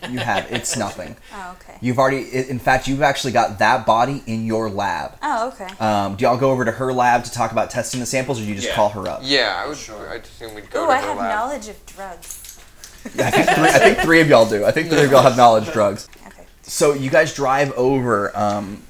You 0.09 0.19
have 0.19 0.51
it's 0.53 0.77
nothing. 0.77 1.17
Oh, 1.35 1.57
okay. 1.61 1.77
You've 1.81 1.99
already, 1.99 2.23
in 2.49 2.59
fact, 2.59 2.89
you've 2.89 3.03
actually 3.03 3.33
got 3.33 3.59
that 3.59 3.85
body 3.87 4.23
in 4.27 4.47
your 4.47 4.69
lab. 4.71 5.17
Oh, 5.23 5.49
okay. 5.49 5.69
Um, 5.79 6.17
do 6.17 6.25
y'all 6.25 6.37
go 6.37 6.51
over 6.51 6.65
to 6.65 6.73
her 6.73 6.93
lab 6.93 7.25
to 7.25 7.31
talk 7.33 7.53
about 7.53 7.71
testing 7.71 8.01
the 8.01 8.07
samples, 8.07 8.39
or 8.41 8.43
do 8.43 8.49
you 8.49 8.55
just 8.55 8.69
Yeah. 8.69 8.75
call 8.75 8.89
her 8.91 9.07
up? 9.09 9.21
Yeah, 9.23 9.61
I 9.65 9.69
would. 9.69 9.77
Sure. 9.77 10.09
I'd 10.11 10.25
assume 10.25 10.55
we'd 10.55 10.71
go 10.71 10.85
Ooh, 10.85 10.87
to 10.87 10.93
I 10.93 11.01
her 11.01 11.09
have 11.09 11.17
lab. 11.19 11.35
knowledge 11.35 11.69
of 11.69 11.87
drugs. 11.87 12.59
I 13.19 13.31
think, 13.31 13.49
three, 13.49 13.69
I 13.69 13.79
think 13.79 13.99
three 13.99 14.21
of 14.21 14.29
y'all 14.29 14.49
do. 14.49 14.65
I 14.65 14.71
think 14.73 14.89
three 14.89 15.05
of 15.05 15.11
y'all 15.11 15.23
have 15.23 15.37
knowledge 15.37 15.67
of 15.69 15.73
drugs. 15.75 16.09
Okay. 16.27 16.45
So 16.63 16.93
you 16.95 17.11
guys 17.11 17.33
drive 17.35 17.73
over. 17.73 18.37
Um, 18.37 18.83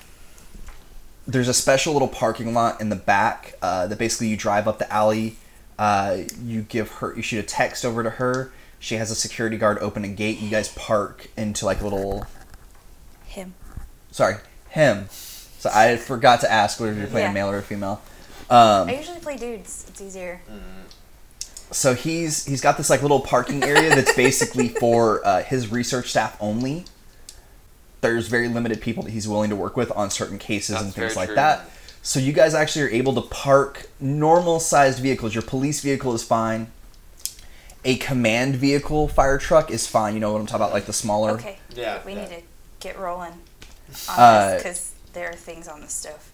there's 1.27 1.49
a 1.49 1.55
special 1.55 1.93
little 1.93 2.09
parking 2.09 2.55
lot 2.55 2.81
in 2.81 2.89
the 2.89 2.97
back 2.97 3.55
uh, 3.63 3.87
that 3.87 3.99
basically 3.99 4.29
you 4.29 4.37
drive 4.37 4.67
up 4.67 4.79
the 4.79 4.91
alley. 4.93 5.37
Uh, 5.79 6.19
you 6.45 6.63
give 6.63 6.91
her, 6.93 7.15
you 7.15 7.23
shoot 7.23 7.39
a 7.39 7.43
text 7.47 7.85
over 7.85 8.03
to 8.03 8.11
her. 8.11 8.51
She 8.79 8.95
has 8.97 9.11
a 9.11 9.15
security 9.15 9.57
guard 9.57 9.79
open 9.81 10.05
a 10.05 10.09
gate. 10.09 10.41
You 10.41 10.51
guys 10.51 10.69
park 10.69 11.29
into 11.37 11.65
like 11.67 11.81
a 11.81 11.85
little. 11.85 12.27
Him. 13.27 13.55
Sorry, 14.11 14.37
him. 14.71 15.09
So 15.11 15.71
I 15.75 15.97
forgot 15.97 16.41
to 16.43 16.51
ask 16.53 16.79
whether 16.81 16.93
you're 16.95 17.07
playing 17.09 17.27
Yeah. 17.27 17.31
a 17.31 17.35
male 17.35 17.51
or 17.51 17.59
a 17.59 17.63
female. 17.63 18.01
Um, 18.49 18.89
I 18.89 18.97
usually 18.97 19.19
play 19.19 19.37
dudes. 19.37 19.85
It's 19.89 20.01
easier. 20.01 20.41
so 21.71 21.95
he's 21.95 22.47
he's 22.47 22.61
got 22.61 22.77
this 22.79 22.89
like 22.89 23.03
little 23.03 23.21
parking 23.21 23.63
area 23.63 23.95
that's 23.95 24.15
basically 24.15 24.69
for 24.81 25.27
uh, 25.27 25.43
his 25.43 25.71
research 25.71 26.11
staff 26.11 26.37
only. 26.41 26.85
There's 28.01 28.29
very 28.29 28.49
limited 28.49 28.81
people 28.81 29.03
that 29.03 29.11
he's 29.11 29.27
willing 29.27 29.51
to 29.51 29.57
work 29.57 29.77
with 29.77 29.91
on 29.93 30.11
certain 30.11 30.39
cases 30.39 30.77
and 30.77 30.87
That's 30.87 30.95
things 30.97 31.15
very 31.15 31.17
like 31.17 31.29
true. 31.31 31.35
that. 31.35 31.69
So 32.03 32.21
you 32.21 32.33
guys 32.33 32.55
actually 32.55 32.85
are 32.85 32.91
able 32.91 33.13
to 33.15 33.23
park 33.23 33.91
normal 34.01 34.61
sized 34.61 35.01
vehicles. 35.01 35.35
Your 35.35 35.43
police 35.43 35.81
vehicle 35.81 36.15
is 36.15 36.23
fine. 36.23 36.71
A 37.89 37.97
command 37.97 38.55
vehicle 38.57 39.09
fire 39.09 39.39
truck 39.39 39.71
is 39.71 39.87
fine. 39.87 40.13
You 40.13 40.21
know 40.21 40.33
what 40.33 40.41
I'm 40.41 40.47
talking 40.47 40.63
about, 40.63 40.73
like 40.75 40.85
the 40.85 40.93
smaller. 40.93 41.31
Okay. 41.33 41.59
Yeah. 41.75 42.01
We 42.05 42.13
yeah. 42.13 42.21
need 42.21 42.29
to 42.29 42.43
get 42.81 42.99
rolling 42.99 43.33
on 43.33 44.19
Uh, 44.19 44.51
this 44.51 44.63
because 44.63 44.93
there 45.15 45.31
are 45.31 45.35
things 45.35 45.67
on 45.67 45.81
the 45.81 45.89
stove. 45.89 46.31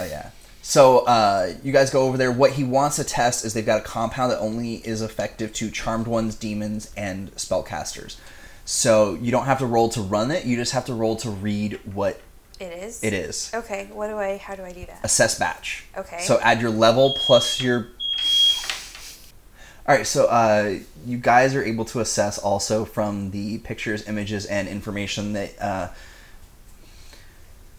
Oh 0.00 0.04
yeah. 0.04 0.30
So 0.62 1.00
uh, 1.06 1.54
you 1.64 1.72
guys 1.72 1.90
go 1.90 2.02
over 2.02 2.16
there. 2.16 2.30
What 2.30 2.52
he 2.52 2.62
wants 2.62 2.96
to 2.96 3.04
test 3.04 3.44
is 3.44 3.52
they've 3.52 3.66
got 3.66 3.80
a 3.80 3.84
compound 3.84 4.30
that 4.30 4.38
only 4.38 4.76
is 4.76 5.02
effective 5.02 5.52
to 5.54 5.70
charmed 5.72 6.06
ones, 6.06 6.36
demons, 6.36 6.92
and 6.96 7.34
spellcasters. 7.34 8.16
So 8.64 9.14
you 9.14 9.32
don't 9.32 9.46
have 9.46 9.58
to 9.58 9.66
roll 9.66 9.88
to 9.88 10.00
run 10.00 10.30
it. 10.30 10.44
You 10.44 10.54
just 10.56 10.70
have 10.70 10.84
to 10.84 10.94
roll 10.94 11.16
to 11.16 11.30
read 11.30 11.80
what 11.84 12.20
It 12.60 12.72
is. 12.72 13.02
it 13.02 13.12
is. 13.12 13.50
Okay. 13.52 13.90
What 13.92 14.06
do 14.06 14.18
I? 14.18 14.36
How 14.36 14.54
do 14.54 14.62
I 14.62 14.70
do 14.72 14.86
that? 14.86 15.00
Assess 15.02 15.36
batch. 15.36 15.84
Okay. 15.98 16.20
So 16.20 16.38
add 16.40 16.60
your 16.60 16.70
level 16.70 17.16
plus 17.18 17.60
your. 17.60 17.88
All 19.88 19.96
right. 19.96 20.06
So 20.06 20.26
uh, 20.26 20.78
you 21.04 21.18
guys 21.18 21.54
are 21.54 21.64
able 21.64 21.84
to 21.86 22.00
assess 22.00 22.38
also 22.38 22.84
from 22.84 23.30
the 23.32 23.58
pictures, 23.58 24.08
images, 24.08 24.46
and 24.46 24.68
information 24.68 25.32
that. 25.32 25.60
Uh, 25.60 25.88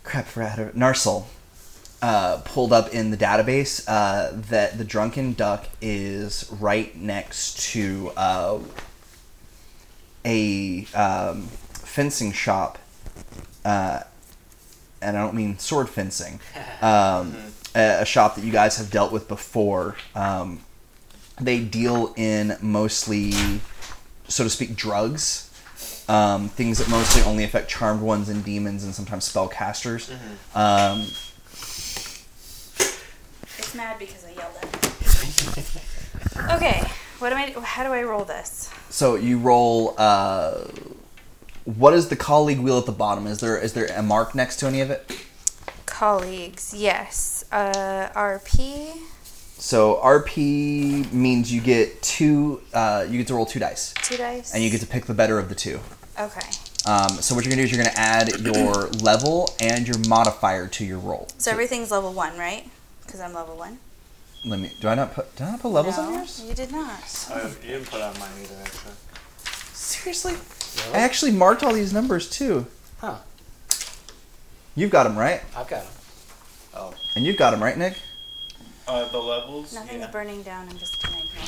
crap, 0.03 0.25
forgot. 0.25 0.57
Narcel 0.75 1.25
uh, 2.01 2.41
pulled 2.43 2.73
up 2.73 2.93
in 2.93 3.11
the 3.11 3.17
database 3.17 3.83
uh, 3.87 4.31
that 4.49 4.77
the 4.77 4.83
Drunken 4.83 5.33
Duck 5.33 5.67
is 5.81 6.51
right 6.59 6.95
next 6.97 7.71
to 7.71 8.11
uh, 8.17 8.59
a 10.25 10.85
um, 10.93 11.43
fencing 11.71 12.33
shop, 12.33 12.77
uh, 13.63 14.01
and 15.01 15.17
I 15.17 15.21
don't 15.21 15.33
mean 15.33 15.57
sword 15.59 15.89
fencing, 15.89 16.41
um, 16.81 17.35
a, 17.73 18.01
a 18.01 18.05
shop 18.05 18.35
that 18.35 18.43
you 18.43 18.51
guys 18.51 18.77
have 18.77 18.91
dealt 18.91 19.13
with 19.13 19.29
before. 19.29 19.95
Um, 20.13 20.59
they 21.45 21.59
deal 21.63 22.13
in 22.15 22.57
mostly, 22.61 23.31
so 24.27 24.43
to 24.43 24.49
speak, 24.49 24.75
drugs. 24.75 25.49
Um, 26.09 26.49
things 26.49 26.79
that 26.79 26.89
mostly 26.89 27.21
only 27.23 27.45
affect 27.45 27.69
charmed 27.69 28.01
ones 28.01 28.27
and 28.27 28.43
demons 28.43 28.83
and 28.83 28.93
sometimes 28.93 29.31
spellcasters. 29.31 30.11
Um, 30.53 31.07
It's 33.57 33.73
mad 33.73 33.97
because 33.99 34.25
I 34.25 34.31
yelled 34.31 34.55
at 34.61 34.65
it. 34.83 36.51
okay. 36.55 36.83
What 37.19 37.31
am 37.31 37.37
I? 37.37 37.59
How 37.61 37.83
do 37.85 37.93
I 37.93 38.03
roll 38.03 38.25
this? 38.25 38.69
So 38.89 39.15
you 39.15 39.39
roll. 39.39 39.95
Uh, 39.97 40.65
what 41.63 41.93
is 41.93 42.09
the 42.09 42.17
colleague 42.17 42.59
wheel 42.59 42.77
at 42.77 42.85
the 42.85 42.91
bottom? 42.91 43.25
Is 43.27 43.39
there 43.39 43.57
is 43.57 43.71
there 43.71 43.85
a 43.95 44.03
mark 44.03 44.35
next 44.35 44.57
to 44.57 44.67
any 44.67 44.81
of 44.81 44.91
it? 44.91 45.09
Colleagues. 45.85 46.73
Yes. 46.75 47.45
Uh, 47.49 48.09
RP. 48.13 48.97
So 49.63 49.95
RP 50.03 51.09
means 51.13 51.53
you 51.53 51.61
get 51.61 52.01
two. 52.01 52.61
Uh, 52.73 53.05
you 53.09 53.17
get 53.17 53.27
to 53.27 53.33
roll 53.33 53.45
two 53.45 53.59
dice, 53.59 53.93
Two 54.03 54.17
dice. 54.17 54.53
and 54.53 54.61
you 54.61 54.69
get 54.69 54.81
to 54.81 54.85
pick 54.85 55.05
the 55.05 55.13
better 55.13 55.39
of 55.39 55.47
the 55.47 55.55
two. 55.55 55.79
Okay. 56.19 56.45
Um, 56.85 57.07
so 57.21 57.33
what 57.33 57.45
you're 57.45 57.49
gonna 57.49 57.61
do 57.61 57.63
is 57.63 57.71
you're 57.71 57.81
gonna 57.81 57.95
add 57.95 58.41
your 58.41 58.87
level 59.01 59.55
and 59.61 59.87
your 59.87 59.97
modifier 60.09 60.67
to 60.67 60.83
your 60.83 60.99
roll. 60.99 61.29
So 61.37 61.49
everything's 61.49 61.91
level 61.91 62.11
one, 62.11 62.37
right? 62.37 62.69
Because 63.05 63.21
I'm 63.21 63.33
level 63.33 63.55
one. 63.55 63.79
Let 64.43 64.59
me. 64.59 64.69
Do 64.81 64.89
I 64.89 64.95
not 64.95 65.13
put? 65.13 65.33
Did 65.37 65.47
I 65.47 65.51
not 65.51 65.61
put 65.61 65.69
levels 65.69 65.95
no, 65.95 66.07
on 66.07 66.13
yours? 66.15 66.43
you 66.45 66.53
did 66.53 66.69
not. 66.73 67.29
You 67.63 67.69
didn't 67.69 67.89
put 67.89 68.01
on 68.01 68.19
mine 68.19 68.31
either, 68.43 68.55
actually. 68.65 68.93
Seriously? 69.71 70.33
I 70.93 70.99
actually 70.99 71.31
marked 71.31 71.63
all 71.63 71.73
these 71.73 71.93
numbers 71.93 72.29
too. 72.29 72.67
Huh. 72.99 73.19
You've 74.75 74.91
got 74.91 75.03
them 75.03 75.17
right, 75.17 75.39
I've 75.55 75.69
got 75.69 75.83
them. 75.83 75.93
Oh. 76.75 76.93
and 77.15 77.25
you've 77.25 77.37
got 77.37 77.51
them 77.51 77.63
right, 77.63 77.77
Nick. 77.77 77.95
Uh, 78.87 79.07
the 79.09 79.17
levels. 79.17 79.73
Nothing's 79.73 80.01
yeah. 80.01 80.11
burning 80.11 80.43
down. 80.43 80.67
I'm 80.69 80.77
just 80.77 81.01
gonna 81.01 81.17
ignore 81.17 81.43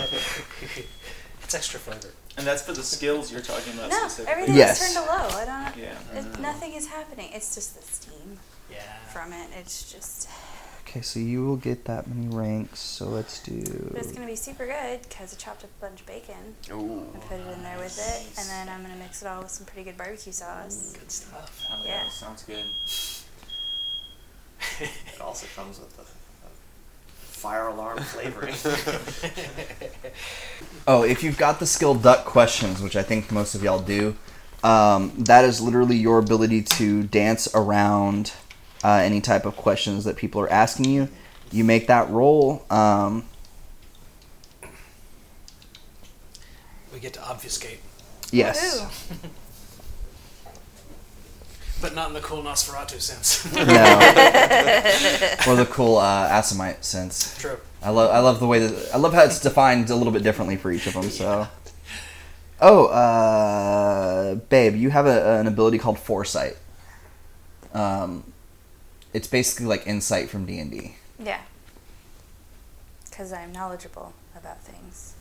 it. 0.00 0.88
It's 1.44 1.54
extra 1.54 1.80
flavor. 1.80 2.14
And 2.38 2.46
that's 2.46 2.62
for 2.62 2.72
the 2.72 2.82
skills 2.82 3.30
you're 3.30 3.42
talking 3.42 3.74
about 3.74 3.90
No, 3.90 3.98
specifically. 4.08 4.32
everything 4.32 4.54
Yes. 4.56 4.80
is 4.88 4.94
turned 4.94 5.06
to 5.06 5.12
low. 5.12 5.28
I 5.38 5.44
don't. 5.44 5.76
Yeah. 5.76 6.18
It, 6.18 6.38
nothing 6.40 6.72
is 6.72 6.86
happening. 6.86 7.28
It's 7.34 7.54
just 7.54 7.74
the 7.78 7.82
steam 7.86 8.38
Yeah. 8.70 8.78
from 9.12 9.34
it. 9.34 9.50
It's 9.58 9.92
just. 9.92 10.30
Okay, 10.88 11.02
so 11.02 11.20
you 11.20 11.44
will 11.46 11.56
get 11.56 11.84
that 11.84 12.06
many 12.06 12.34
ranks. 12.34 12.78
So 12.80 13.04
let's 13.04 13.38
do. 13.42 13.62
But 13.92 14.00
it's 14.00 14.12
gonna 14.12 14.26
be 14.26 14.36
super 14.36 14.64
good 14.64 15.02
because 15.02 15.34
I 15.34 15.36
chopped 15.36 15.62
up 15.64 15.70
a 15.78 15.80
bunch 15.84 16.00
of 16.00 16.06
bacon 16.06 16.56
Ooh. 16.70 17.04
and 17.12 17.20
put 17.22 17.38
it 17.38 17.46
in 17.52 17.62
there 17.62 17.76
with 17.78 17.98
it, 17.98 18.38
and 18.40 18.48
then 18.48 18.68
I'm 18.70 18.80
gonna 18.82 18.96
mix 18.96 19.20
it 19.20 19.26
all 19.28 19.42
with 19.42 19.50
some 19.50 19.66
pretty 19.66 19.84
good 19.84 19.98
barbecue 19.98 20.32
sauce. 20.32 20.94
Good 20.98 21.10
stuff. 21.12 21.64
Hell 21.68 21.82
yeah. 21.84 22.04
Yeah. 22.04 22.08
Sounds 22.08 22.44
good. 22.44 22.64
It 24.80 25.20
also 25.20 25.46
comes 25.54 25.78
with 25.78 25.96
the 25.96 26.02
uh, 26.02 26.48
fire 27.18 27.68
alarm 27.68 27.98
flavoring. 27.98 28.54
Oh, 30.86 31.04
if 31.04 31.22
you've 31.22 31.38
got 31.38 31.60
the 31.60 31.66
skill 31.66 31.94
duck 31.94 32.24
questions, 32.24 32.82
which 32.82 32.96
I 32.96 33.02
think 33.04 33.30
most 33.30 33.54
of 33.54 33.62
y'all 33.62 33.78
do, 33.78 34.16
um, 34.64 35.12
that 35.16 35.44
is 35.44 35.60
literally 35.60 35.96
your 35.96 36.18
ability 36.18 36.62
to 36.62 37.04
dance 37.04 37.48
around 37.54 38.32
uh, 38.82 38.94
any 38.94 39.20
type 39.20 39.46
of 39.46 39.56
questions 39.56 40.02
that 40.04 40.16
people 40.16 40.40
are 40.40 40.50
asking 40.50 40.86
you. 40.86 41.08
You 41.52 41.62
make 41.62 41.86
that 41.86 42.10
roll. 42.10 42.64
Um, 42.70 43.24
We 46.92 46.98
get 47.00 47.14
to 47.14 47.20
obfuscate, 47.22 47.78
yes. 48.30 49.08
Ooh. 51.82 51.86
but 51.86 51.94
not 51.94 52.08
in 52.08 52.14
the 52.14 52.20
cool 52.20 52.42
Nosferatu 52.42 53.00
sense. 53.00 53.44
No. 53.52 53.62
or 55.52 55.56
the 55.56 55.66
cool 55.70 55.98
uh, 55.98 56.28
Assamite 56.28 56.84
sense. 56.84 57.36
True. 57.38 57.58
I 57.82 57.90
love 57.90 58.10
I 58.10 58.20
love 58.20 58.38
the 58.40 58.46
way 58.46 58.60
that 58.60 58.94
I 58.94 58.98
love 58.98 59.12
how 59.12 59.24
it's 59.24 59.40
defined 59.40 59.90
a 59.90 59.96
little 59.96 60.12
bit 60.12 60.22
differently 60.22 60.56
for 60.56 60.70
each 60.70 60.86
of 60.86 60.94
them. 60.94 61.10
So, 61.10 61.48
oh, 62.60 62.86
uh, 62.86 64.36
babe, 64.36 64.76
you 64.76 64.90
have 64.90 65.06
a, 65.06 65.40
an 65.40 65.46
ability 65.46 65.78
called 65.78 65.98
foresight. 65.98 66.56
Um, 67.74 68.24
it's 69.12 69.26
basically 69.26 69.66
like 69.66 69.86
insight 69.86 70.30
from 70.30 70.46
D 70.46 70.58
and 70.58 70.70
D. 70.70 70.96
Yeah. 71.18 71.40
Because 73.10 73.32
I'm 73.32 73.52
knowledgeable 73.52 74.14
about 74.36 74.62
things. 74.62 75.14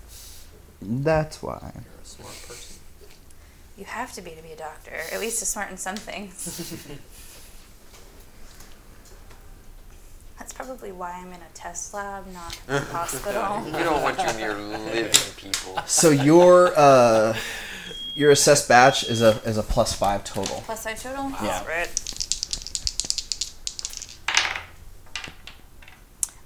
That's 0.81 1.41
why. 1.41 1.71
You're 1.75 2.01
a 2.01 2.05
smart 2.05 2.35
person. 2.47 2.70
You 3.81 3.87
have 3.87 4.13
to 4.13 4.21
be 4.21 4.29
to 4.29 4.43
be 4.43 4.51
a 4.51 4.55
doctor, 4.55 4.95
at 5.11 5.19
least 5.19 5.39
to 5.39 5.45
smart 5.47 5.71
in 5.71 5.77
some 5.77 5.95
things. 5.95 6.45
That's 10.37 10.53
probably 10.53 10.91
why 10.91 11.13
I'm 11.13 11.29
in 11.29 11.41
a 11.41 11.49
test 11.55 11.91
lab, 11.91 12.31
not 12.31 12.59
a 12.67 12.79
hospital. 12.79 13.65
You 13.65 13.83
don't 13.83 14.03
want 14.03 14.19
you 14.19 14.33
near 14.37 14.53
living 14.53 15.11
people. 15.35 15.79
So 15.87 16.11
your 16.11 16.73
uh, 16.77 17.35
your 18.13 18.29
assessed 18.29 18.69
batch 18.69 19.03
is 19.09 19.23
a 19.23 19.41
is 19.45 19.57
a 19.57 19.63
plus 19.63 19.93
five 19.93 20.23
total. 20.25 20.57
Plus 20.57 20.83
five 20.83 21.01
total? 21.01 21.31
Yeah. 21.41 21.67
Right. 21.67 21.89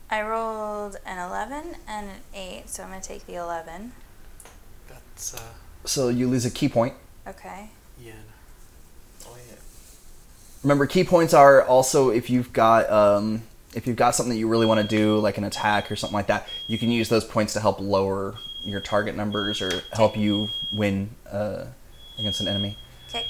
I 0.10 0.22
rolled 0.22 0.96
an 1.06 1.18
11 1.18 1.76
and 1.86 2.08
an 2.08 2.16
8, 2.34 2.70
so 2.70 2.84
I'm 2.84 2.90
going 2.92 3.02
to 3.02 3.08
take 3.08 3.26
the 3.26 3.36
11. 3.36 3.92
That's 4.88 5.34
uh, 5.34 5.42
So 5.84 6.08
you 6.08 6.30
lose 6.30 6.46
a 6.46 6.52
key 6.52 6.70
point. 6.70 6.94
Okay. 7.28 7.70
yen. 8.00 8.16
Oh 9.28 9.36
yeah. 9.48 9.56
Remember, 10.64 10.86
key 10.86 11.04
points 11.04 11.34
are 11.34 11.64
also 11.64 12.10
if 12.10 12.30
you've 12.30 12.54
got 12.54 12.90
um, 12.90 13.44
if 13.74 13.88
you've 13.88 13.96
got 13.96 14.16
something 14.16 14.32
that 14.34 14.40
you 14.40 14.48
really 14.48 14.66
want 14.66 14.82
to 14.82 14.88
do, 14.88 15.18
like 15.20 15.38
an 15.38 15.44
attack 15.44 15.92
or 15.92 15.96
something 15.96 16.16
like 16.16 16.28
that. 16.28 16.48
You 16.68 16.78
can 16.78 16.90
use 16.92 17.10
those 17.10 17.26
points 17.26 17.54
to 17.54 17.60
help 17.60 17.80
lower 17.80 18.36
your 18.64 18.80
target 18.80 19.16
numbers 19.16 19.62
or 19.62 19.82
help 19.94 20.18
you 20.18 20.48
win 20.74 21.10
uh, 21.32 21.66
against 22.18 22.42
an 22.42 22.48
enemy. 22.48 22.78
Okay. 23.10 23.28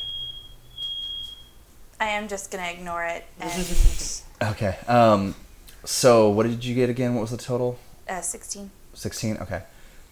I 2.00 2.06
am 2.10 2.28
just 2.28 2.52
going 2.52 2.64
to 2.64 2.72
ignore 2.72 3.04
it 3.04 3.26
and 3.40 4.22
Okay. 4.52 4.78
Um, 4.88 5.36
so 5.84 6.30
what 6.30 6.44
did 6.44 6.64
you 6.64 6.76
get 6.76 6.90
again? 6.90 7.16
What 7.16 7.22
was 7.22 7.32
the 7.32 7.38
total? 7.38 7.80
uh, 8.08 8.22
16. 8.22 8.70
16 8.94 9.38
okay 9.38 9.64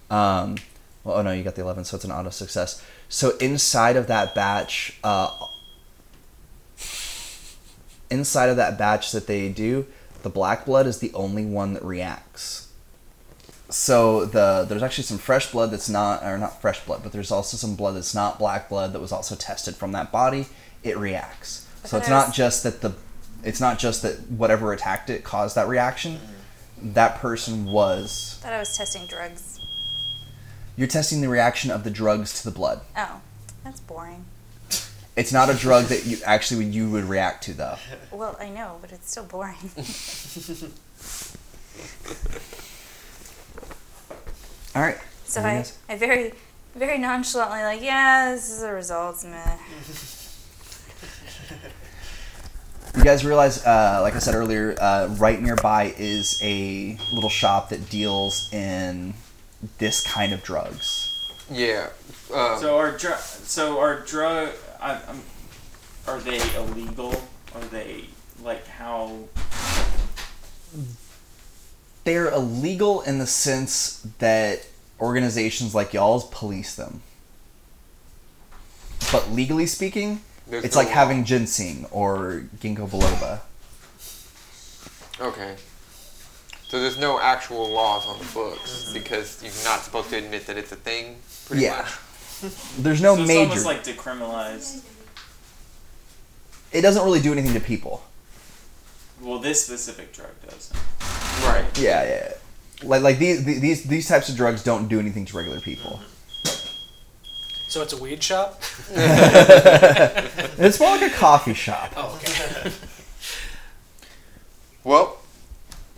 um, 0.09 0.55
well 1.03 1.15
oh 1.17 1.21
no 1.21 1.31
you 1.31 1.43
got 1.43 1.55
the 1.55 1.61
11 1.61 1.85
so 1.85 1.95
it's 1.95 2.03
an 2.05 2.11
auto 2.11 2.29
success 2.29 2.83
so 3.13 3.37
inside 3.37 3.95
of 3.95 4.07
that 4.07 4.33
batch 4.33 4.97
uh, 5.03 5.29
inside 8.09 8.49
of 8.49 8.57
that 8.57 8.75
batch 8.75 9.11
that 9.11 9.27
they 9.27 9.49
do 9.49 9.85
the 10.23 10.29
black 10.29 10.65
blood 10.65 10.87
is 10.87 10.97
the 10.97 11.13
only 11.13 11.45
one 11.45 11.73
that 11.73 11.83
reacts. 11.83 12.69
So 13.69 14.25
the 14.25 14.65
there's 14.67 14.81
actually 14.81 15.03
some 15.03 15.19
fresh 15.19 15.51
blood 15.51 15.69
that's 15.69 15.89
not 15.89 16.23
or 16.23 16.37
not 16.39 16.59
fresh 16.59 16.79
blood 16.85 17.03
but 17.03 17.11
there's 17.11 17.31
also 17.31 17.55
some 17.55 17.75
blood 17.75 17.95
that's 17.95 18.15
not 18.15 18.39
black 18.39 18.67
blood 18.67 18.93
that 18.93 18.99
was 18.99 19.11
also 19.11 19.35
tested 19.35 19.75
from 19.75 19.91
that 19.91 20.11
body. 20.11 20.47
It 20.81 20.97
reacts. 20.97 21.67
So 21.83 21.97
it's 21.97 22.09
not 22.09 22.29
was- 22.29 22.35
just 22.35 22.63
that 22.63 22.81
the 22.81 22.93
it's 23.43 23.61
not 23.61 23.77
just 23.77 24.01
that 24.01 24.31
whatever 24.31 24.73
attacked 24.73 25.11
it 25.11 25.23
caused 25.23 25.55
that 25.55 25.67
reaction. 25.67 26.19
That 26.81 27.19
person 27.19 27.65
was 27.65 28.39
I 28.39 28.45
thought 28.45 28.53
I 28.53 28.59
was 28.59 28.75
testing 28.75 29.05
drugs. 29.05 29.59
You're 30.75 30.87
testing 30.87 31.21
the 31.21 31.29
reaction 31.29 31.71
of 31.71 31.83
the 31.83 31.91
drugs 31.91 32.41
to 32.41 32.49
the 32.49 32.55
blood. 32.55 32.81
Oh, 32.97 33.21
that's 33.63 33.79
boring. 33.79 34.25
It's 35.15 35.31
not 35.31 35.49
a 35.49 35.53
drug 35.53 35.85
that 35.85 36.05
you 36.05 36.17
actually 36.25 36.65
you 36.65 36.89
would 36.89 37.03
react 37.03 37.43
to 37.43 37.53
though. 37.53 37.77
Well, 38.11 38.35
I 38.39 38.49
know, 38.49 38.79
but 38.81 38.91
it's 38.91 39.11
still 39.11 39.25
boring. 39.25 39.55
All 44.75 44.81
right. 44.81 44.97
So 45.25 45.41
I. 45.41 45.65
I 45.87 45.97
very, 45.97 46.33
very 46.75 46.97
nonchalantly 46.97 47.61
like, 47.61 47.81
yeah, 47.81 48.33
this 48.33 48.49
is 48.49 48.61
the 48.61 48.73
results, 48.73 49.23
meh. 49.23 49.57
You 52.95 53.03
guys 53.03 53.25
realize, 53.25 53.65
uh, 53.65 53.99
like 54.01 54.15
I 54.15 54.19
said 54.19 54.35
earlier, 54.35 54.75
uh, 54.79 55.07
right 55.17 55.41
nearby 55.41 55.93
is 55.97 56.39
a 56.43 56.97
little 57.11 57.29
shop 57.29 57.69
that 57.69 57.89
deals 57.89 58.53
in 58.53 59.15
this 59.77 60.05
kind 60.05 60.33
of 60.33 60.43
drugs. 60.43 61.09
Yeah. 61.51 61.89
Um, 62.33 62.59
So 62.59 62.77
are 62.77 62.91
dr- 62.97 63.19
so 63.19 63.79
are 63.79 63.99
drug 63.99 64.49
I, 64.79 64.99
I'm, 65.07 65.21
are 66.07 66.19
they 66.19 66.39
illegal? 66.55 67.21
Are 67.55 67.61
they 67.71 68.05
like 68.43 68.67
how? 68.67 69.19
They're 72.03 72.29
illegal 72.31 73.01
in 73.01 73.19
the 73.19 73.27
sense 73.27 74.05
that 74.19 74.65
organizations 74.99 75.73
like 75.73 75.93
y'all's 75.93 76.27
police 76.29 76.75
them. 76.75 77.01
But 79.11 79.31
legally 79.31 79.67
speaking, 79.67 80.21
there's 80.47 80.65
it's 80.65 80.75
no 80.75 80.81
like 80.81 80.89
law. 80.89 80.95
having 80.95 81.23
ginseng 81.23 81.85
or 81.91 82.45
ginkgo 82.59 82.89
biloba. 82.89 83.41
Okay. 85.21 85.55
So 86.73 86.79
there's 86.79 86.97
no 86.97 87.19
actual 87.19 87.69
laws 87.69 88.07
on 88.07 88.17
the 88.17 88.25
books 88.33 88.85
Mm-hmm. 88.85 88.93
because 88.95 89.43
you're 89.43 89.53
not 89.63 89.81
supposed 89.83 90.09
to 90.09 90.15
admit 90.17 90.47
that 90.47 90.57
it's 90.57 90.71
a 90.71 90.75
thing. 90.75 91.17
Pretty 91.45 91.61
Yeah. 91.65 91.85
much. 92.41 92.51
There's 92.79 92.99
no 92.99 93.13
so 93.15 93.21
it's 93.21 93.27
major. 93.27 93.41
almost 93.41 93.65
like 93.67 93.83
decriminalized. 93.83 94.81
it 96.71 96.81
doesn't 96.81 97.03
really 97.05 97.21
do 97.21 97.31
anything 97.31 97.53
to 97.53 97.59
people. 97.59 98.03
Well, 99.21 99.37
this 99.37 99.63
specific 99.63 100.13
drug 100.13 100.31
does. 100.49 100.73
Right. 101.45 101.63
Yeah, 101.79 102.05
yeah. 102.05 102.33
Like 102.81 103.03
like 103.03 103.19
these 103.19 103.43
these 103.45 103.83
these 103.83 104.07
types 104.07 104.29
of 104.29 104.35
drugs 104.35 104.63
don't 104.63 104.87
do 104.87 104.99
anything 104.99 105.25
to 105.25 105.37
regular 105.37 105.59
people. 105.59 105.99
So 107.69 107.83
it's 107.83 107.93
a 107.93 107.97
weed 108.01 108.23
shop. 108.23 108.63
it's 108.89 110.79
more 110.79 110.97
like 110.97 111.11
a 111.11 111.15
coffee 111.15 111.53
shop. 111.53 111.93
Oh, 111.95 112.15
okay. 112.19 112.71
Well, 114.83 115.19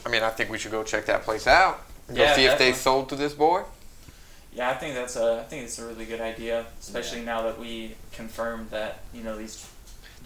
I 0.06 0.10
mean, 0.10 0.22
I 0.24 0.30
think 0.30 0.50
we 0.50 0.58
should 0.58 0.72
go 0.72 0.84
check 0.84 1.06
that 1.08 1.24
place 1.24 1.48
out. 1.48 1.82
Go 2.08 2.22
Yeah, 2.22 2.36
see 2.36 2.46
if 2.46 2.60
they 2.60 2.74
sold 2.74 3.10
to 3.10 3.16
this 3.16 3.34
boy. 3.34 3.64
Yeah, 4.54 4.70
I 4.70 4.76
think 4.76 4.96
that's 4.96 5.16
a 5.16 5.42
I 5.42 5.44
think 5.44 5.64
it's 5.64 5.80
a 5.80 5.86
really 5.86 6.06
good 6.06 6.22
idea, 6.22 6.66
especially 6.80 7.22
now 7.22 7.42
that 7.42 7.60
we 7.60 7.96
confirmed 8.14 8.70
that 8.70 9.00
you 9.14 9.22
know 9.24 9.36
these. 9.36 9.68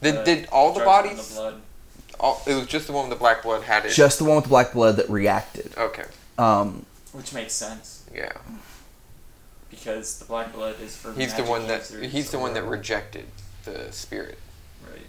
Did, 0.02 0.18
uh, 0.18 0.24
did 0.24 0.48
all 0.52 0.74
the 0.74 0.82
drugs 0.82 1.08
are 1.08 1.10
in 1.12 1.16
bodies? 1.16 1.30
The 1.30 1.42
blood. 1.42 1.62
All, 2.20 2.42
it 2.46 2.54
was 2.54 2.68
just 2.68 2.88
the 2.88 2.94
one 2.94 3.10
with 3.10 3.18
the 3.18 3.20
black 3.20 3.42
blood 3.44 3.64
had 3.64 3.86
it. 3.86 3.92
Just 3.94 4.20
the 4.20 4.26
one 4.26 4.36
with 4.36 4.44
the 4.44 4.50
black 4.50 4.74
blood 4.74 4.98
that 4.98 5.10
reacted. 5.10 5.74
okay. 5.78 6.04
Um, 6.38 6.86
Which 7.12 7.34
makes 7.34 7.54
sense 7.54 8.04
Yeah. 8.14 8.32
because 9.70 10.20
the 10.20 10.26
black 10.26 10.54
blood 10.54 10.76
is 10.82 10.96
for. 10.96 11.14
He's 11.14 11.34
the 11.34 11.44
one 11.44 11.68
that 11.68 11.90
users 11.90 12.12
he's 12.12 12.32
the 12.32 12.40
one 12.40 12.54
that 12.54 12.64
rejected 12.64 13.26
the 13.64 13.92
spirit. 13.92 14.38
Right. 14.90 15.02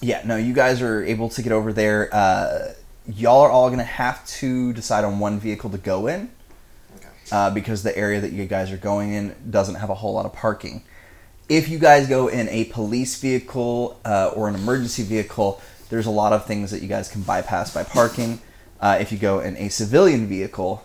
yeah, 0.00 0.22
no, 0.24 0.36
you 0.36 0.52
guys 0.52 0.80
are 0.82 1.02
able 1.04 1.28
to 1.30 1.42
get 1.42 1.52
over 1.52 1.72
there. 1.72 2.08
Uh, 2.12 2.72
y'all 3.08 3.42
are 3.42 3.50
all 3.50 3.70
gonna 3.70 3.82
have 3.82 4.26
to 4.26 4.72
decide 4.72 5.04
on 5.04 5.18
one 5.18 5.38
vehicle 5.38 5.70
to 5.70 5.78
go 5.78 6.06
in. 6.06 6.30
Okay. 6.96 7.08
uh, 7.32 7.50
because 7.50 7.82
the 7.82 7.96
area 7.96 8.20
that 8.20 8.32
you 8.32 8.46
guys 8.46 8.70
are 8.72 8.76
going 8.76 9.12
in 9.12 9.34
doesn't 9.50 9.76
have 9.76 9.90
a 9.90 9.94
whole 9.94 10.14
lot 10.14 10.26
of 10.26 10.32
parking. 10.32 10.82
If 11.48 11.68
you 11.68 11.78
guys 11.78 12.08
go 12.08 12.28
in 12.28 12.48
a 12.48 12.64
police 12.64 13.20
vehicle 13.20 14.00
uh, 14.04 14.32
or 14.34 14.48
an 14.48 14.54
emergency 14.56 15.04
vehicle, 15.04 15.60
there's 15.90 16.06
a 16.06 16.10
lot 16.10 16.32
of 16.32 16.44
things 16.46 16.70
that 16.72 16.82
you 16.82 16.88
guys 16.88 17.08
can 17.08 17.22
bypass 17.22 17.72
by 17.72 17.84
parking. 17.84 18.40
Uh, 18.80 18.98
if 19.00 19.12
you 19.12 19.18
go 19.18 19.40
in 19.40 19.56
a 19.56 19.68
civilian 19.68 20.26
vehicle, 20.26 20.84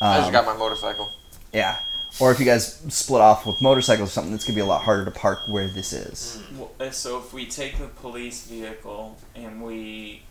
I 0.00 0.18
just 0.18 0.26
um, 0.26 0.32
got 0.32 0.44
my 0.44 0.56
motorcycle. 0.56 1.08
yeah, 1.52 1.78
or 2.20 2.30
if 2.30 2.38
you 2.38 2.44
guys 2.44 2.82
split 2.88 3.22
off 3.22 3.46
with 3.46 3.60
motorcycles 3.62 4.10
or 4.10 4.12
something, 4.12 4.34
it's 4.34 4.44
gonna 4.44 4.54
be 4.54 4.60
a 4.60 4.66
lot 4.66 4.82
harder 4.82 5.04
to 5.06 5.10
park 5.10 5.40
where 5.48 5.66
this 5.68 5.92
is. 5.92 6.42
Well, 6.56 6.92
so 6.92 7.18
if 7.18 7.32
we 7.32 7.46
take 7.46 7.78
the 7.78 7.86
police 7.88 8.46
vehicle 8.46 9.16
and 9.34 9.62
we 9.62 10.22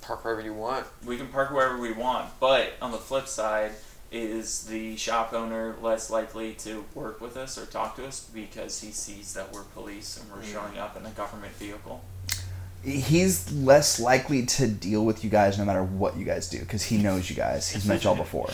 Park 0.00 0.24
wherever 0.24 0.40
you 0.40 0.54
want. 0.54 0.86
we 1.04 1.16
can 1.16 1.28
park 1.28 1.50
wherever 1.50 1.78
we 1.78 1.92
want, 1.92 2.30
but 2.40 2.72
on 2.80 2.92
the 2.92 2.98
flip 2.98 3.26
side, 3.26 3.72
is 4.12 4.64
the 4.64 4.94
shop 4.96 5.32
owner 5.32 5.74
less 5.80 6.10
likely 6.10 6.52
to 6.52 6.84
work 6.94 7.20
with 7.20 7.36
us 7.36 7.56
or 7.56 7.64
talk 7.64 7.96
to 7.96 8.06
us 8.06 8.28
because 8.32 8.80
he 8.82 8.90
sees 8.90 9.32
that 9.34 9.50
we're 9.52 9.62
police 9.62 10.18
and 10.18 10.30
we're 10.30 10.44
showing 10.44 10.78
up 10.78 10.96
in 10.96 11.06
a 11.06 11.10
government 11.10 11.54
vehicle? 11.54 12.04
He's 12.84 13.50
less 13.52 14.00
likely 14.00 14.44
to 14.44 14.66
deal 14.66 15.04
with 15.04 15.22
you 15.22 15.30
guys 15.30 15.56
no 15.56 15.64
matter 15.64 15.84
what 15.84 16.16
you 16.16 16.24
guys 16.24 16.48
do 16.48 16.58
because 16.58 16.82
he 16.82 16.98
knows 16.98 17.30
you 17.30 17.36
guys. 17.36 17.70
He's 17.70 17.86
met 17.86 18.02
y'all 18.02 18.16
before. 18.16 18.50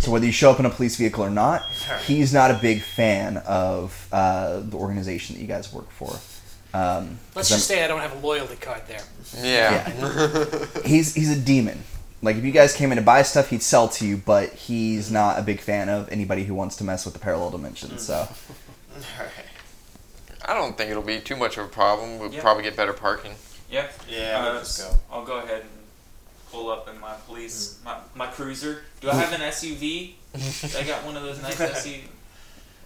So 0.00 0.10
whether 0.10 0.26
you 0.26 0.32
show 0.32 0.50
up 0.50 0.60
in 0.60 0.66
a 0.66 0.70
police 0.70 0.96
vehicle 0.96 1.24
or 1.24 1.30
not, 1.30 1.62
he's 2.06 2.32
not 2.32 2.50
a 2.50 2.54
big 2.54 2.82
fan 2.82 3.38
of 3.38 4.06
uh, 4.12 4.60
the 4.60 4.76
organization 4.76 5.34
that 5.34 5.40
you 5.40 5.48
guys 5.48 5.72
work 5.72 5.90
for. 5.90 6.14
Um, 6.74 7.18
Let's 7.36 7.48
just 7.50 7.66
say 7.68 7.84
I 7.84 7.86
don't 7.86 8.00
have 8.00 8.12
a 8.12 8.26
loyalty 8.26 8.56
card 8.56 8.82
there. 8.88 9.00
Yeah. 9.40 9.88
he's 10.84 11.14
he's 11.14 11.30
a 11.30 11.40
demon. 11.40 11.84
Like 12.20 12.36
if 12.36 12.44
you 12.44 12.50
guys 12.52 12.74
came 12.74 12.90
in 12.90 12.96
to 12.96 13.02
buy 13.02 13.22
stuff, 13.22 13.50
he'd 13.50 13.62
sell 13.62 13.88
to 13.90 14.06
you, 14.06 14.16
but 14.16 14.50
he's 14.54 15.10
not 15.10 15.38
a 15.38 15.42
big 15.42 15.60
fan 15.60 15.88
of 15.88 16.10
anybody 16.10 16.44
who 16.44 16.54
wants 16.54 16.74
to 16.76 16.84
mess 16.84 17.04
with 17.04 17.14
the 17.14 17.20
parallel 17.20 17.50
dimensions. 17.50 18.02
So 18.02 18.14
Alright. 19.18 19.32
I 20.46 20.52
don't 20.54 20.76
think 20.76 20.90
it'll 20.90 21.02
be 21.02 21.20
too 21.20 21.36
much 21.36 21.56
of 21.58 21.64
a 21.66 21.68
problem. 21.68 22.18
We'll 22.18 22.32
Yeah. 22.32 22.40
probably 22.40 22.64
get 22.64 22.76
better 22.76 22.92
parking. 22.92 23.34
Yeah. 23.70 23.86
Yeah, 24.08 24.38
Uh, 24.38 24.52
we'll 24.54 24.88
go. 24.90 24.96
I'll 25.12 25.24
go 25.24 25.38
ahead 25.38 25.60
and 25.62 25.70
pull 26.50 26.70
up 26.70 26.88
in 26.88 26.98
my 27.00 27.14
police 27.26 27.78
my, 27.84 27.96
my 28.14 28.26
cruiser. 28.26 28.82
Do 29.00 29.10
I 29.10 29.14
have 29.14 29.32
an 29.32 29.40
SUV? 29.42 30.14
I 30.78 30.82
got 30.84 31.04
one 31.04 31.16
of 31.16 31.22
those 31.22 31.40
nice 31.40 31.56
SUV 31.56 32.00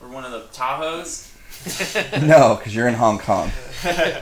or 0.02 0.08
one 0.08 0.24
of 0.24 0.30
the 0.32 0.40
Tahoes. 0.52 1.32
no, 2.22 2.56
because 2.56 2.74
you're 2.74 2.88
in 2.88 2.94
Hong 2.94 3.18
Kong. 3.18 3.50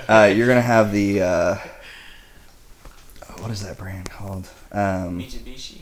Uh, 0.06 0.30
you're 0.36 0.46
gonna 0.46 0.60
have 0.60 0.92
the 0.92 1.22
uh, 1.22 1.56
what 3.38 3.50
is 3.50 3.62
that 3.62 3.78
brand 3.78 4.10
called? 4.10 4.48
Um, 4.70 5.18
Mitsubishi. 5.18 5.80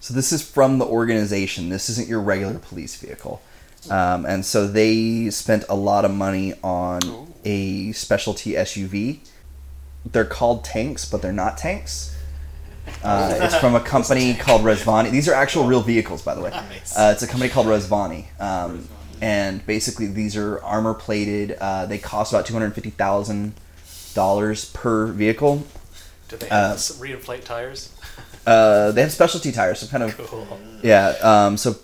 so 0.00 0.14
this 0.14 0.32
is 0.32 0.42
from 0.42 0.78
the 0.78 0.86
organization. 0.86 1.68
This 1.68 1.90
isn't 1.90 2.08
your 2.08 2.20
regular 2.20 2.58
police 2.58 2.96
vehicle. 2.96 3.42
Um, 3.90 4.24
and 4.24 4.44
so 4.44 4.66
they 4.66 5.28
spent 5.30 5.64
a 5.68 5.74
lot 5.74 6.04
of 6.04 6.12
money 6.12 6.54
on 6.62 7.00
Ooh. 7.04 7.34
a 7.44 7.92
specialty 7.92 8.52
SUV. 8.52 9.18
They're 10.10 10.24
called 10.24 10.64
tanks, 10.64 11.04
but 11.04 11.20
they're 11.20 11.32
not 11.32 11.58
tanks. 11.58 12.16
Uh, 13.02 13.36
it's 13.42 13.56
from 13.56 13.74
a 13.74 13.80
company 13.80 14.34
called 14.34 14.62
Rezvani. 14.62 15.10
These 15.10 15.28
are 15.28 15.34
actual 15.34 15.64
real 15.64 15.82
vehicles, 15.82 16.22
by 16.22 16.34
the 16.34 16.40
way. 16.40 16.50
Nice. 16.50 16.96
Uh, 16.96 17.10
it's 17.12 17.22
a 17.22 17.26
company 17.26 17.50
called 17.50 17.66
Rezvani. 17.66 18.26
Um, 18.40 18.88
and 19.20 19.64
basically, 19.66 20.06
these 20.06 20.36
are 20.36 20.62
armor 20.62 20.94
plated. 20.94 21.52
Uh, 21.60 21.86
they 21.86 21.98
cost 21.98 22.32
about 22.32 22.46
two 22.46 22.52
hundred 22.52 22.74
fifty 22.74 22.90
thousand 22.90 23.54
dollars 24.14 24.66
per 24.72 25.06
vehicle. 25.06 25.64
Do 26.28 26.36
they 26.36 26.48
Uh, 26.48 26.68
have 26.68 26.76
s- 26.76 26.92
reinflate 26.98 27.44
tires? 27.44 27.90
Uh, 28.46 28.90
they 28.92 29.00
have 29.00 29.10
specialty 29.10 29.50
tires, 29.52 29.78
so 29.78 29.86
kind 29.86 30.02
of 30.02 30.14
Cool. 30.18 30.46
yeah. 30.82 31.14
Um, 31.22 31.56
so 31.56 31.76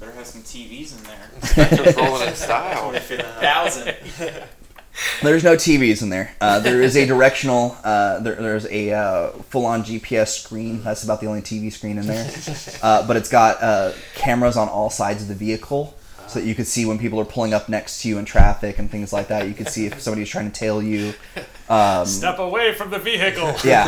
Better 0.00 0.12
have 0.12 0.26
some 0.26 0.40
TVs 0.40 0.96
in 0.96 1.04
there. 1.04 1.94
Rolling 2.02 2.28
in 2.28 2.34
style. 2.34 2.90
Thousand. 3.38 3.94
There's 5.22 5.44
no 5.44 5.56
TVs 5.56 6.00
in 6.00 6.08
there. 6.08 6.34
Uh, 6.40 6.60
there 6.60 6.80
is 6.80 6.96
a 6.96 7.04
directional. 7.04 7.76
Uh, 7.84 8.20
there, 8.20 8.34
there's 8.36 8.64
a 8.66 8.92
uh, 8.94 9.28
full-on 9.50 9.84
GPS 9.84 10.28
screen. 10.28 10.82
That's 10.82 11.04
about 11.04 11.20
the 11.20 11.26
only 11.26 11.42
TV 11.42 11.70
screen 11.70 11.98
in 11.98 12.06
there. 12.06 12.30
Uh, 12.82 13.06
but 13.06 13.16
it's 13.18 13.28
got 13.28 13.62
uh, 13.62 13.92
cameras 14.14 14.56
on 14.56 14.70
all 14.70 14.88
sides 14.88 15.20
of 15.20 15.28
the 15.28 15.34
vehicle, 15.34 15.94
so 16.28 16.40
that 16.40 16.46
you 16.46 16.54
could 16.54 16.66
see 16.66 16.84
when 16.86 16.98
people 16.98 17.20
are 17.20 17.24
pulling 17.24 17.54
up 17.54 17.68
next 17.68 18.02
to 18.02 18.08
you 18.08 18.18
in 18.18 18.24
traffic 18.24 18.78
and 18.78 18.90
things 18.90 19.12
like 19.12 19.28
that. 19.28 19.46
You 19.48 19.54
could 19.54 19.68
see 19.68 19.86
if 19.86 20.00
somebody's 20.06 20.28
trying 20.28 20.50
to 20.50 20.58
tail 20.58 20.82
you. 20.82 21.14
Um, 21.68 22.06
Step 22.06 22.38
away 22.38 22.74
from 22.74 22.90
the 22.90 22.98
vehicle. 22.98 23.54
yeah, 23.64 23.84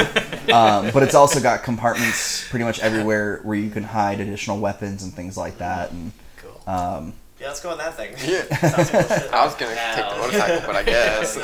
um, 0.53 0.91
but 0.93 1.03
it's 1.03 1.15
also 1.15 1.41
got 1.41 1.63
compartments 1.63 2.49
pretty 2.49 2.65
much 2.65 2.81
everywhere 2.81 3.41
where 3.45 3.57
you 3.57 3.71
can 3.71 3.85
hide 3.85 4.21
additional 4.21 4.59
weapons 4.59 5.03
and 5.03 5.13
things 5.13 5.37
like 5.37 5.59
that. 5.59 5.91
And 5.93 6.13
Cool. 6.39 6.61
um, 6.73 7.13
Yeah, 7.41 7.49
let's 7.49 7.61
go 7.61 7.71
on 7.71 7.79
that 7.79 7.95
thing. 7.97 8.15
Yeah. 8.27 8.43
Sounds. 8.69 8.91
I 9.33 9.45
was 9.45 9.55
gonna 9.55 9.75
take 9.95 10.09
the 10.11 10.17
motorcycle, 10.19 10.67
but 10.67 10.75
I 10.77 10.83
guess. 10.83 11.37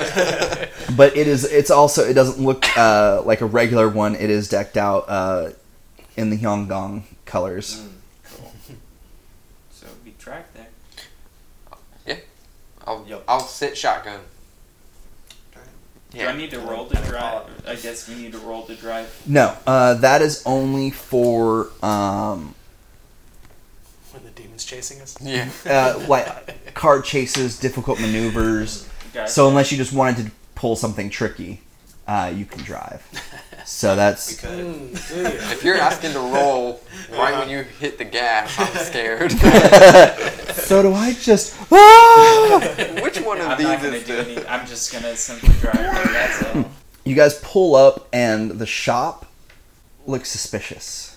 but 0.97 1.17
it 1.17 1.29
is 1.29 1.45
it's 1.45 1.71
also 1.71 2.03
it 2.05 2.15
doesn't 2.15 2.45
look 2.45 2.65
uh, 2.77 3.23
like 3.25 3.41
a 3.41 3.47
regular 3.47 3.89
one 3.89 4.17
it 4.17 4.29
is 4.31 4.49
decked 4.49 4.77
out 4.77 5.05
uh, 5.09 5.51
in 6.17 6.31
the 6.31 6.37
Hyongdong 6.37 7.03
colors 7.27 7.87
So 9.71 9.87
we 10.05 10.13
track 10.19 10.53
there. 10.55 10.67
I'll, 12.87 13.05
Yep. 13.09 13.25
I'll 13.29 13.41
sit 13.41 13.77
shotgun. 13.77 14.21
Do 16.11 16.25
I 16.25 16.37
need 16.37 16.51
to 16.53 16.61
roll 16.61 16.87
to 16.87 16.97
drive? 17.09 17.43
I 17.67 17.75
guess 17.75 18.09
we 18.09 18.15
need 18.15 18.31
to 18.33 18.39
roll 18.39 18.65
to 18.67 18.77
drive. 18.77 19.21
no 19.27 19.57
uh, 19.67 19.95
that 19.95 20.23
is 20.23 20.45
only 20.47 20.91
for 20.91 21.71
um, 21.83 22.55
When 24.13 24.23
the 24.23 24.31
demon's 24.31 24.65
chasing 24.65 25.01
us. 25.01 25.17
Yeah. 25.21 25.49
uh, 25.67 26.05
like 26.09 26.73
car 26.75 27.01
chases 27.03 27.59
difficult 27.59 27.99
maneuvers 28.01 28.89
Gotcha. 29.13 29.29
so 29.33 29.49
unless 29.49 29.73
you 29.73 29.79
just 29.79 29.93
wanted 29.93 30.27
to 30.27 30.31
pull 30.55 30.77
something 30.77 31.11
tricky 31.11 31.63
uh, 32.07 32.33
you 32.35 32.45
can 32.45 32.63
drive 32.63 33.03
so 33.65 33.97
that's 33.97 34.39
could. 34.41 34.51
Mm, 34.51 35.09
do 35.09 35.21
you? 35.21 35.27
If 35.53 35.65
you're 35.65 35.77
asking 35.77 36.13
to 36.13 36.19
roll 36.19 36.81
right 37.13 37.39
when 37.39 37.49
you 37.49 37.63
hit 37.63 37.97
the 37.99 38.05
gas, 38.05 38.55
I'm 38.59 38.77
scared. 38.85 39.33
so 40.53 40.83
do 40.83 40.93
I 40.93 41.15
just 41.21 41.57
ah! 41.73 42.75
Which 43.03 43.21
one 43.21 43.41
of 43.41 43.49
I'm 43.49 43.59
these 43.59 43.67
not 43.67 43.83
gonna 43.83 43.97
is 43.97 44.05
do 44.05 44.17
the? 44.17 44.23
any. 44.41 44.47
I'm 44.47 44.67
just 44.67 44.93
gonna 44.93 45.17
simply 45.17 45.49
drive 45.61 45.77
there. 45.77 46.05
That's 46.05 46.43
all. 46.57 46.71
you 47.05 47.15
guys 47.15 47.41
pull 47.43 47.75
up 47.75 48.07
and 48.13 48.51
the 48.53 48.67
shop 48.67 49.27
looks 50.07 50.29
suspicious 50.31 51.17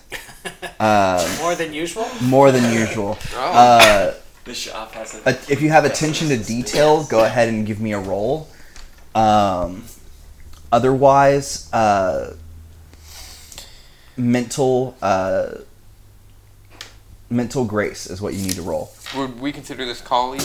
uh, 0.80 1.36
More 1.42 1.54
than 1.54 1.74
usual. 1.74 2.08
more 2.22 2.50
than 2.50 2.72
usual 2.72 3.18
Oh, 3.34 3.52
uh, 3.52 4.14
The 4.44 4.54
shop 4.54 4.92
has 4.92 5.14
a. 5.16 5.28
Uh, 5.28 5.32
if 5.50 5.60
you 5.60 5.68
have 5.68 5.84
attention 5.84 6.28
to 6.28 6.38
detail, 6.38 7.04
go 7.04 7.24
ahead 7.24 7.50
and 7.50 7.66
give 7.66 7.78
me 7.80 7.92
a 7.92 7.98
roll. 7.98 8.48
Um, 9.14 9.84
otherwise, 10.72 11.72
uh, 11.72 12.34
mental 14.16 14.96
uh, 15.02 15.54
mental 17.30 17.64
grace 17.64 18.06
is 18.06 18.20
what 18.20 18.34
you 18.34 18.42
need 18.42 18.52
to 18.56 18.62
roll. 18.62 18.90
would 19.16 19.40
we 19.40 19.52
consider 19.52 19.84
this 19.84 20.00
colleague? 20.00 20.42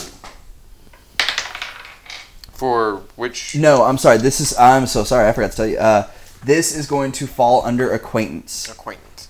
For 2.51 2.97
which? 3.15 3.55
No, 3.55 3.84
I'm 3.84 3.97
sorry. 3.97 4.17
This 4.17 4.39
is. 4.39 4.57
I'm 4.57 4.86
so 4.86 5.03
sorry. 5.03 5.28
I 5.28 5.32
forgot 5.32 5.51
to 5.51 5.57
tell 5.57 5.67
you. 5.67 5.78
Uh, 5.78 6.07
this 6.45 6.76
is 6.76 6.88
going 6.88 7.11
to 7.13 7.28
fall 7.28 7.65
under 7.65 7.91
acquaintance, 7.93 8.69
Acquaintance. 8.69 9.30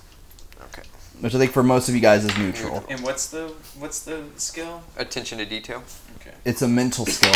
Okay. 0.64 0.82
which 1.20 1.34
I 1.34 1.38
think 1.38 1.52
for 1.52 1.62
most 1.62 1.88
of 1.88 1.94
you 1.94 2.00
guys 2.00 2.24
is 2.24 2.36
neutral. 2.36 2.84
And 2.88 3.00
what's 3.00 3.28
the 3.28 3.52
what's 3.78 4.00
the 4.04 4.24
skill? 4.36 4.82
Attention 4.96 5.38
to 5.38 5.46
detail. 5.46 5.82
Okay. 6.20 6.34
It's 6.44 6.60
a 6.62 6.68
mental 6.68 7.06
skill. 7.06 7.32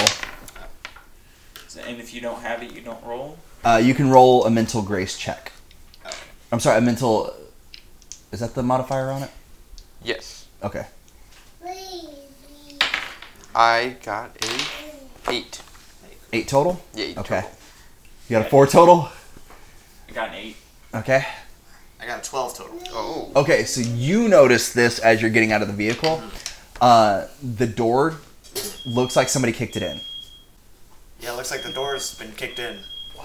And 1.87 2.01
if 2.01 2.13
you 2.13 2.21
don't 2.21 2.41
have 2.43 2.63
it, 2.63 2.73
you 2.73 2.81
don't 2.81 3.03
roll. 3.05 3.39
Uh, 3.65 3.81
you 3.83 3.95
can 3.95 4.11
roll 4.11 4.45
a 4.45 4.51
mental 4.51 4.83
grace 4.83 5.17
check. 5.19 5.53
Okay. 6.07 6.17
I'm 6.53 6.61
sorry. 6.61 6.79
A 6.79 6.81
mental. 6.81 7.35
Is 8.33 8.41
that 8.41 8.55
the 8.55 8.63
modifier 8.63 9.11
on 9.11 9.23
it? 9.23 9.31
Yes. 10.03 10.47
Okay. 10.63 10.87
I 13.55 13.97
got 14.05 14.37
a 14.45 15.31
eight. 15.33 15.63
Eight 16.33 16.49
total. 16.49 16.81
Yeah. 16.95 17.05
Eight 17.07 17.19
Okay. 17.19 17.41
total. 17.41 17.51
You 18.29 18.37
got 18.37 18.47
a 18.47 18.51
four 18.51 18.67
total. 18.67 19.09
I 20.09 20.13
got 20.13 20.29
an 20.29 20.35
eight. 20.35 20.57
Okay. 20.95 21.25
I 22.01 22.07
got 22.07 22.25
a 22.25 22.31
12 22.31 22.55
total. 22.57 22.79
Oh. 22.93 23.33
Okay, 23.35 23.65
so 23.65 23.81
you 23.81 24.29
notice 24.29 24.73
this 24.73 25.01
as 25.01 25.21
you're 25.21 25.33
getting 25.33 25.51
out 25.51 25.63
of 25.63 25.69
the 25.69 25.75
vehicle. 25.75 26.23
Uh, 26.81 27.27
the 27.43 27.67
door 27.67 28.15
looks 28.87 29.17
like 29.17 29.29
somebody 29.29 29.53
kicked 29.53 29.77
it 29.77 29.83
in. 29.83 30.01
Yeah, 31.21 31.33
it 31.33 31.37
looks 31.37 31.51
like 31.51 31.65
the 31.65 31.73
door's 31.73 32.15
been 32.15 32.31
kicked 32.33 32.61
in. 32.61 32.79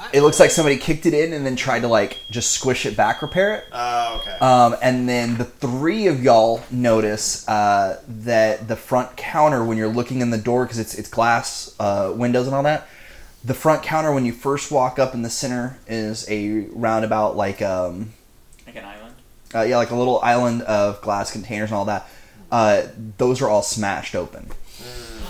What? 0.04 0.16
It 0.16 0.22
looks 0.22 0.40
like 0.40 0.52
somebody 0.52 0.78
kicked 0.78 1.06
it 1.06 1.14
in 1.14 1.32
and 1.32 1.46
then 1.46 1.56
tried 1.56 1.80
to 1.82 1.88
like 1.88 2.20
just 2.30 2.52
squish 2.52 2.86
it 2.86 2.98
back, 2.98 3.22
repair 3.22 3.56
it. 3.56 3.66
Oh, 3.72 4.20
okay. 4.22 4.38
Um, 4.40 4.76
and 4.82 5.08
then 5.08 5.38
the 5.38 5.46
three 5.46 6.08
of 6.08 6.22
y'all 6.22 6.62
notice 6.72 7.48
uh, 7.48 8.02
that 8.08 8.68
the 8.68 8.76
front 8.76 9.16
counter, 9.16 9.64
when 9.64 9.78
you're 9.78 9.88
looking 9.88 10.20
in 10.22 10.30
the 10.30 10.38
door, 10.38 10.66
because 10.66 10.80
it's 10.80 10.94
it's 10.96 11.10
glass 11.10 11.74
uh, 11.80 12.12
windows 12.16 12.48
and 12.48 12.56
all 12.56 12.64
that, 12.64 12.88
the 13.46 13.54
front 13.54 13.82
counter 13.82 14.12
when 14.12 14.26
you 14.26 14.34
first 14.34 14.72
walk 14.72 15.00
up 15.00 15.14
in 15.14 15.22
the 15.22 15.30
center 15.30 15.78
is 15.88 16.30
a 16.30 16.68
roundabout 16.74 17.38
like 17.38 17.62
um, 17.62 18.12
Like 18.66 18.76
an 18.76 18.84
island. 18.86 19.16
uh, 19.56 19.62
yeah, 19.62 19.78
like 19.78 19.92
a 19.92 19.96
little 19.96 20.20
island 20.22 20.64
of 20.64 21.02
glass 21.02 21.32
containers 21.32 21.70
and 21.70 21.78
all 21.78 21.86
that. 21.86 22.10
Uh, 22.52 22.88
those 23.18 23.42
are 23.42 23.48
all 23.48 23.64
smashed 23.64 24.16
open. 24.16 24.50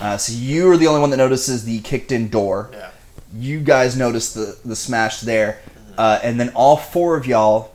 Uh, 0.02 0.18
so 0.18 0.34
you 0.34 0.70
are 0.72 0.78
the 0.78 0.88
only 0.88 1.00
one 1.00 1.12
that 1.12 1.18
notices 1.18 1.64
the 1.64 1.80
kicked-in 1.82 2.28
door. 2.30 2.70
yeah. 2.74 2.90
You 3.36 3.60
guys 3.60 3.98
notice 3.98 4.34
the 4.34 4.58
the 4.64 4.76
smash 4.76 5.22
there, 5.22 5.60
uh, 5.98 6.20
and 6.24 6.40
then 6.40 6.50
all 6.56 6.78
four 6.78 7.18
of 7.18 7.26
y'all 7.26 7.74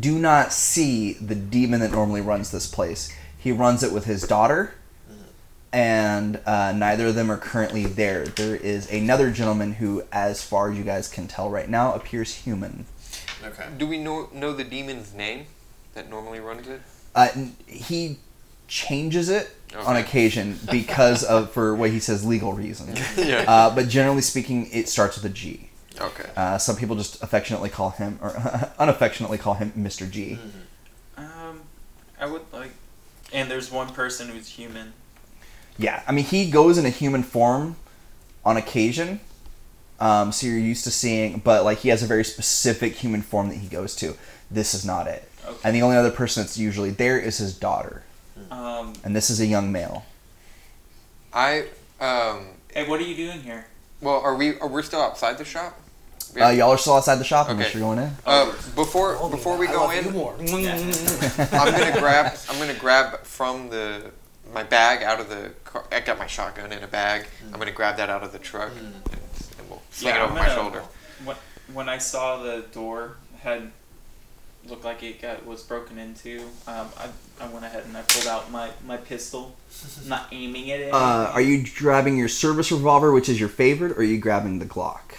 do 0.00 0.18
not 0.18 0.52
see 0.52 1.14
the 1.14 1.34
demon 1.34 1.80
that 1.80 1.90
normally 1.90 2.20
runs 2.20 2.50
this 2.50 2.66
place. 2.66 3.12
He 3.36 3.52
runs 3.52 3.82
it 3.82 3.92
with 3.92 4.04
his 4.04 4.22
daughter, 4.22 4.74
and 5.72 6.40
uh, 6.46 6.72
neither 6.72 7.08
of 7.08 7.14
them 7.14 7.30
are 7.30 7.36
currently 7.36 7.84
there. 7.84 8.26
There 8.26 8.56
is 8.56 8.90
another 8.90 9.30
gentleman 9.30 9.74
who, 9.74 10.04
as 10.12 10.42
far 10.42 10.70
as 10.70 10.78
you 10.78 10.84
guys 10.84 11.08
can 11.08 11.26
tell 11.26 11.50
right 11.50 11.68
now, 11.68 11.92
appears 11.92 12.34
human. 12.34 12.86
Okay. 13.44 13.66
Do 13.76 13.86
we 13.86 13.98
know 13.98 14.30
know 14.32 14.52
the 14.52 14.64
demon's 14.64 15.12
name 15.12 15.46
that 15.94 16.08
normally 16.08 16.40
runs 16.40 16.66
it? 16.68 16.80
Uh, 17.14 17.28
he 17.66 18.18
changes 18.66 19.28
it 19.28 19.50
on 19.76 19.96
occasion 19.96 20.58
because 20.70 21.24
of 21.24 21.50
for 21.50 21.74
what 21.74 21.90
he 21.90 22.00
says 22.00 22.24
legal 22.24 22.52
reasons. 22.52 22.98
yeah. 23.18 23.44
Uh, 23.46 23.74
but 23.74 23.88
generally 23.88 24.22
speaking, 24.22 24.68
it 24.72 24.88
starts 24.88 25.16
with 25.16 25.24
a 25.24 25.34
G. 25.34 25.68
okay. 26.00 26.30
Uh, 26.36 26.58
some 26.58 26.76
people 26.76 26.96
just 26.96 27.22
affectionately 27.22 27.68
call 27.68 27.90
him, 27.90 28.18
or 28.22 28.30
unaffectionately 28.78 29.38
call 29.38 29.54
him 29.54 29.72
Mr. 29.72 30.10
G. 30.10 30.38
Um, 31.16 31.62
I 32.18 32.26
would 32.26 32.42
like. 32.52 32.70
And 33.32 33.50
there's 33.50 33.70
one 33.70 33.88
person 33.88 34.28
who's 34.28 34.48
human. 34.48 34.92
Yeah, 35.76 36.02
I 36.06 36.12
mean 36.12 36.24
he 36.24 36.50
goes 36.50 36.78
in 36.78 36.86
a 36.86 36.90
human 36.90 37.22
form 37.24 37.76
on 38.44 38.56
occasion, 38.56 39.18
um, 39.98 40.30
so 40.30 40.46
you're 40.46 40.58
used 40.58 40.84
to 40.84 40.90
seeing. 40.90 41.38
But 41.38 41.64
like 41.64 41.78
he 41.78 41.88
has 41.88 42.02
a 42.02 42.06
very 42.06 42.24
specific 42.24 42.94
human 42.94 43.22
form 43.22 43.48
that 43.48 43.56
he 43.56 43.66
goes 43.66 43.96
to. 43.96 44.16
This 44.50 44.72
is 44.74 44.84
not 44.84 45.08
it. 45.08 45.28
Okay. 45.44 45.58
And 45.64 45.74
the 45.74 45.82
only 45.82 45.96
other 45.96 46.10
person 46.10 46.42
that's 46.42 46.56
usually 46.56 46.90
there 46.90 47.18
is 47.18 47.38
his 47.38 47.56
daughter, 47.56 48.04
Um, 48.50 48.92
and 49.04 49.14
this 49.14 49.30
is 49.30 49.40
a 49.40 49.46
young 49.46 49.70
male. 49.72 50.04
I 51.32 51.66
um. 52.00 52.46
hey, 52.72 52.86
what 52.88 53.00
are 53.00 53.04
you 53.04 53.14
doing 53.16 53.40
here? 53.42 53.66
Well, 54.00 54.20
are 54.20 54.34
we? 54.36 54.58
Are 54.58 54.68
we 54.68 54.82
still 54.82 55.00
outside 55.00 55.38
the 55.38 55.44
shop? 55.44 55.80
Yeah. 56.36 56.48
Uh, 56.48 56.50
y'all 56.50 56.70
are 56.70 56.78
still 56.78 56.94
outside 56.94 57.16
the 57.16 57.24
shop 57.24 57.48
unless 57.48 57.68
Okay. 57.68 57.78
you're 57.78 57.86
going 57.94 57.98
in. 58.06 58.10
Uh, 58.26 58.46
before 58.74 59.14
Hold 59.14 59.32
me 59.32 59.36
before 59.38 59.56
we 59.56 59.68
I 59.68 59.72
go 59.72 59.84
love 59.84 59.94
you 59.94 60.08
in, 60.08 60.12
more. 60.12 60.34
I'm 60.40 60.46
gonna 61.72 61.96
grab 62.00 62.34
I'm 62.48 62.58
gonna 62.58 62.74
grab 62.74 63.20
from 63.24 63.70
the 63.70 64.10
my 64.52 64.64
bag 64.64 65.02
out 65.04 65.20
of 65.20 65.28
the 65.28 65.52
car. 65.64 65.84
I 65.92 66.00
got 66.00 66.18
my 66.18 66.26
shotgun 66.26 66.72
in 66.72 66.82
a 66.82 66.88
bag. 66.88 67.26
I'm 67.52 67.58
gonna 67.60 67.70
grab 67.72 67.96
that 67.98 68.10
out 68.10 68.22
of 68.24 68.32
the 68.32 68.38
truck 68.40 68.72
and, 68.76 68.94
and 69.58 69.70
we'll 69.70 69.82
sling 69.90 70.16
it 70.16 70.20
over 70.20 70.32
my 70.34 70.40
gonna- 70.46 70.54
shoulder. 70.54 70.82
When, 71.24 71.36
when 71.72 71.88
I 71.88 71.98
saw 71.98 72.42
the 72.42 72.64
door 72.72 73.16
had 73.40 73.70
looked 74.68 74.84
like 74.84 75.02
it 75.02 75.20
got 75.20 75.44
was 75.46 75.62
broken 75.62 75.98
into, 75.98 76.40
um, 76.66 76.88
I, 76.96 77.08
I 77.40 77.48
went 77.48 77.64
ahead 77.64 77.84
and 77.84 77.96
I 77.96 78.02
pulled 78.02 78.26
out 78.26 78.50
my, 78.50 78.70
my 78.86 78.96
pistol, 78.96 79.56
not 80.06 80.28
aiming 80.32 80.68
it 80.68 80.82
at 80.82 80.94
Uh, 80.94 81.30
are 81.32 81.40
you 81.40 81.64
grabbing 81.76 82.16
your 82.16 82.28
service 82.28 82.72
revolver, 82.72 83.12
which 83.12 83.28
is 83.28 83.38
your 83.38 83.48
favorite, 83.48 83.92
or 83.92 84.00
are 84.00 84.04
you 84.04 84.18
grabbing 84.18 84.58
the 84.58 84.66
Glock? 84.66 85.16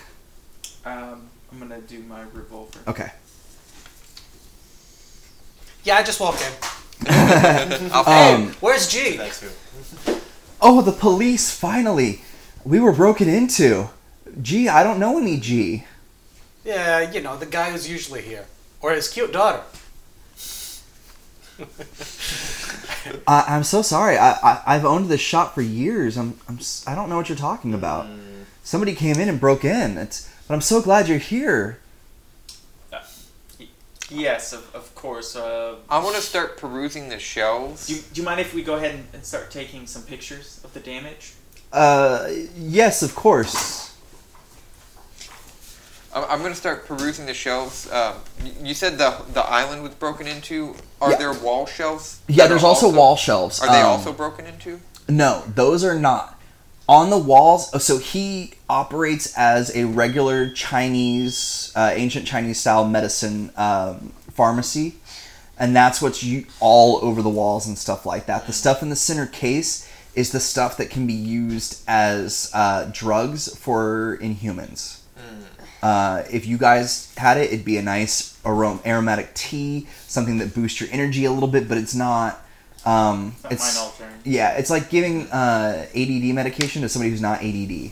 Um, 0.86 1.30
I'm 1.52 1.60
gonna 1.60 1.82
do 1.82 2.00
my 2.04 2.22
revolver. 2.34 2.80
Okay. 2.88 3.12
Yeah, 5.84 5.98
I 5.98 6.04
just 6.04 6.20
walked 6.20 6.42
in. 6.42 6.54
I'll 7.92 8.08
Um, 8.08 8.56
Where's 8.60 8.88
G? 8.88 9.20
Oh, 10.62 10.82
the 10.82 10.92
police! 10.92 11.52
Finally, 11.52 12.22
we 12.64 12.80
were 12.80 12.92
broken 12.92 13.30
into. 13.30 13.90
G, 14.42 14.68
I 14.68 14.84
don't 14.84 15.00
know 15.00 15.18
any 15.20 15.40
G. 15.40 15.86
Yeah, 16.64 17.12
you 17.12 17.22
know 17.22 17.38
the 17.38 17.46
guy 17.46 17.72
who's 17.72 17.88
usually 17.88 18.22
here, 18.24 18.46
or 18.82 18.92
his 18.92 19.08
cute 19.10 19.32
daughter. 19.32 19.62
I, 23.28 23.46
I'm 23.48 23.64
so 23.64 23.82
sorry. 23.82 24.18
I, 24.18 24.32
I 24.32 24.62
I've 24.66 24.86
owned 24.86 25.10
this 25.10 25.22
shop 25.22 25.54
for 25.56 25.62
years. 25.62 26.18
I'm 26.18 26.40
I'm 26.50 26.58
s- 26.58 26.84
I 26.88 26.96
don't 26.96 27.10
know 27.10 27.16
what 27.18 27.30
you're 27.30 27.38
talking 27.38 27.74
about. 27.74 28.08
Somebody 28.64 28.96
came 28.96 29.18
in 29.20 29.30
and 29.30 29.40
broke 29.40 29.64
in. 29.64 29.98
It's 29.98 30.30
but 30.48 30.54
I'm 30.54 30.62
so 30.62 30.82
glad 30.82 31.08
you're 31.08 31.18
here. 31.18 31.80
Yes, 34.12 34.54
of, 34.54 34.74
of 34.76 34.94
course. 34.94 35.36
Uh, 35.36 35.78
I 35.90 35.98
want 35.98 36.16
to 36.16 36.22
start 36.22 36.58
perusing 36.58 37.10
the 37.10 37.18
shelves. 37.18 37.88
do, 37.88 37.96
you, 37.96 38.02
do 38.14 38.22
you 38.22 38.24
mind 38.26 38.40
if 38.40 38.54
we 38.54 38.62
go 38.62 38.76
ahead 38.76 38.94
and, 38.94 39.08
and 39.14 39.26
start 39.26 39.50
taking 39.50 39.88
some 39.88 40.04
pictures 40.04 40.62
of 40.64 40.72
the 40.74 40.80
damage? 40.80 41.34
Uh, 41.74 42.30
yes, 42.56 43.02
of 43.02 43.16
course. 43.16 43.95
I'm 46.16 46.24
I'm 46.30 46.42
gonna 46.42 46.56
start 46.56 46.88
perusing 46.88 47.26
the 47.26 47.34
shelves. 47.34 47.92
Um, 47.92 48.16
you 48.64 48.74
said 48.74 48.98
the 48.98 49.22
the 49.34 49.42
island 49.44 49.84
was 49.84 49.94
broken 49.94 50.26
into. 50.28 50.76
Are 51.02 51.12
Yeah. 51.12 51.18
there 51.18 51.34
wall 51.34 51.66
shelves? 51.66 52.20
Yeah, 52.28 52.48
there's 52.48 52.64
are 52.64 52.68
also, 52.68 52.90
wall 52.90 53.18
shelves. 53.18 53.60
Are 53.60 53.68
they 53.68 53.82
Um, 53.82 53.88
also 53.88 54.14
broken 54.14 54.46
into? 54.46 54.80
No, 55.10 55.44
those 55.54 55.84
are 55.84 56.00
not. 56.00 56.40
On 56.88 57.10
the 57.10 57.18
walls, 57.18 57.70
oh, 57.74 57.80
so 57.80 57.98
he 57.98 58.54
operates 58.70 59.34
as 59.36 59.76
a 59.76 59.86
regular 59.86 60.50
Chinese, 60.52 61.72
uh, 61.76 61.92
ancient 61.94 62.28
Chinese 62.28 62.60
style 62.60 62.86
medicine 62.88 63.52
um, 63.58 64.14
pharmacy, 64.32 64.96
and 65.60 65.76
that's 65.76 66.00
what's 66.02 66.24
you, 66.24 66.46
all 66.60 67.00
over 67.04 67.22
the 67.24 67.30
walls 67.30 67.66
and 67.68 67.78
stuff 67.78 68.06
like 68.06 68.28
that. 68.28 68.46
The 68.48 68.54
stuff 68.54 68.82
in 68.84 68.90
the 68.90 68.96
center 68.96 69.26
case 69.26 69.88
is 70.14 70.32
the 70.32 70.40
stuff 70.40 70.78
that 70.78 70.90
can 70.92 71.06
be 71.08 71.14
used 71.14 71.82
as 71.88 72.50
uh, 72.54 72.88
drugs 72.94 73.56
for 73.58 74.18
Inhumans. 74.22 74.98
Uh, 75.86 76.24
if 76.32 76.48
you 76.48 76.58
guys 76.58 77.14
had 77.16 77.38
it, 77.38 77.52
it'd 77.54 77.64
be 77.64 77.78
a 77.78 77.82
nice 77.82 78.36
arom- 78.44 78.84
aromatic 78.88 79.32
tea, 79.36 79.88
something 80.08 80.40
that 80.40 80.56
boosts 80.56 80.82
your 80.82 80.90
energy 80.92 81.26
a 81.26 81.32
little 81.32 81.48
bit, 81.58 81.70
but 81.70 81.78
it's 81.78 81.94
not. 81.94 82.42
Um, 82.86 83.36
it's 83.52 83.64
yeah, 84.24 84.58
it's 84.58 84.72
like 84.72 84.90
giving 84.90 85.28
uh, 85.32 85.86
ADD 85.96 86.24
medication 86.34 86.82
to 86.82 86.90
somebody 86.90 87.12
who's 87.12 87.22
not 87.22 87.38
ADD. 87.44 87.92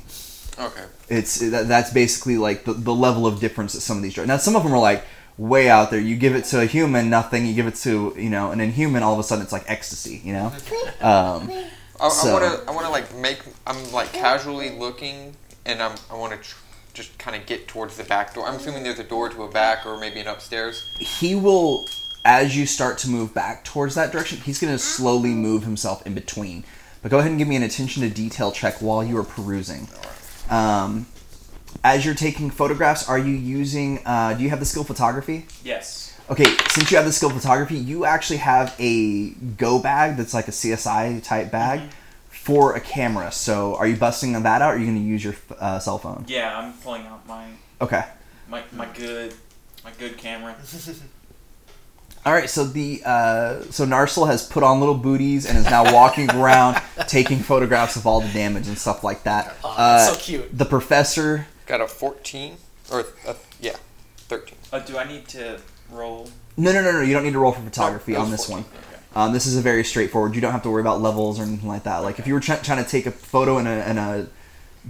Okay. 0.60 0.86
It's 1.10 1.40
that, 1.40 1.68
that's 1.68 1.94
basically 1.94 2.38
like 2.38 2.64
the, 2.66 2.74
the 2.74 2.94
level 2.94 3.28
of 3.28 3.40
difference 3.40 3.74
that 3.74 3.82
some 3.82 3.98
of 3.98 4.04
these 4.04 4.16
drugs. 4.16 4.28
Now, 4.28 4.38
some 4.38 4.56
of 4.56 4.64
them 4.64 4.74
are 4.74 4.80
like 4.80 5.04
way 5.38 5.70
out 5.70 5.92
there. 5.92 6.00
You 6.00 6.16
give 6.16 6.36
it 6.36 6.46
to 6.46 6.62
a 6.62 6.66
human, 6.66 7.12
nothing. 7.12 7.46
You 7.46 7.54
give 7.54 7.68
it 7.68 7.76
to 7.88 8.16
you 8.18 8.30
know 8.32 8.50
an 8.52 8.60
inhuman, 8.60 9.04
all 9.04 9.14
of 9.14 9.20
a 9.20 9.24
sudden 9.24 9.44
it's 9.44 9.54
like 9.54 9.66
ecstasy. 9.68 10.20
You 10.24 10.34
know. 10.34 10.54
Um, 11.02 11.52
I, 12.02 12.10
So- 12.10 12.30
I 12.30 12.34
want 12.42 12.44
to. 12.66 12.70
I 12.70 12.72
want 12.76 12.86
to 12.88 12.92
like 12.92 13.16
make. 13.18 13.40
I'm 13.68 13.92
like 13.92 14.12
casually 14.14 14.72
looking, 14.72 15.36
and 15.66 15.82
I'm. 15.82 15.96
I 16.10 16.16
want 16.16 16.32
to 16.34 16.40
tr- 16.40 16.58
just 16.94 17.18
kind 17.18 17.36
of 17.36 17.46
get 17.46 17.68
towards 17.68 17.98
the 17.98 18.04
back 18.04 18.34
door. 18.34 18.48
I'm 18.48 18.56
assuming 18.56 18.84
there's 18.84 19.00
a 19.00 19.04
door 19.04 19.30
to 19.30 19.44
a 19.44 19.50
back 19.50 19.86
or 19.86 19.98
maybe 19.98 20.20
an 20.20 20.28
upstairs. 20.28 20.96
he 21.00 21.36
will, 21.36 21.88
as 22.24 22.56
you 22.56 22.66
start 22.66 22.98
to 23.00 23.10
move 23.10 23.34
back 23.34 23.64
towards 23.64 23.96
that 23.96 24.12
direction, 24.12 24.40
he's 24.40 24.60
going 24.60 24.74
to 24.74 24.80
slowly 24.80 25.32
move 25.32 25.64
himself 25.64 26.06
in 26.06 26.14
between. 26.14 26.64
But 27.02 27.12
go 27.12 27.20
ahead 27.20 27.32
and 27.32 27.40
give 27.40 27.48
me 27.48 27.56
an 27.56 27.64
attention 27.64 28.04
to 28.04 28.10
detail 28.10 28.52
check 28.52 28.76
while 28.76 29.04
you 29.04 29.18
are 29.18 29.24
perusing. 29.24 29.90
Um, 30.50 31.08
as 31.84 32.06
you're 32.06 32.16
taking 32.16 32.50
photographs, 32.50 33.10
are 33.10 33.18
you 33.18 33.34
using? 33.34 34.00
Uh, 34.06 34.36
do 34.36 34.44
you 34.44 34.50
have 34.52 34.60
the 34.60 34.66
skill 34.66 34.84
photography? 34.84 35.48
Yes. 35.64 36.18
Okay, 36.30 36.46
since 36.70 36.90
you 36.90 36.96
have 36.96 37.06
the 37.06 37.12
skill 37.12 37.30
photography, 37.30 37.76
you 37.76 38.06
actually 38.06 38.38
have 38.38 38.74
a 38.80 39.32
go 39.58 39.80
bag 39.80 40.16
that's 40.16 40.34
like 40.34 40.48
a 40.48 40.52
CSI 40.52 41.22
type 41.24 41.52
bag 41.52 41.82
for 42.44 42.76
a 42.76 42.80
camera. 42.82 43.32
So, 43.32 43.76
are 43.76 43.88
you 43.88 43.96
busting 43.96 44.34
that 44.34 44.62
out, 44.62 44.72
or 44.72 44.76
are 44.76 44.78
you 44.78 44.86
going 44.86 44.98
to 44.98 45.04
use 45.04 45.24
your 45.24 45.36
uh, 45.60 45.80
cell 45.80 45.98
phone? 45.98 46.26
Yeah, 46.28 46.58
I'm 46.58 46.74
pulling 46.74 47.06
out 47.08 47.26
my 47.28 47.48
Okay. 47.82 48.04
my, 48.50 48.62
my 48.74 48.86
good 48.94 49.34
my 49.84 49.92
good 49.98 50.18
camera. 50.18 50.56
All 52.26 52.32
right. 52.34 52.50
So 52.50 52.64
the 52.64 53.02
uh, 53.06 53.62
so 53.70 53.86
Narcel 53.86 54.28
has 54.28 54.48
put 54.48 54.64
on 54.64 54.80
little 54.80 54.96
booties 54.96 55.46
and 55.46 55.58
is 55.58 55.66
now 55.66 55.94
walking 55.94 56.30
around 56.36 56.82
taking 57.08 57.40
photographs 57.40 57.96
of 57.98 58.08
all 58.08 58.22
the 58.22 58.32
damage 58.32 58.68
and 58.68 58.78
stuff 58.78 59.04
like 59.04 59.24
that. 59.24 59.56
Aw, 59.64 59.76
Uh, 59.78 60.00
so 60.14 60.16
cute. 60.20 60.58
The 60.58 60.66
professor. 60.66 61.48
Got 61.66 61.82
a 61.82 61.88
14 61.88 62.56
or 62.92 63.06
uh, 63.28 63.34
yeah, 63.60 63.76
13. 64.30 64.56
Uh, 64.72 64.80
do 64.80 64.98
I 64.98 65.06
need 65.06 65.28
to 65.30 65.60
roll? 65.92 66.30
No, 66.56 66.72
no, 66.72 66.82
no, 66.82 66.92
no. 66.94 67.02
You 67.02 67.14
don't 67.14 67.24
need 67.24 67.34
to 67.34 67.40
roll 67.40 67.52
for 67.54 67.62
photography 67.62 68.16
Oh, 68.16 68.22
it 68.22 68.24
on 68.26 68.32
this 68.32 68.48
one. 68.48 68.64
14, 68.64 68.80
okay. 68.88 68.93
Um, 69.16 69.32
this 69.32 69.46
is 69.46 69.56
a 69.56 69.62
very 69.62 69.84
straightforward. 69.84 70.36
You 70.36 70.42
don't 70.42 70.52
have 70.52 70.64
to 70.64 70.70
worry 70.70 70.82
about 70.82 71.02
levels 71.02 71.40
or 71.40 71.44
anything 71.44 71.68
like 71.68 71.84
that. 71.84 72.00
Like 72.00 72.20
if 72.20 72.28
you 72.28 72.34
were 72.34 72.40
try- 72.40 72.58
trying 72.58 72.84
to 72.84 72.90
take 72.90 73.06
a 73.06 73.12
photo 73.12 73.60
in 73.60 73.68
a, 73.68 73.90
in 73.90 73.98
a 73.98 74.28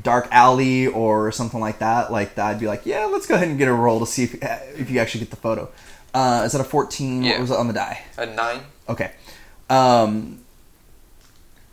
dark 0.01 0.28
alley 0.32 0.88
or 0.88 1.32
something 1.32 1.59
like 1.59 1.80
that, 1.80 2.11
like 2.11 2.36
that, 2.36 2.45
I'd 2.45 2.59
be 2.59 2.67
like, 2.67 2.86
yeah, 2.86 3.05
let's 3.05 3.26
go 3.28 3.36
ahead 3.36 3.49
and 3.49 3.57
get 3.57 3.67
a 3.67 3.74
roll 3.74 3.99
to 3.99 4.05
see 4.05 4.24
if 4.24 4.36
if 4.80 4.89
you 4.89 4.99
actually 4.99 5.21
get 5.21 5.30
the 5.30 5.36
photo. 5.36 5.69
Uh, 6.13 6.43
is 6.45 6.53
that 6.53 6.61
a 6.61 6.63
fourteen? 6.63 7.24
Yeah. 7.24 7.34
What 7.34 7.41
was 7.41 7.51
it 7.51 7.57
on 7.57 7.67
the 7.67 7.74
die? 7.74 8.01
A 8.17 8.26
nine. 8.26 8.61
Okay. 8.88 9.11
Um, 9.69 10.39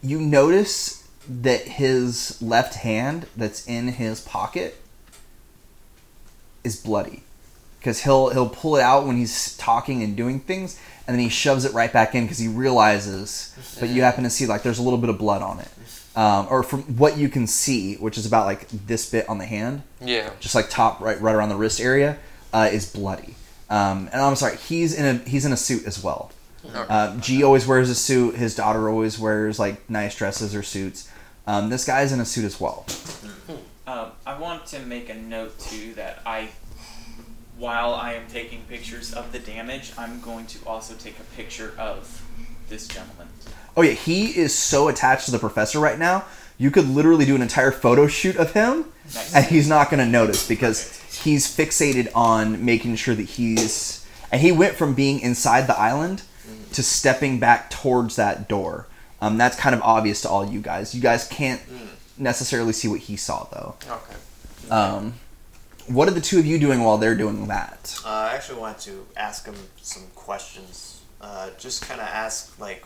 you 0.02 0.20
notice 0.20 1.08
that 1.28 1.62
his 1.62 2.40
left 2.42 2.76
hand 2.76 3.26
that's 3.36 3.66
in 3.66 3.88
his 3.88 4.20
pocket 4.20 4.80
is 6.64 6.80
bloody 6.80 7.22
because 7.78 8.02
he'll 8.04 8.30
he'll 8.30 8.48
pull 8.48 8.76
it 8.76 8.82
out 8.82 9.06
when 9.06 9.16
he's 9.16 9.56
talking 9.56 10.02
and 10.02 10.16
doing 10.16 10.40
things 10.40 10.80
and 11.10 11.18
then 11.18 11.24
he 11.24 11.28
shoves 11.28 11.64
it 11.64 11.72
right 11.72 11.92
back 11.92 12.14
in 12.14 12.22
because 12.24 12.38
he 12.38 12.46
realizes 12.46 13.52
but 13.80 13.88
you 13.88 14.02
happen 14.02 14.22
to 14.22 14.30
see 14.30 14.46
like 14.46 14.62
there's 14.62 14.78
a 14.78 14.82
little 14.82 14.98
bit 14.98 15.10
of 15.10 15.18
blood 15.18 15.42
on 15.42 15.58
it 15.58 15.68
um, 16.14 16.46
or 16.48 16.62
from 16.62 16.82
what 16.96 17.18
you 17.18 17.28
can 17.28 17.48
see 17.48 17.96
which 17.96 18.16
is 18.16 18.26
about 18.26 18.46
like 18.46 18.68
this 18.86 19.10
bit 19.10 19.28
on 19.28 19.38
the 19.38 19.44
hand 19.44 19.82
Yeah. 20.00 20.30
just 20.38 20.54
like 20.54 20.70
top 20.70 21.00
right 21.00 21.20
right 21.20 21.34
around 21.34 21.48
the 21.48 21.56
wrist 21.56 21.80
area 21.80 22.16
uh, 22.52 22.68
is 22.72 22.92
bloody 22.92 23.34
um, 23.68 24.08
and 24.12 24.20
i'm 24.22 24.36
sorry 24.36 24.56
he's 24.56 24.94
in 24.94 25.04
a 25.04 25.18
he's 25.28 25.44
in 25.44 25.52
a 25.52 25.56
suit 25.56 25.84
as 25.84 26.02
well 26.02 26.30
Okay. 26.64 26.86
uh, 26.88 27.16
G 27.16 27.42
always 27.42 27.66
wears 27.66 27.88
a 27.88 27.94
suit. 27.94 28.34
His 28.36 28.54
daughter 28.54 28.88
always 28.90 29.18
wears 29.18 29.58
like 29.58 29.88
nice 29.88 30.14
dresses 30.14 30.54
or 30.54 30.62
suits. 30.62 31.10
Um, 31.46 31.70
this 31.70 31.86
guy's 31.86 32.12
in 32.12 32.20
a 32.20 32.24
suit 32.26 32.44
as 32.44 32.60
well. 32.60 32.84
Um, 33.86 34.10
I 34.26 34.38
want 34.38 34.66
to 34.66 34.78
make 34.80 35.08
a 35.08 35.14
note 35.14 35.58
too 35.58 35.94
that 35.94 36.20
I, 36.26 36.50
while 37.60 37.92
I 37.94 38.14
am 38.14 38.26
taking 38.26 38.62
pictures 38.62 39.12
of 39.12 39.30
the 39.32 39.38
damage, 39.38 39.92
I'm 39.98 40.20
going 40.20 40.46
to 40.46 40.58
also 40.66 40.94
take 40.94 41.18
a 41.20 41.36
picture 41.36 41.74
of 41.78 42.22
this 42.68 42.88
gentleman. 42.88 43.28
Oh 43.76 43.82
yeah, 43.82 43.92
he 43.92 44.36
is 44.36 44.54
so 44.56 44.88
attached 44.88 45.26
to 45.26 45.30
the 45.30 45.38
professor 45.38 45.78
right 45.78 45.98
now. 45.98 46.24
You 46.58 46.70
could 46.70 46.88
literally 46.88 47.24
do 47.26 47.34
an 47.34 47.42
entire 47.42 47.70
photo 47.70 48.06
shoot 48.06 48.36
of 48.36 48.52
him, 48.52 48.86
Nice. 49.04 49.34
and 49.34 49.46
he's 49.46 49.68
not 49.68 49.90
going 49.90 50.00
to 50.04 50.10
notice 50.10 50.46
because 50.48 50.96
he's 51.22 51.46
fixated 51.46 52.08
on 52.14 52.64
making 52.64 52.96
sure 52.96 53.14
that 53.14 53.22
he's. 53.22 54.06
And 54.32 54.40
he 54.40 54.52
went 54.52 54.74
from 54.76 54.94
being 54.94 55.20
inside 55.20 55.66
the 55.66 55.78
island 55.78 56.22
to 56.72 56.82
stepping 56.82 57.38
back 57.40 57.68
towards 57.70 58.16
that 58.16 58.48
door. 58.48 58.86
Um, 59.20 59.36
that's 59.36 59.56
kind 59.56 59.74
of 59.74 59.82
obvious 59.82 60.22
to 60.22 60.28
all 60.28 60.46
you 60.48 60.60
guys. 60.60 60.94
You 60.94 61.00
guys 61.00 61.26
can't 61.28 61.60
necessarily 62.16 62.72
see 62.72 62.88
what 62.88 63.00
he 63.00 63.16
saw 63.16 63.44
though. 63.52 63.74
Okay. 63.88 64.70
Um, 64.70 65.14
what 65.88 66.08
are 66.08 66.12
the 66.12 66.20
two 66.20 66.38
of 66.38 66.46
you 66.46 66.58
doing 66.58 66.82
while 66.82 66.98
they're 66.98 67.16
doing 67.16 67.46
that? 67.48 68.00
Uh, 68.04 68.08
I 68.08 68.34
actually 68.34 68.60
wanted 68.60 68.80
to 68.82 69.06
ask 69.16 69.46
him 69.46 69.56
some 69.76 70.04
questions. 70.14 71.02
Uh, 71.20 71.50
just 71.58 71.82
kind 71.82 72.00
of 72.00 72.06
ask 72.06 72.58
like 72.58 72.84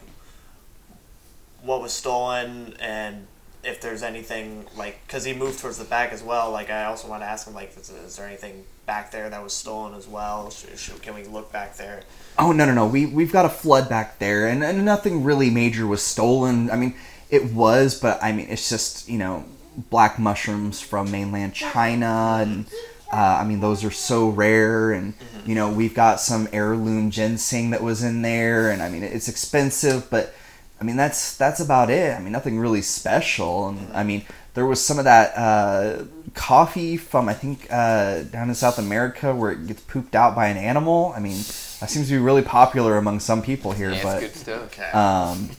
what 1.63 1.81
was 1.81 1.93
stolen 1.93 2.75
and 2.79 3.27
if 3.63 3.81
there's 3.81 4.03
anything 4.03 4.67
like 4.77 5.01
because 5.07 5.25
he 5.25 5.33
moved 5.33 5.61
towards 5.61 5.79
the 5.79 5.85
back 5.85 6.13
as 6.13 6.23
well. 6.23 6.51
Like 6.51 6.71
I 6.71 6.85
also 6.85 7.09
want 7.09 7.23
to 7.23 7.27
ask 7.27 7.47
him 7.47 7.55
like 7.55 7.77
is, 7.77 7.91
is 7.91 8.17
there 8.17 8.27
anything 8.27 8.65
back 8.87 9.11
there 9.11 9.31
that 9.31 9.43
was 9.43 9.53
stolen 9.53 9.95
as 9.95 10.07
well? 10.07 10.51
Should, 10.51 10.79
should, 10.79 11.03
can 11.03 11.15
we 11.15 11.25
look 11.25 11.53
back 11.53 11.77
there? 11.77 12.03
Oh 12.39 12.53
no 12.53 12.67
no 12.67 12.75
no! 12.75 12.87
We 12.87 13.07
we've 13.07 13.33
got 13.33 13.47
a 13.47 13.49
flood 13.49 13.89
back 13.89 14.19
there, 14.19 14.47
and, 14.49 14.63
and 14.63 14.85
nothing 14.85 15.25
really 15.25 15.51
major 15.51 15.87
was 15.87 16.03
stolen. 16.03 16.71
I 16.71 16.77
mean, 16.77 16.95
it 17.31 17.53
was, 17.53 17.99
but 17.99 18.23
I 18.23 18.33
mean, 18.33 18.49
it's 18.51 18.69
just 18.69 19.09
you 19.09 19.19
know 19.19 19.45
black 19.91 20.19
mushrooms 20.19 20.81
from 20.81 21.11
mainland 21.11 21.55
China, 21.55 22.39
and 22.41 22.67
Uh, 23.13 23.39
I 23.41 23.45
mean, 23.45 23.61
those 23.61 23.85
are 23.85 23.93
so 23.93 24.29
rare, 24.29 24.91
and 24.91 25.15
you 25.47 25.55
know 25.55 25.71
we've 25.71 25.95
got 25.95 26.19
some 26.21 26.49
heirloom 26.53 27.11
ginseng 27.13 27.71
that 27.71 27.81
was 27.83 28.03
in 28.03 28.23
there, 28.23 28.71
and 28.71 28.83
I 28.83 28.89
mean 28.89 29.05
it's 29.05 29.29
expensive, 29.29 30.11
but 30.11 30.35
I 30.81 30.85
mean 30.85 30.97
that's 30.97 31.37
that's 31.37 31.61
about 31.61 31.91
it. 31.91 32.17
I 32.17 32.19
mean 32.21 32.33
nothing 32.33 32.59
really 32.59 32.83
special, 32.83 33.69
and 33.69 33.87
I 33.95 34.03
mean 34.03 34.25
there 34.55 34.67
was 34.67 34.85
some 34.85 34.99
of 34.99 35.05
that 35.05 35.37
uh, 35.37 36.05
coffee 36.35 36.97
from 36.97 37.29
I 37.29 37.35
think 37.35 37.69
uh, 37.71 38.23
down 38.25 38.49
in 38.49 38.55
South 38.57 38.79
America 38.79 39.33
where 39.33 39.53
it 39.53 39.67
gets 39.69 39.83
pooped 39.83 40.17
out 40.17 40.35
by 40.35 40.49
an 40.49 40.57
animal. 40.57 41.13
I 41.17 41.21
mean 41.21 41.37
that 41.81 41.91
seems 41.91 42.09
to 42.09 42.15
be 42.15 42.19
really 42.19 42.43
popular 42.43 42.97
among 42.99 43.21
some 43.21 43.43
people 43.43 43.71
here, 43.73 43.91
Yeah, 43.91 43.97
it's 43.97 44.05
but 44.05 44.21
good 44.21 44.35
stuff. 44.37 44.95
Um, 44.95 45.51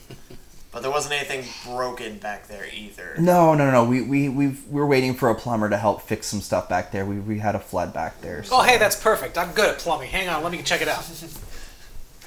but 0.76 0.82
there 0.82 0.91
wasn't 0.91 1.13
anything 1.13 1.45
broken 1.63 2.17
back 2.17 2.49
there 2.49 2.67
either. 2.73 3.15
no, 3.17 3.55
no, 3.55 3.63
no, 3.63 3.71
no. 3.71 3.86
We 3.86 4.01
we 4.01 4.28
we 4.28 4.57
we're 4.69 4.86
waiting 4.86 5.13
for 5.13 5.30
a 5.30 5.36
plumber 5.36 5.69
to 5.69 5.78
help 5.78 6.01
fix 6.01 6.28
some 6.28 6.41
stuff 6.41 6.67
back 6.67 6.91
there. 6.91 7.05
We 7.05 7.17
we 7.17 7.39
had 7.39 7.55
a 7.55 7.61
flood 7.61 7.93
back 7.93 8.19
there. 8.19 8.39
Oh, 8.39 8.59
so- 8.59 8.59
hey, 8.59 8.78
that's 8.78 9.01
perfect. 9.01 9.38
I'm 9.38 9.53
good 9.53 9.69
at 9.69 9.78
plumbing. 9.80 10.09
Hang 10.09 10.28
on, 10.28 10.43
let 10.43 10.51
me 10.51 10.61
check 10.61 10.82
it 10.82 10.89
out. 10.89 11.09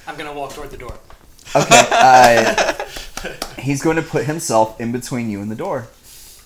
I'm 0.07 0.17
gonna 0.17 0.33
walk 0.33 0.53
toward 0.53 0.71
the 0.71 0.77
door. 0.77 0.97
Okay. 1.55 1.85
Uh, 2.01 2.73
he's 3.59 3.81
going 3.83 3.97
to 3.97 4.01
put 4.01 4.23
himself 4.25 4.79
in 4.79 4.93
between 4.93 5.29
you 5.29 5.41
and 5.41 5.51
the 5.51 5.55
door. 5.55 5.87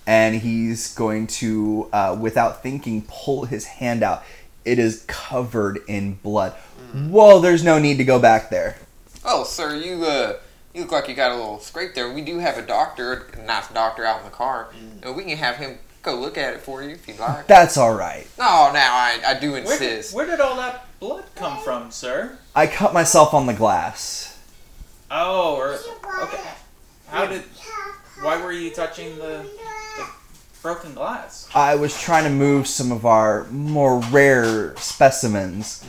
And 0.07 0.35
he's 0.35 0.93
going 0.95 1.27
to, 1.27 1.87
uh, 1.93 2.17
without 2.19 2.63
thinking, 2.63 3.05
pull 3.07 3.45
his 3.45 3.65
hand 3.65 4.01
out. 4.01 4.23
It 4.65 4.79
is 4.79 5.05
covered 5.07 5.81
in 5.87 6.15
blood. 6.15 6.53
Whoa, 6.93 7.39
there's 7.39 7.63
no 7.63 7.77
need 7.77 7.97
to 7.97 8.03
go 8.03 8.17
back 8.17 8.49
there. 8.49 8.77
Oh, 9.23 9.43
sir, 9.43 9.75
you 9.75 10.03
uh, 10.03 10.37
you 10.73 10.81
look 10.81 10.91
like 10.91 11.07
you 11.07 11.15
got 11.15 11.31
a 11.31 11.35
little 11.35 11.59
scrape 11.59 11.93
there. 11.93 12.11
We 12.11 12.21
do 12.21 12.39
have 12.39 12.57
a 12.57 12.61
doctor, 12.61 13.27
a 13.33 13.45
nice 13.45 13.67
doctor 13.69 14.05
out 14.05 14.19
in 14.19 14.25
the 14.25 14.31
car. 14.31 14.69
Uh, 15.05 15.13
we 15.13 15.23
can 15.23 15.37
have 15.37 15.57
him 15.57 15.77
go 16.01 16.15
look 16.19 16.37
at 16.37 16.53
it 16.53 16.61
for 16.61 16.83
you 16.83 16.89
if 16.91 17.07
you'd 17.07 17.19
like. 17.19 17.47
That's 17.47 17.77
all 17.77 17.93
right. 17.93 18.27
No, 18.37 18.71
now 18.73 18.93
I, 18.95 19.19
I 19.25 19.39
do 19.39 19.51
Where 19.51 19.61
did, 19.61 19.71
insist. 19.71 20.13
where 20.15 20.25
did 20.25 20.39
all 20.39 20.55
that 20.57 20.87
blood 20.99 21.25
come 21.35 21.57
from, 21.63 21.91
sir? 21.91 22.37
I 22.55 22.67
cut 22.67 22.93
myself 22.93 23.33
on 23.33 23.45
the 23.45 23.53
glass. 23.53 24.39
Oh, 25.11 25.55
or 25.55 25.77
okay. 26.23 26.41
How 27.07 27.27
did? 27.27 27.43
Why 28.21 28.41
were 28.41 28.51
you 28.51 28.71
touching 28.71 29.15
the, 29.17 29.45
the 29.97 30.07
broken 30.61 30.93
glass? 30.95 31.47
I 31.53 31.75
was 31.75 31.99
trying 31.99 32.23
to 32.23 32.29
move 32.31 32.67
some 32.67 32.91
of 32.91 33.05
our 33.05 33.43
more 33.45 33.99
rare 33.99 34.75
specimens, 34.77 35.85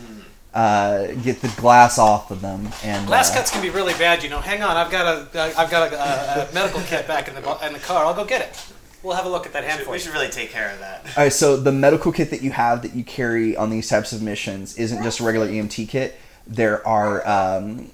uh, 0.54 1.08
get 1.24 1.40
the 1.42 1.52
glass 1.60 1.98
off 1.98 2.30
of 2.30 2.40
them, 2.40 2.68
and 2.84 3.06
Glass 3.06 3.30
uh, 3.32 3.34
cuts 3.38 3.50
can 3.50 3.60
be 3.60 3.70
really 3.70 3.92
bad, 3.94 4.22
you 4.22 4.30
know. 4.30 4.40
Hang 4.40 4.62
on, 4.62 4.76
I've 4.76 4.90
got 4.90 5.06
a, 5.06 5.38
uh, 5.40 5.52
I've 5.58 5.70
got 5.70 5.92
a, 5.92 5.96
a, 5.96 6.48
a 6.48 6.54
medical 6.54 6.80
kit 6.82 7.08
back 7.08 7.26
in 7.28 7.34
the 7.34 7.66
in 7.66 7.72
the 7.72 7.80
car. 7.80 8.04
I'll 8.06 8.14
go 8.14 8.24
get 8.24 8.40
it. 8.40 8.66
We'll 9.02 9.16
have 9.16 9.26
a 9.26 9.28
look 9.28 9.44
at 9.46 9.52
that 9.52 9.64
hand 9.64 9.80
Should- 9.80 9.90
we 9.90 9.98
should 9.98 10.12
really 10.14 10.28
take 10.30 10.50
care 10.50 10.70
of 10.70 10.78
that. 10.78 11.04
All 11.16 11.24
right, 11.24 11.32
so 11.32 11.56
the 11.58 11.72
medical 11.72 12.10
kit 12.12 12.30
that 12.30 12.40
you 12.40 12.52
have 12.52 12.82
that 12.82 12.94
you 12.94 13.04
carry 13.04 13.54
on 13.56 13.68
these 13.68 13.88
types 13.88 14.12
of 14.12 14.22
missions 14.22 14.78
isn't 14.78 15.02
just 15.02 15.20
a 15.20 15.24
regular 15.24 15.46
EMT 15.48 15.88
kit. 15.88 16.14
There 16.46 16.86
are 16.86 17.26
um, 17.28 17.90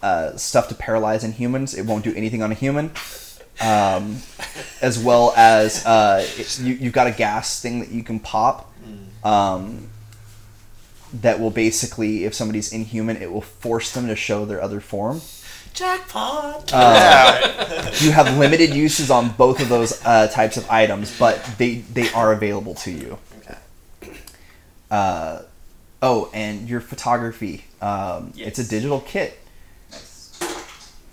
uh, 0.00 0.36
stuff 0.36 0.68
to 0.68 0.74
paralyze 0.74 1.24
in 1.24 1.32
humans. 1.32 1.74
It 1.74 1.84
won't 1.84 2.04
do 2.04 2.14
anything 2.14 2.42
on 2.42 2.50
a 2.50 2.54
human. 2.54 2.92
Um, 3.60 4.18
as 4.80 4.98
well 5.02 5.34
as 5.36 5.84
uh, 5.84 6.24
it, 6.38 6.60
you, 6.60 6.74
you've 6.74 6.92
got 6.92 7.08
a 7.08 7.10
gas 7.10 7.60
thing 7.60 7.80
that 7.80 7.90
you 7.90 8.04
can 8.04 8.20
pop. 8.20 8.72
Um, 9.24 9.88
that 11.12 11.40
will 11.40 11.50
basically, 11.50 12.24
if 12.24 12.34
somebody's 12.34 12.72
inhuman, 12.72 13.16
it 13.16 13.32
will 13.32 13.40
force 13.40 13.92
them 13.92 14.06
to 14.08 14.16
show 14.16 14.44
their 14.44 14.60
other 14.62 14.80
form. 14.80 15.20
Jackpot! 15.74 16.72
Uh, 16.72 17.90
you 18.00 18.10
have 18.10 18.36
limited 18.36 18.74
uses 18.74 19.10
on 19.10 19.30
both 19.30 19.60
of 19.60 19.68
those 19.68 20.04
uh, 20.04 20.26
types 20.28 20.56
of 20.56 20.68
items, 20.70 21.16
but 21.18 21.44
they 21.58 21.76
they 21.76 22.10
are 22.12 22.32
available 22.32 22.74
to 22.74 22.90
you. 22.90 23.18
Uh, 24.90 25.42
oh, 26.02 26.30
and 26.32 26.68
your 26.68 26.80
photography. 26.80 27.64
Um, 27.80 28.32
It's 28.36 28.58
a 28.58 28.66
digital 28.66 29.00
kit. 29.00 29.38
Nice. 29.90 30.38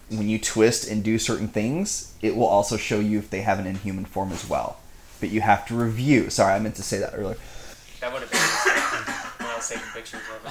When 0.09 0.29
you 0.29 0.39
twist 0.39 0.89
and 0.89 1.03
do 1.03 1.19
certain 1.19 1.47
things, 1.49 2.13
it 2.21 2.35
will 2.35 2.47
also 2.47 2.77
show 2.77 2.99
you 2.99 3.19
if 3.19 3.29
they 3.29 3.41
have 3.41 3.59
an 3.59 3.67
inhuman 3.67 4.05
form 4.05 4.31
as 4.31 4.49
well. 4.49 4.77
But 5.19 5.29
you 5.29 5.41
have 5.41 5.67
to 5.67 5.75
review. 5.75 6.29
Sorry, 6.29 6.53
I 6.53 6.59
meant 6.59 6.75
to 6.75 6.83
say 6.83 6.97
that 6.99 7.13
earlier. 7.13 7.37
That 7.99 8.13
would 8.13 8.21
have 8.21 8.31
been 8.31 8.39
when 9.69 9.79
taking 9.79 9.93
pictures 9.93 10.21
of 10.35 10.43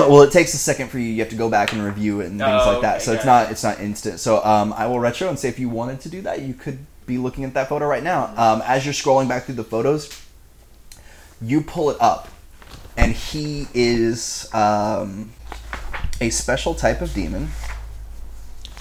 him. 0.00 0.08
well, 0.10 0.22
it 0.22 0.32
takes 0.32 0.54
a 0.54 0.58
second 0.58 0.88
for 0.88 0.98
you. 0.98 1.06
You 1.06 1.20
have 1.20 1.30
to 1.30 1.36
go 1.36 1.48
back 1.48 1.72
and 1.72 1.82
review 1.82 2.20
it 2.20 2.26
and 2.26 2.38
things 2.40 2.50
Oh, 2.64 2.72
like 2.72 2.82
that. 2.82 2.96
okay, 2.96 3.04
So 3.04 3.12
it's 3.12 3.24
it. 3.24 3.26
not 3.26 3.50
it's 3.50 3.62
not 3.64 3.80
instant. 3.80 4.20
So 4.20 4.44
um, 4.44 4.72
I 4.74 4.86
will 4.86 5.00
retro 5.00 5.28
and 5.28 5.38
say 5.38 5.48
if 5.48 5.58
you 5.58 5.68
wanted 5.68 6.00
to 6.00 6.08
do 6.08 6.22
that, 6.22 6.42
you 6.42 6.54
could 6.54 6.78
be 7.06 7.18
looking 7.18 7.44
at 7.44 7.54
that 7.54 7.68
photo 7.68 7.86
right 7.86 8.02
now. 8.02 8.32
Um, 8.36 8.62
as 8.64 8.84
you're 8.84 8.94
scrolling 8.94 9.28
back 9.28 9.44
through 9.44 9.56
the 9.56 9.64
photos, 9.64 10.10
you 11.42 11.60
pull 11.62 11.90
it 11.90 11.96
up, 12.00 12.28
and 12.96 13.12
he 13.12 13.66
is 13.74 14.48
um, 14.54 15.32
a 16.20 16.30
special 16.30 16.74
type 16.74 17.00
of 17.00 17.12
demon. 17.14 17.48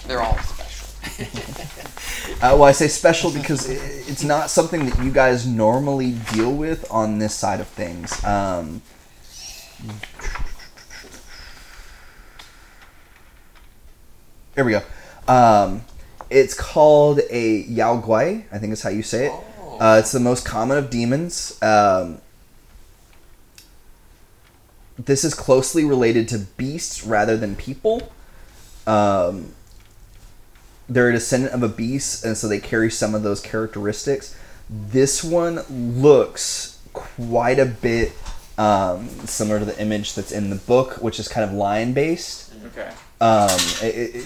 They're 0.06 0.22
all 0.22 0.38
special. 0.40 0.88
Uh, 2.36 2.56
well, 2.56 2.64
I 2.64 2.72
say 2.72 2.88
special 2.88 3.32
because 3.32 3.70
it's 3.70 4.24
not 4.24 4.50
something 4.50 4.86
that 4.86 5.04
you 5.04 5.12
guys 5.12 5.46
normally 5.46 6.14
deal 6.32 6.54
with 6.54 6.90
on 6.90 7.20
this 7.20 7.34
side 7.34 7.60
of 7.60 7.68
things. 7.68 8.24
Um, 8.24 8.82
there 14.56 14.64
we 14.64 14.72
go. 14.72 14.82
Um, 15.28 15.84
it's 16.30 16.54
called 16.54 17.20
a 17.30 17.58
Yao 17.62 18.00
Guai. 18.02 18.46
I 18.52 18.58
think 18.58 18.74
is 18.74 18.82
how 18.82 18.90
you 18.90 19.04
say 19.04 19.28
it. 19.28 19.34
Uh, 19.80 19.98
it's 20.00 20.12
the 20.12 20.20
most 20.20 20.46
common 20.46 20.78
of 20.78 20.90
demons. 20.90 21.58
Um, 21.62 22.20
this 24.98 25.24
is 25.24 25.34
closely 25.34 25.86
related 25.86 26.28
to 26.30 26.40
beasts 26.40 27.06
rather 27.06 27.38
than 27.38 27.56
people. 27.56 28.12
Um, 28.86 29.54
they're 30.90 31.10
a 31.10 31.14
descendant 31.14 31.54
of 31.54 31.64
a 31.64 31.70
beast, 31.70 32.26
and 32.26 32.36
so 32.36 32.48
they 32.48 32.60
carry 32.60 32.90
some 32.92 33.14
of 33.16 33.24
those 33.24 33.40
characteristics. 33.42 34.36
This 34.70 35.24
one 35.24 35.62
looks 35.70 36.80
quite 36.94 37.60
a 37.60 37.66
bit 37.66 38.12
um, 38.58 39.08
similar 39.26 39.60
to 39.60 39.66
the 39.66 39.80
image 39.80 40.16
that's 40.16 40.32
in 40.32 40.50
the 40.50 40.56
book, 40.56 40.96
which 41.02 41.20
is 41.20 41.28
kind 41.28 41.50
of 41.50 41.56
lion 41.56 41.94
based. 41.94 42.52
Okay. 42.68 42.92
Um, 43.22 43.50
it, 43.82 43.96
it, 43.96 44.16
it- 44.16 44.26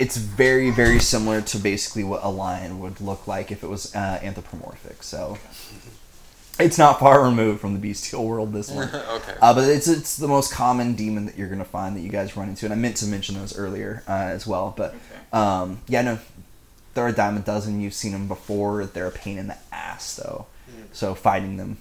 it's 0.00 0.16
very, 0.16 0.70
very 0.72 0.98
similar 0.98 1.40
to 1.42 1.58
basically 1.58 2.02
what 2.02 2.24
a 2.24 2.28
lion 2.28 2.80
would 2.80 3.00
look 3.00 3.28
like 3.28 3.52
if 3.52 3.62
it 3.62 3.68
was 3.68 3.94
uh, 3.94 4.18
anthropomorphic. 4.20 5.02
So 5.04 5.38
it's 6.60 6.78
not 6.78 7.00
far 7.00 7.22
removed 7.24 7.60
from 7.60 7.74
the 7.74 7.78
bestial 7.80 8.26
world. 8.26 8.52
This 8.52 8.70
one. 8.70 8.88
okay. 8.94 9.34
Uh, 9.40 9.54
but 9.54 9.68
it's 9.68 9.88
it's 9.88 10.16
the 10.16 10.28
most 10.28 10.52
common 10.52 10.94
demon 10.94 11.26
that 11.26 11.36
you're 11.38 11.48
gonna 11.48 11.64
find 11.64 11.96
that 11.96 12.00
you 12.00 12.08
guys 12.10 12.36
run 12.36 12.48
into, 12.48 12.66
and 12.66 12.72
I 12.72 12.76
meant 12.76 12.96
to 12.98 13.06
mention 13.06 13.36
those 13.36 13.56
earlier 13.56 14.02
uh, 14.08 14.12
as 14.12 14.46
well. 14.46 14.74
But 14.76 14.90
Okay. 14.94 15.00
um, 15.32 15.80
yeah, 15.88 16.02
no, 16.02 16.18
there 16.94 17.04
are 17.04 17.08
a 17.08 17.12
dime 17.12 17.36
a 17.36 17.40
dozen. 17.40 17.80
You've 17.80 17.94
seen 17.94 18.12
them 18.12 18.28
before. 18.28 18.84
They're 18.84 19.06
a 19.06 19.12
pain 19.12 19.38
in 19.38 19.46
the 19.48 19.56
ass, 19.72 20.16
though. 20.16 20.46
So 20.92 21.14
fighting 21.14 21.56
them 21.56 21.78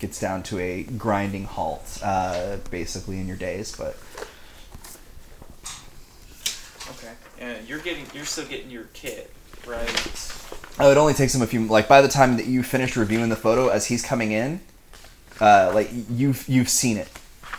gets 0.00 0.18
down 0.18 0.42
to 0.44 0.58
a 0.58 0.82
grinding 0.82 1.44
halt, 1.44 1.98
uh, 2.02 2.56
basically 2.70 3.18
in 3.20 3.28
your 3.28 3.36
days. 3.36 3.74
But 3.76 3.96
Okay. 6.90 7.12
Yeah, 7.38 7.54
you're 7.66 7.78
getting. 7.78 8.06
You're 8.14 8.24
still 8.24 8.46
getting 8.46 8.70
your 8.70 8.84
kit, 8.92 9.30
right? 9.66 9.88
Oh, 10.78 10.90
it 10.90 10.96
only 10.96 11.14
takes 11.14 11.34
him 11.34 11.42
a 11.42 11.46
few. 11.46 11.66
Like 11.66 11.88
by 11.88 12.00
the 12.00 12.08
time 12.08 12.36
that 12.36 12.46
you 12.46 12.62
finish 12.62 12.96
reviewing 12.96 13.28
the 13.28 13.36
photo, 13.36 13.68
as 13.68 13.86
he's 13.86 14.02
coming 14.02 14.32
in, 14.32 14.60
uh, 15.40 15.72
like 15.74 15.90
you've 16.10 16.48
you've 16.48 16.68
seen 16.68 16.96
it 16.96 17.08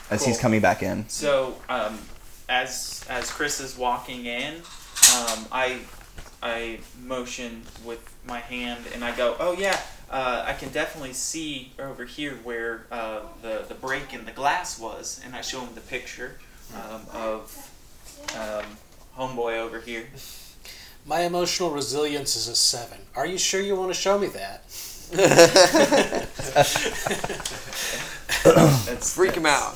as 0.09 0.25
he's 0.25 0.39
coming 0.39 0.59
back 0.61 0.83
in. 0.83 1.07
So, 1.07 1.55
um, 1.69 1.99
as 2.49 3.05
as 3.09 3.29
Kris 3.31 3.59
is 3.59 3.77
walking 3.77 4.25
in, 4.25 4.55
um, 4.55 5.45
I 5.51 5.79
I 6.43 6.79
motion 7.03 7.63
with 7.85 7.99
my 8.25 8.39
hand 8.39 8.85
and 8.93 9.03
I 9.03 9.15
go, 9.15 9.35
"Oh 9.39 9.53
yeah, 9.53 9.79
uh, 10.09 10.43
I 10.45 10.53
can 10.53 10.69
definitely 10.69 11.13
see 11.13 11.73
over 11.79 12.05
here 12.05 12.35
where 12.43 12.85
uh, 12.91 13.21
the 13.41 13.65
the 13.67 13.75
break 13.75 14.13
in 14.13 14.25
the 14.25 14.31
glass 14.31 14.79
was," 14.79 15.21
and 15.25 15.35
I 15.35 15.41
show 15.41 15.61
him 15.61 15.73
the 15.75 15.81
picture 15.81 16.39
um, 16.75 17.01
of 17.13 17.71
um, 18.37 18.65
homeboy 19.17 19.57
over 19.57 19.79
here. 19.79 20.07
My 21.05 21.21
emotional 21.21 21.71
resilience 21.71 22.35
is 22.35 22.47
a 22.47 22.55
seven. 22.55 22.99
Are 23.15 23.25
you 23.25 23.37
sure 23.37 23.59
you 23.61 23.75
want 23.75 23.89
to 23.93 23.99
show 23.99 24.17
me 24.19 24.27
that? 24.27 24.63
That's, 28.43 29.13
Freak 29.13 29.33
him 29.35 29.45
out. 29.45 29.75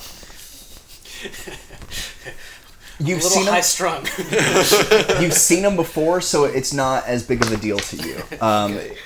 You've 2.98 3.20
a 3.20 3.22
little 3.22 3.30
seen 3.30 3.46
him. 3.46 3.52
high 3.52 3.60
strung. 3.60 4.06
you've 5.22 5.34
seen 5.34 5.62
them 5.62 5.76
before, 5.76 6.20
so 6.22 6.44
it's 6.44 6.72
not 6.72 7.06
as 7.06 7.22
big 7.26 7.42
of 7.42 7.52
a 7.52 7.56
deal 7.58 7.78
to 7.78 7.96
you. 7.96 8.16
Um, 8.40 8.72
it's 8.74 8.98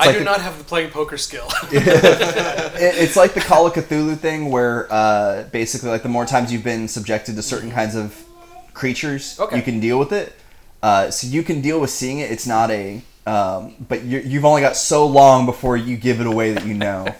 I 0.00 0.06
like 0.06 0.12
do 0.14 0.18
the, 0.20 0.24
not 0.24 0.40
have 0.40 0.58
the 0.58 0.64
playing 0.64 0.90
poker 0.90 1.16
skill. 1.18 1.48
it- 1.72 2.94
it's 2.96 3.16
like 3.16 3.34
the 3.34 3.40
Call 3.40 3.66
of 3.66 3.72
Cthulhu 3.72 4.16
thing, 4.16 4.50
where 4.50 4.86
uh, 4.92 5.44
basically, 5.50 5.88
like 5.90 6.02
the 6.04 6.08
more 6.08 6.26
times 6.26 6.52
you've 6.52 6.62
been 6.64 6.86
subjected 6.86 7.34
to 7.36 7.42
certain 7.42 7.70
kinds 7.72 7.96
of 7.96 8.14
creatures, 8.72 9.38
Okay. 9.40 9.56
you 9.56 9.62
can 9.62 9.80
deal 9.80 9.98
with 9.98 10.12
it. 10.12 10.32
Uh, 10.84 11.10
so 11.10 11.26
you 11.26 11.42
can 11.42 11.62
deal 11.62 11.80
with 11.80 11.88
seeing 11.90 12.18
it. 12.18 12.30
It's 12.30 12.46
not 12.46 12.70
a 12.70 13.00
Um, 13.26 13.74
but 13.88 14.02
you, 14.04 14.18
you've 14.20 14.44
only 14.44 14.60
got 14.60 14.76
so 14.76 15.06
long 15.06 15.46
before 15.46 15.78
you 15.78 15.96
give 15.96 16.20
it 16.20 16.26
away 16.26 16.52
that 16.52 16.66
you 16.66 16.74
know. 16.74 17.06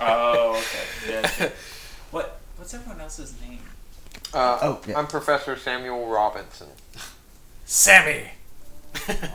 Oh, 0.00 0.56
okay. 0.58 1.12
Yeah. 1.12 1.50
what? 2.10 2.40
What's 2.56 2.74
everyone 2.74 3.00
else's 3.00 3.32
name? 3.40 3.60
Uh, 4.34 4.58
Oh, 4.62 4.80
yeah. 4.88 4.98
I'm 4.98 5.06
Professor 5.06 5.56
Samuel 5.56 6.06
Robinson. 6.08 6.66
Sammy. 7.64 8.24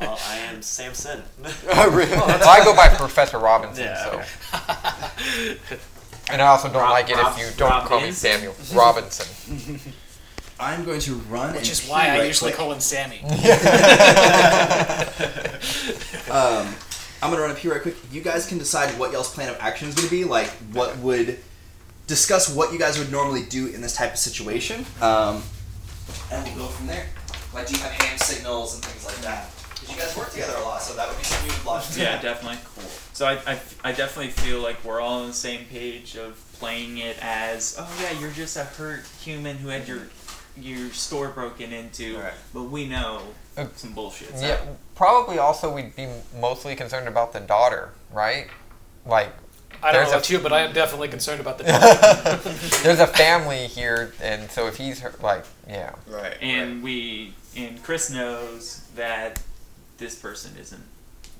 well, 0.01 0.19
I 0.27 0.35
am 0.51 0.61
Samson. 0.61 1.23
Oh, 1.73 1.89
really? 1.91 2.11
well, 2.11 2.29
I 2.49 2.63
go 2.65 2.75
by 2.75 2.89
Professor 2.89 3.39
Robinson, 3.39 3.85
Yeah, 3.85 4.03
so. 4.03 4.11
okay. 4.19 5.57
And 6.29 6.41
I 6.41 6.47
also 6.47 6.67
don't 6.67 6.81
Rob- 6.81 6.91
like 6.91 7.09
it 7.09 7.15
Rob- 7.17 7.37
if 7.37 7.39
you 7.39 7.57
don't 7.57 7.85
call 7.85 8.01
me 8.01 8.11
Samuel 8.11 8.55
Robinson. 8.73 9.79
I'm 10.61 10.85
going 10.85 10.99
to 11.01 11.15
run, 11.15 11.51
Which 11.53 11.63
and 11.63 11.71
is 11.71 11.79
pee 11.81 11.89
why 11.91 12.07
I 12.09 12.23
usually 12.23 12.51
quick. 12.51 12.59
call 12.59 12.71
him 12.71 12.79
Sammy. 12.79 13.21
Um, 16.31 16.73
I'm 17.21 17.29
gonna 17.29 17.41
run 17.41 17.51
up 17.51 17.57
here 17.57 17.73
right 17.73 17.81
quick. 17.81 17.95
You 18.11 18.21
guys 18.21 18.47
can 18.47 18.57
decide 18.57 18.97
what 18.97 19.11
y'all's 19.11 19.33
plan 19.33 19.49
of 19.49 19.57
action 19.59 19.89
is 19.89 19.95
gonna 19.95 20.07
be. 20.09 20.23
Like, 20.23 20.47
what 20.71 20.97
would 20.99 21.39
discuss 22.07 22.53
what 22.53 22.71
you 22.71 22.79
guys 22.79 22.97
would 22.97 23.11
normally 23.11 23.43
do 23.43 23.67
in 23.67 23.81
this 23.81 23.95
type 23.95 24.13
of 24.13 24.17
situation. 24.19 24.85
Um, 25.01 25.43
and 26.31 26.45
we'll 26.55 26.65
go 26.67 26.71
from 26.71 26.87
there. 26.87 27.05
Like, 27.53 27.67
do 27.67 27.73
you 27.75 27.79
have 27.81 27.91
hand 27.91 28.19
signals 28.19 28.75
and 28.75 28.83
things 28.85 29.05
like 29.05 29.17
that? 29.23 29.49
Because 29.73 29.89
you 29.91 29.97
guys 30.01 30.15
work 30.17 30.31
together 30.31 30.53
a 30.57 30.61
lot, 30.63 30.81
so 30.81 30.93
that 30.95 31.07
would 31.09 31.17
be 31.17 31.23
something 31.23 31.49
you'd 31.51 31.65
love 31.65 31.89
to. 31.93 31.99
Yeah, 32.01 32.21
definitely. 32.21 32.59
Cool. 32.75 32.89
So 33.13 33.25
I, 33.27 33.33
I, 33.45 33.59
I 33.83 33.91
definitely 33.91 34.31
feel 34.31 34.61
like 34.61 34.83
we're 34.85 35.01
all 35.01 35.21
on 35.21 35.27
the 35.27 35.33
same 35.33 35.65
page 35.65 36.15
of 36.15 36.41
playing 36.53 36.97
it 36.99 37.17
as, 37.21 37.75
oh 37.77 37.89
yeah, 38.01 38.17
you're 38.19 38.31
just 38.31 38.55
a 38.55 38.63
hurt 38.63 39.05
human 39.21 39.57
who 39.57 39.67
had 39.67 39.85
your 39.87 40.03
your 40.57 40.89
store 40.91 41.29
broken 41.29 41.71
into, 41.73 42.17
Right. 42.19 42.33
but 42.53 42.63
we 42.63 42.87
know 42.87 43.21
Uh, 43.57 43.65
some 43.75 43.93
bullshit. 43.93 44.31
Yeah, 44.37 44.59
probably 44.95 45.37
also 45.37 45.73
we'd 45.73 45.95
be 45.95 46.07
mostly 46.39 46.75
concerned 46.75 47.07
about 47.07 47.33
the 47.33 47.39
daughter, 47.41 47.89
right? 48.11 48.47
Like, 49.05 49.29
I 49.83 49.91
don't 49.91 49.93
There's 49.93 50.07
know 50.07 50.13
a- 50.13 50.17
about 50.17 50.29
you, 50.29 50.39
but 50.39 50.53
I 50.53 50.61
am 50.61 50.73
definitely 50.73 51.07
concerned 51.07 51.41
about 51.41 51.57
the 51.57 51.63
daughter. 51.65 52.37
there's 52.83 52.99
a 52.99 53.07
family 53.07 53.67
here, 53.67 54.13
and 54.21 54.49
so 54.51 54.67
if 54.67 54.77
he's 54.77 54.99
hurt, 54.99 55.21
like, 55.23 55.43
yeah. 55.67 55.95
Right. 56.07 56.37
And 56.41 56.81
we 56.83 57.33
and 57.55 57.81
Kris 57.83 58.09
knows 58.09 58.81
that 58.95 59.41
this 59.97 60.15
person 60.15 60.55
isn't, 60.59 60.83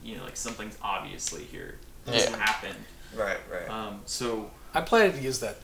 you 0.04 0.18
know, 0.18 0.24
like 0.26 0.36
something's 0.38 0.76
obviously 0.82 1.44
here. 1.46 1.78
This 2.06 2.30
Yeah. 2.30 2.38
happened. 2.38 2.84
right. 3.16 3.38
Right. 3.52 3.70
Um, 3.70 4.02
so 4.06 4.50
I'm 4.74 4.86
planning 4.86 5.14
to 5.14 5.22
use 5.22 5.40
that 5.40 5.58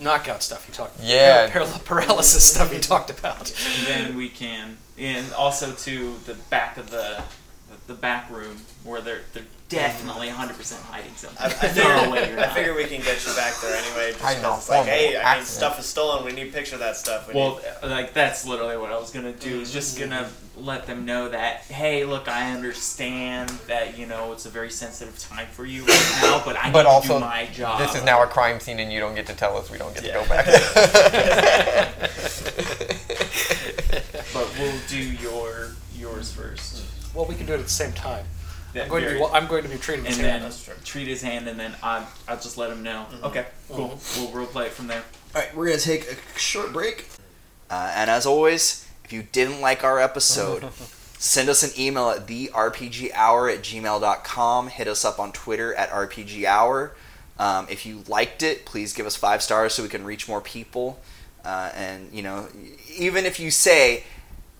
knockout 0.00 0.42
stuff 0.42 0.66
you 0.68 0.74
talked 0.74 0.96
about. 0.96 1.06
Yeah. 1.08 1.50
Paral- 1.50 1.84
paralysis 1.84 2.44
stuff 2.54 2.72
you 2.72 2.80
talked 2.80 3.10
about. 3.10 3.52
then 3.86 4.16
we 4.16 4.28
can, 4.28 4.76
and 4.98 5.32
also 5.32 5.72
to 5.72 6.16
the 6.26 6.34
back 6.50 6.76
of 6.76 6.90
the 6.90 7.22
the 7.86 7.94
back 7.94 8.28
room 8.30 8.58
where 8.84 9.00
they're 9.00 9.22
they're 9.32 9.44
definitely 9.68 10.28
100 10.28 10.56
percent 10.56 10.82
hiding 10.82 11.12
something. 11.14 11.38
I, 11.40 11.46
I, 11.46 11.72
no 12.06 12.10
way 12.12 12.20
figure, 12.20 12.34
you're 12.36 12.44
I 12.44 12.48
figure 12.54 12.74
we 12.74 12.84
can 12.84 13.00
get 13.02 13.24
you 13.26 13.34
back 13.34 13.54
there 13.60 13.74
anyway. 13.76 14.12
Just 14.12 14.24
I 14.24 14.34
'cause 14.34 14.42
know, 14.42 14.54
it's 14.56 14.68
like, 14.68 14.86
hey, 14.86 15.06
I 15.08 15.10
mean, 15.10 15.16
accident. 15.18 15.46
stuff 15.48 15.78
is 15.80 15.86
stolen. 15.86 16.24
We 16.24 16.32
need 16.32 16.48
a 16.48 16.52
picture 16.52 16.74
of 16.76 16.80
that 16.80 16.96
stuff. 16.96 17.28
We 17.28 17.34
Well, 17.34 17.56
need, 17.56 17.64
uh, 17.82 17.88
like 17.88 18.12
that's 18.14 18.46
literally 18.46 18.76
what 18.76 18.92
I 18.92 18.98
was 18.98 19.10
gonna 19.10 19.32
do. 19.32 19.60
Is 19.60 19.72
just 19.72 19.98
gonna 19.98 20.24
mm-hmm. 20.24 20.64
let 20.64 20.86
them 20.86 21.04
know 21.04 21.28
that 21.28 21.62
hey, 21.62 22.04
look, 22.04 22.28
I 22.28 22.52
understand 22.52 23.48
that 23.66 23.98
you 23.98 24.06
know 24.06 24.32
it's 24.32 24.46
a 24.46 24.50
very 24.50 24.70
sensitive 24.70 25.18
time 25.18 25.48
for 25.52 25.64
you 25.66 25.84
right 25.84 26.18
now, 26.22 26.42
but 26.44 26.56
I 26.56 26.70
But 26.70 26.82
need 26.84 26.88
also, 26.88 27.14
to 27.14 27.18
do 27.20 27.20
my 27.26 27.46
job. 27.46 27.78
This 27.80 27.94
is 27.96 28.04
now 28.04 28.22
a 28.22 28.26
crime 28.26 28.60
scene, 28.60 28.78
and 28.78 28.92
you 28.92 29.00
don't 29.00 29.14
get 29.14 29.26
to 29.26 29.34
tell 29.34 29.56
us 29.56 29.70
we 29.70 29.78
don't 29.78 29.94
get 29.94 30.04
Yeah. 30.04 30.22
to 30.22 30.28
go 30.28 30.28
back. 30.28 30.46
But 34.32 34.48
we'll 34.58 34.78
do 34.88 34.98
your 34.98 35.70
yours 35.94 36.30
first. 36.30 36.82
Well, 37.14 37.24
we 37.24 37.34
can 37.34 37.46
do 37.46 37.54
it 37.54 37.58
at 37.60 37.64
the 37.64 37.70
same 37.70 37.92
time. 37.92 38.26
That 38.76 38.84
I'm 38.84 38.88
going 38.90 39.02
to 39.04 39.08
very- 39.08 39.20
be. 39.20 39.26
I'm 39.32 39.46
going 39.46 39.62
to 39.62 39.68
be 39.70 39.78
treating 39.78 40.04
his 40.04 40.18
and 40.18 40.26
hand. 40.26 40.52
then 40.52 40.76
treat 40.84 41.08
his 41.08 41.22
hand, 41.22 41.48
and 41.48 41.58
then 41.58 41.74
I 41.82 42.06
I'll 42.28 42.36
just 42.36 42.58
let 42.58 42.70
him 42.70 42.82
know. 42.82 43.06
Okay, 43.24 43.46
cool. 43.70 43.98
We'll 44.18 44.30
role 44.32 44.46
play 44.46 44.66
it 44.66 44.72
from 44.72 44.86
there. 44.86 45.02
All 45.34 45.40
right, 45.40 45.56
we're 45.56 45.66
gonna 45.66 45.78
take 45.78 46.10
a 46.12 46.38
short 46.38 46.72
break. 46.74 47.08
Uh, 47.70 47.92
and 47.94 48.10
as 48.10 48.26
always, 48.26 48.86
if 49.04 49.12
you 49.12 49.22
didn't 49.32 49.60
like 49.62 49.82
our 49.82 49.98
episode, 49.98 50.64
send 51.18 51.48
us 51.48 51.62
an 51.62 51.70
email 51.80 52.10
at 52.10 52.26
therpghour 52.26 53.52
at 53.52 53.62
gmail.com. 53.62 54.68
Hit 54.68 54.88
us 54.88 55.04
up 55.04 55.18
on 55.18 55.32
Twitter 55.32 55.74
at 55.74 55.90
rpghour. 55.90 56.90
Um, 57.38 57.66
if 57.70 57.86
you 57.86 58.02
liked 58.08 58.42
it, 58.42 58.66
please 58.66 58.92
give 58.92 59.06
us 59.06 59.16
five 59.16 59.42
stars 59.42 59.74
so 59.74 59.82
we 59.82 59.88
can 59.88 60.04
reach 60.04 60.28
more 60.28 60.40
people. 60.40 61.00
Uh, 61.44 61.70
and 61.74 62.12
you 62.12 62.22
know, 62.22 62.48
even 62.96 63.24
if 63.24 63.40
you 63.40 63.50
say, 63.50 64.04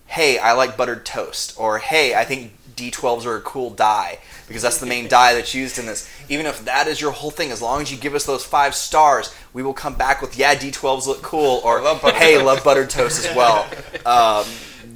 "Hey, 0.06 0.38
I 0.38 0.52
like 0.52 0.76
buttered 0.76 1.04
toast," 1.04 1.54
or 1.58 1.78
"Hey, 1.78 2.14
I 2.14 2.24
think 2.24 2.52
D12s 2.76 3.24
are 3.26 3.36
a 3.36 3.40
cool 3.40 3.70
die," 3.70 4.18
because 4.46 4.62
that's 4.62 4.78
the 4.78 4.86
main 4.86 5.08
die 5.18 5.34
that's 5.34 5.54
used 5.54 5.78
in 5.78 5.86
this. 5.86 6.08
Even 6.28 6.46
if 6.46 6.64
that 6.64 6.86
is 6.86 7.00
your 7.00 7.12
whole 7.12 7.30
thing, 7.30 7.50
as 7.50 7.60
long 7.62 7.82
as 7.82 7.90
you 7.90 7.96
give 7.98 8.14
us 8.14 8.24
those 8.24 8.44
five 8.44 8.74
stars, 8.74 9.34
we 9.52 9.62
will 9.62 9.74
come 9.74 9.94
back 9.94 10.20
with, 10.20 10.38
"Yeah, 10.38 10.54
D12s 10.54 11.06
look 11.06 11.22
cool," 11.22 11.60
or 11.64 11.80
love 11.80 12.02
buttered 12.02 12.20
"Hey, 12.20 12.40
love 12.42 12.62
buttered 12.62 12.90
toast 12.90 13.26
as 13.26 13.34
well." 13.34 13.66
Um, 14.06 14.46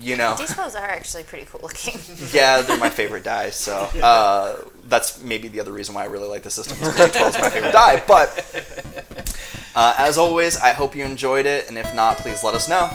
you 0.01 0.17
know, 0.17 0.35
D12s 0.39 0.75
are 0.81 0.85
actually 0.85 1.25
pretty 1.25 1.47
cool 1.47 1.61
looking. 1.63 1.99
yeah, 2.33 2.63
they're 2.63 2.79
my 2.79 2.91
favorite 2.91 3.25
die. 3.25 3.51
So 3.51 3.75
uh, 4.01 4.57
that's 4.89 5.21
maybe 5.21 5.49
the 5.49 5.61
other 5.61 5.73
reason 5.73 5.95
why 5.95 6.03
I 6.03 6.07
really 6.07 6.29
like 6.29 6.43
the 6.43 6.51
system. 6.51 6.79
is 6.81 6.95
D12 6.95 7.29
is 7.29 7.39
my 7.39 7.51
favorite 7.51 7.73
die. 7.73 8.03
But 8.07 8.65
uh, 9.75 9.95
as 9.99 10.17
always, 10.17 10.57
I 10.59 10.73
hope 10.73 10.95
you 10.95 11.05
enjoyed 11.05 11.47
it, 11.47 11.69
and 11.69 11.77
if 11.77 11.93
not, 11.95 12.19
please 12.19 12.45
let 12.45 12.55
us 12.55 12.69
know. 12.69 12.89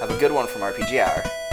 Have 0.00 0.10
a 0.10 0.18
good 0.18 0.32
one 0.32 0.46
from 0.46 0.60
RPG 0.60 0.98
Hour. 1.00 1.43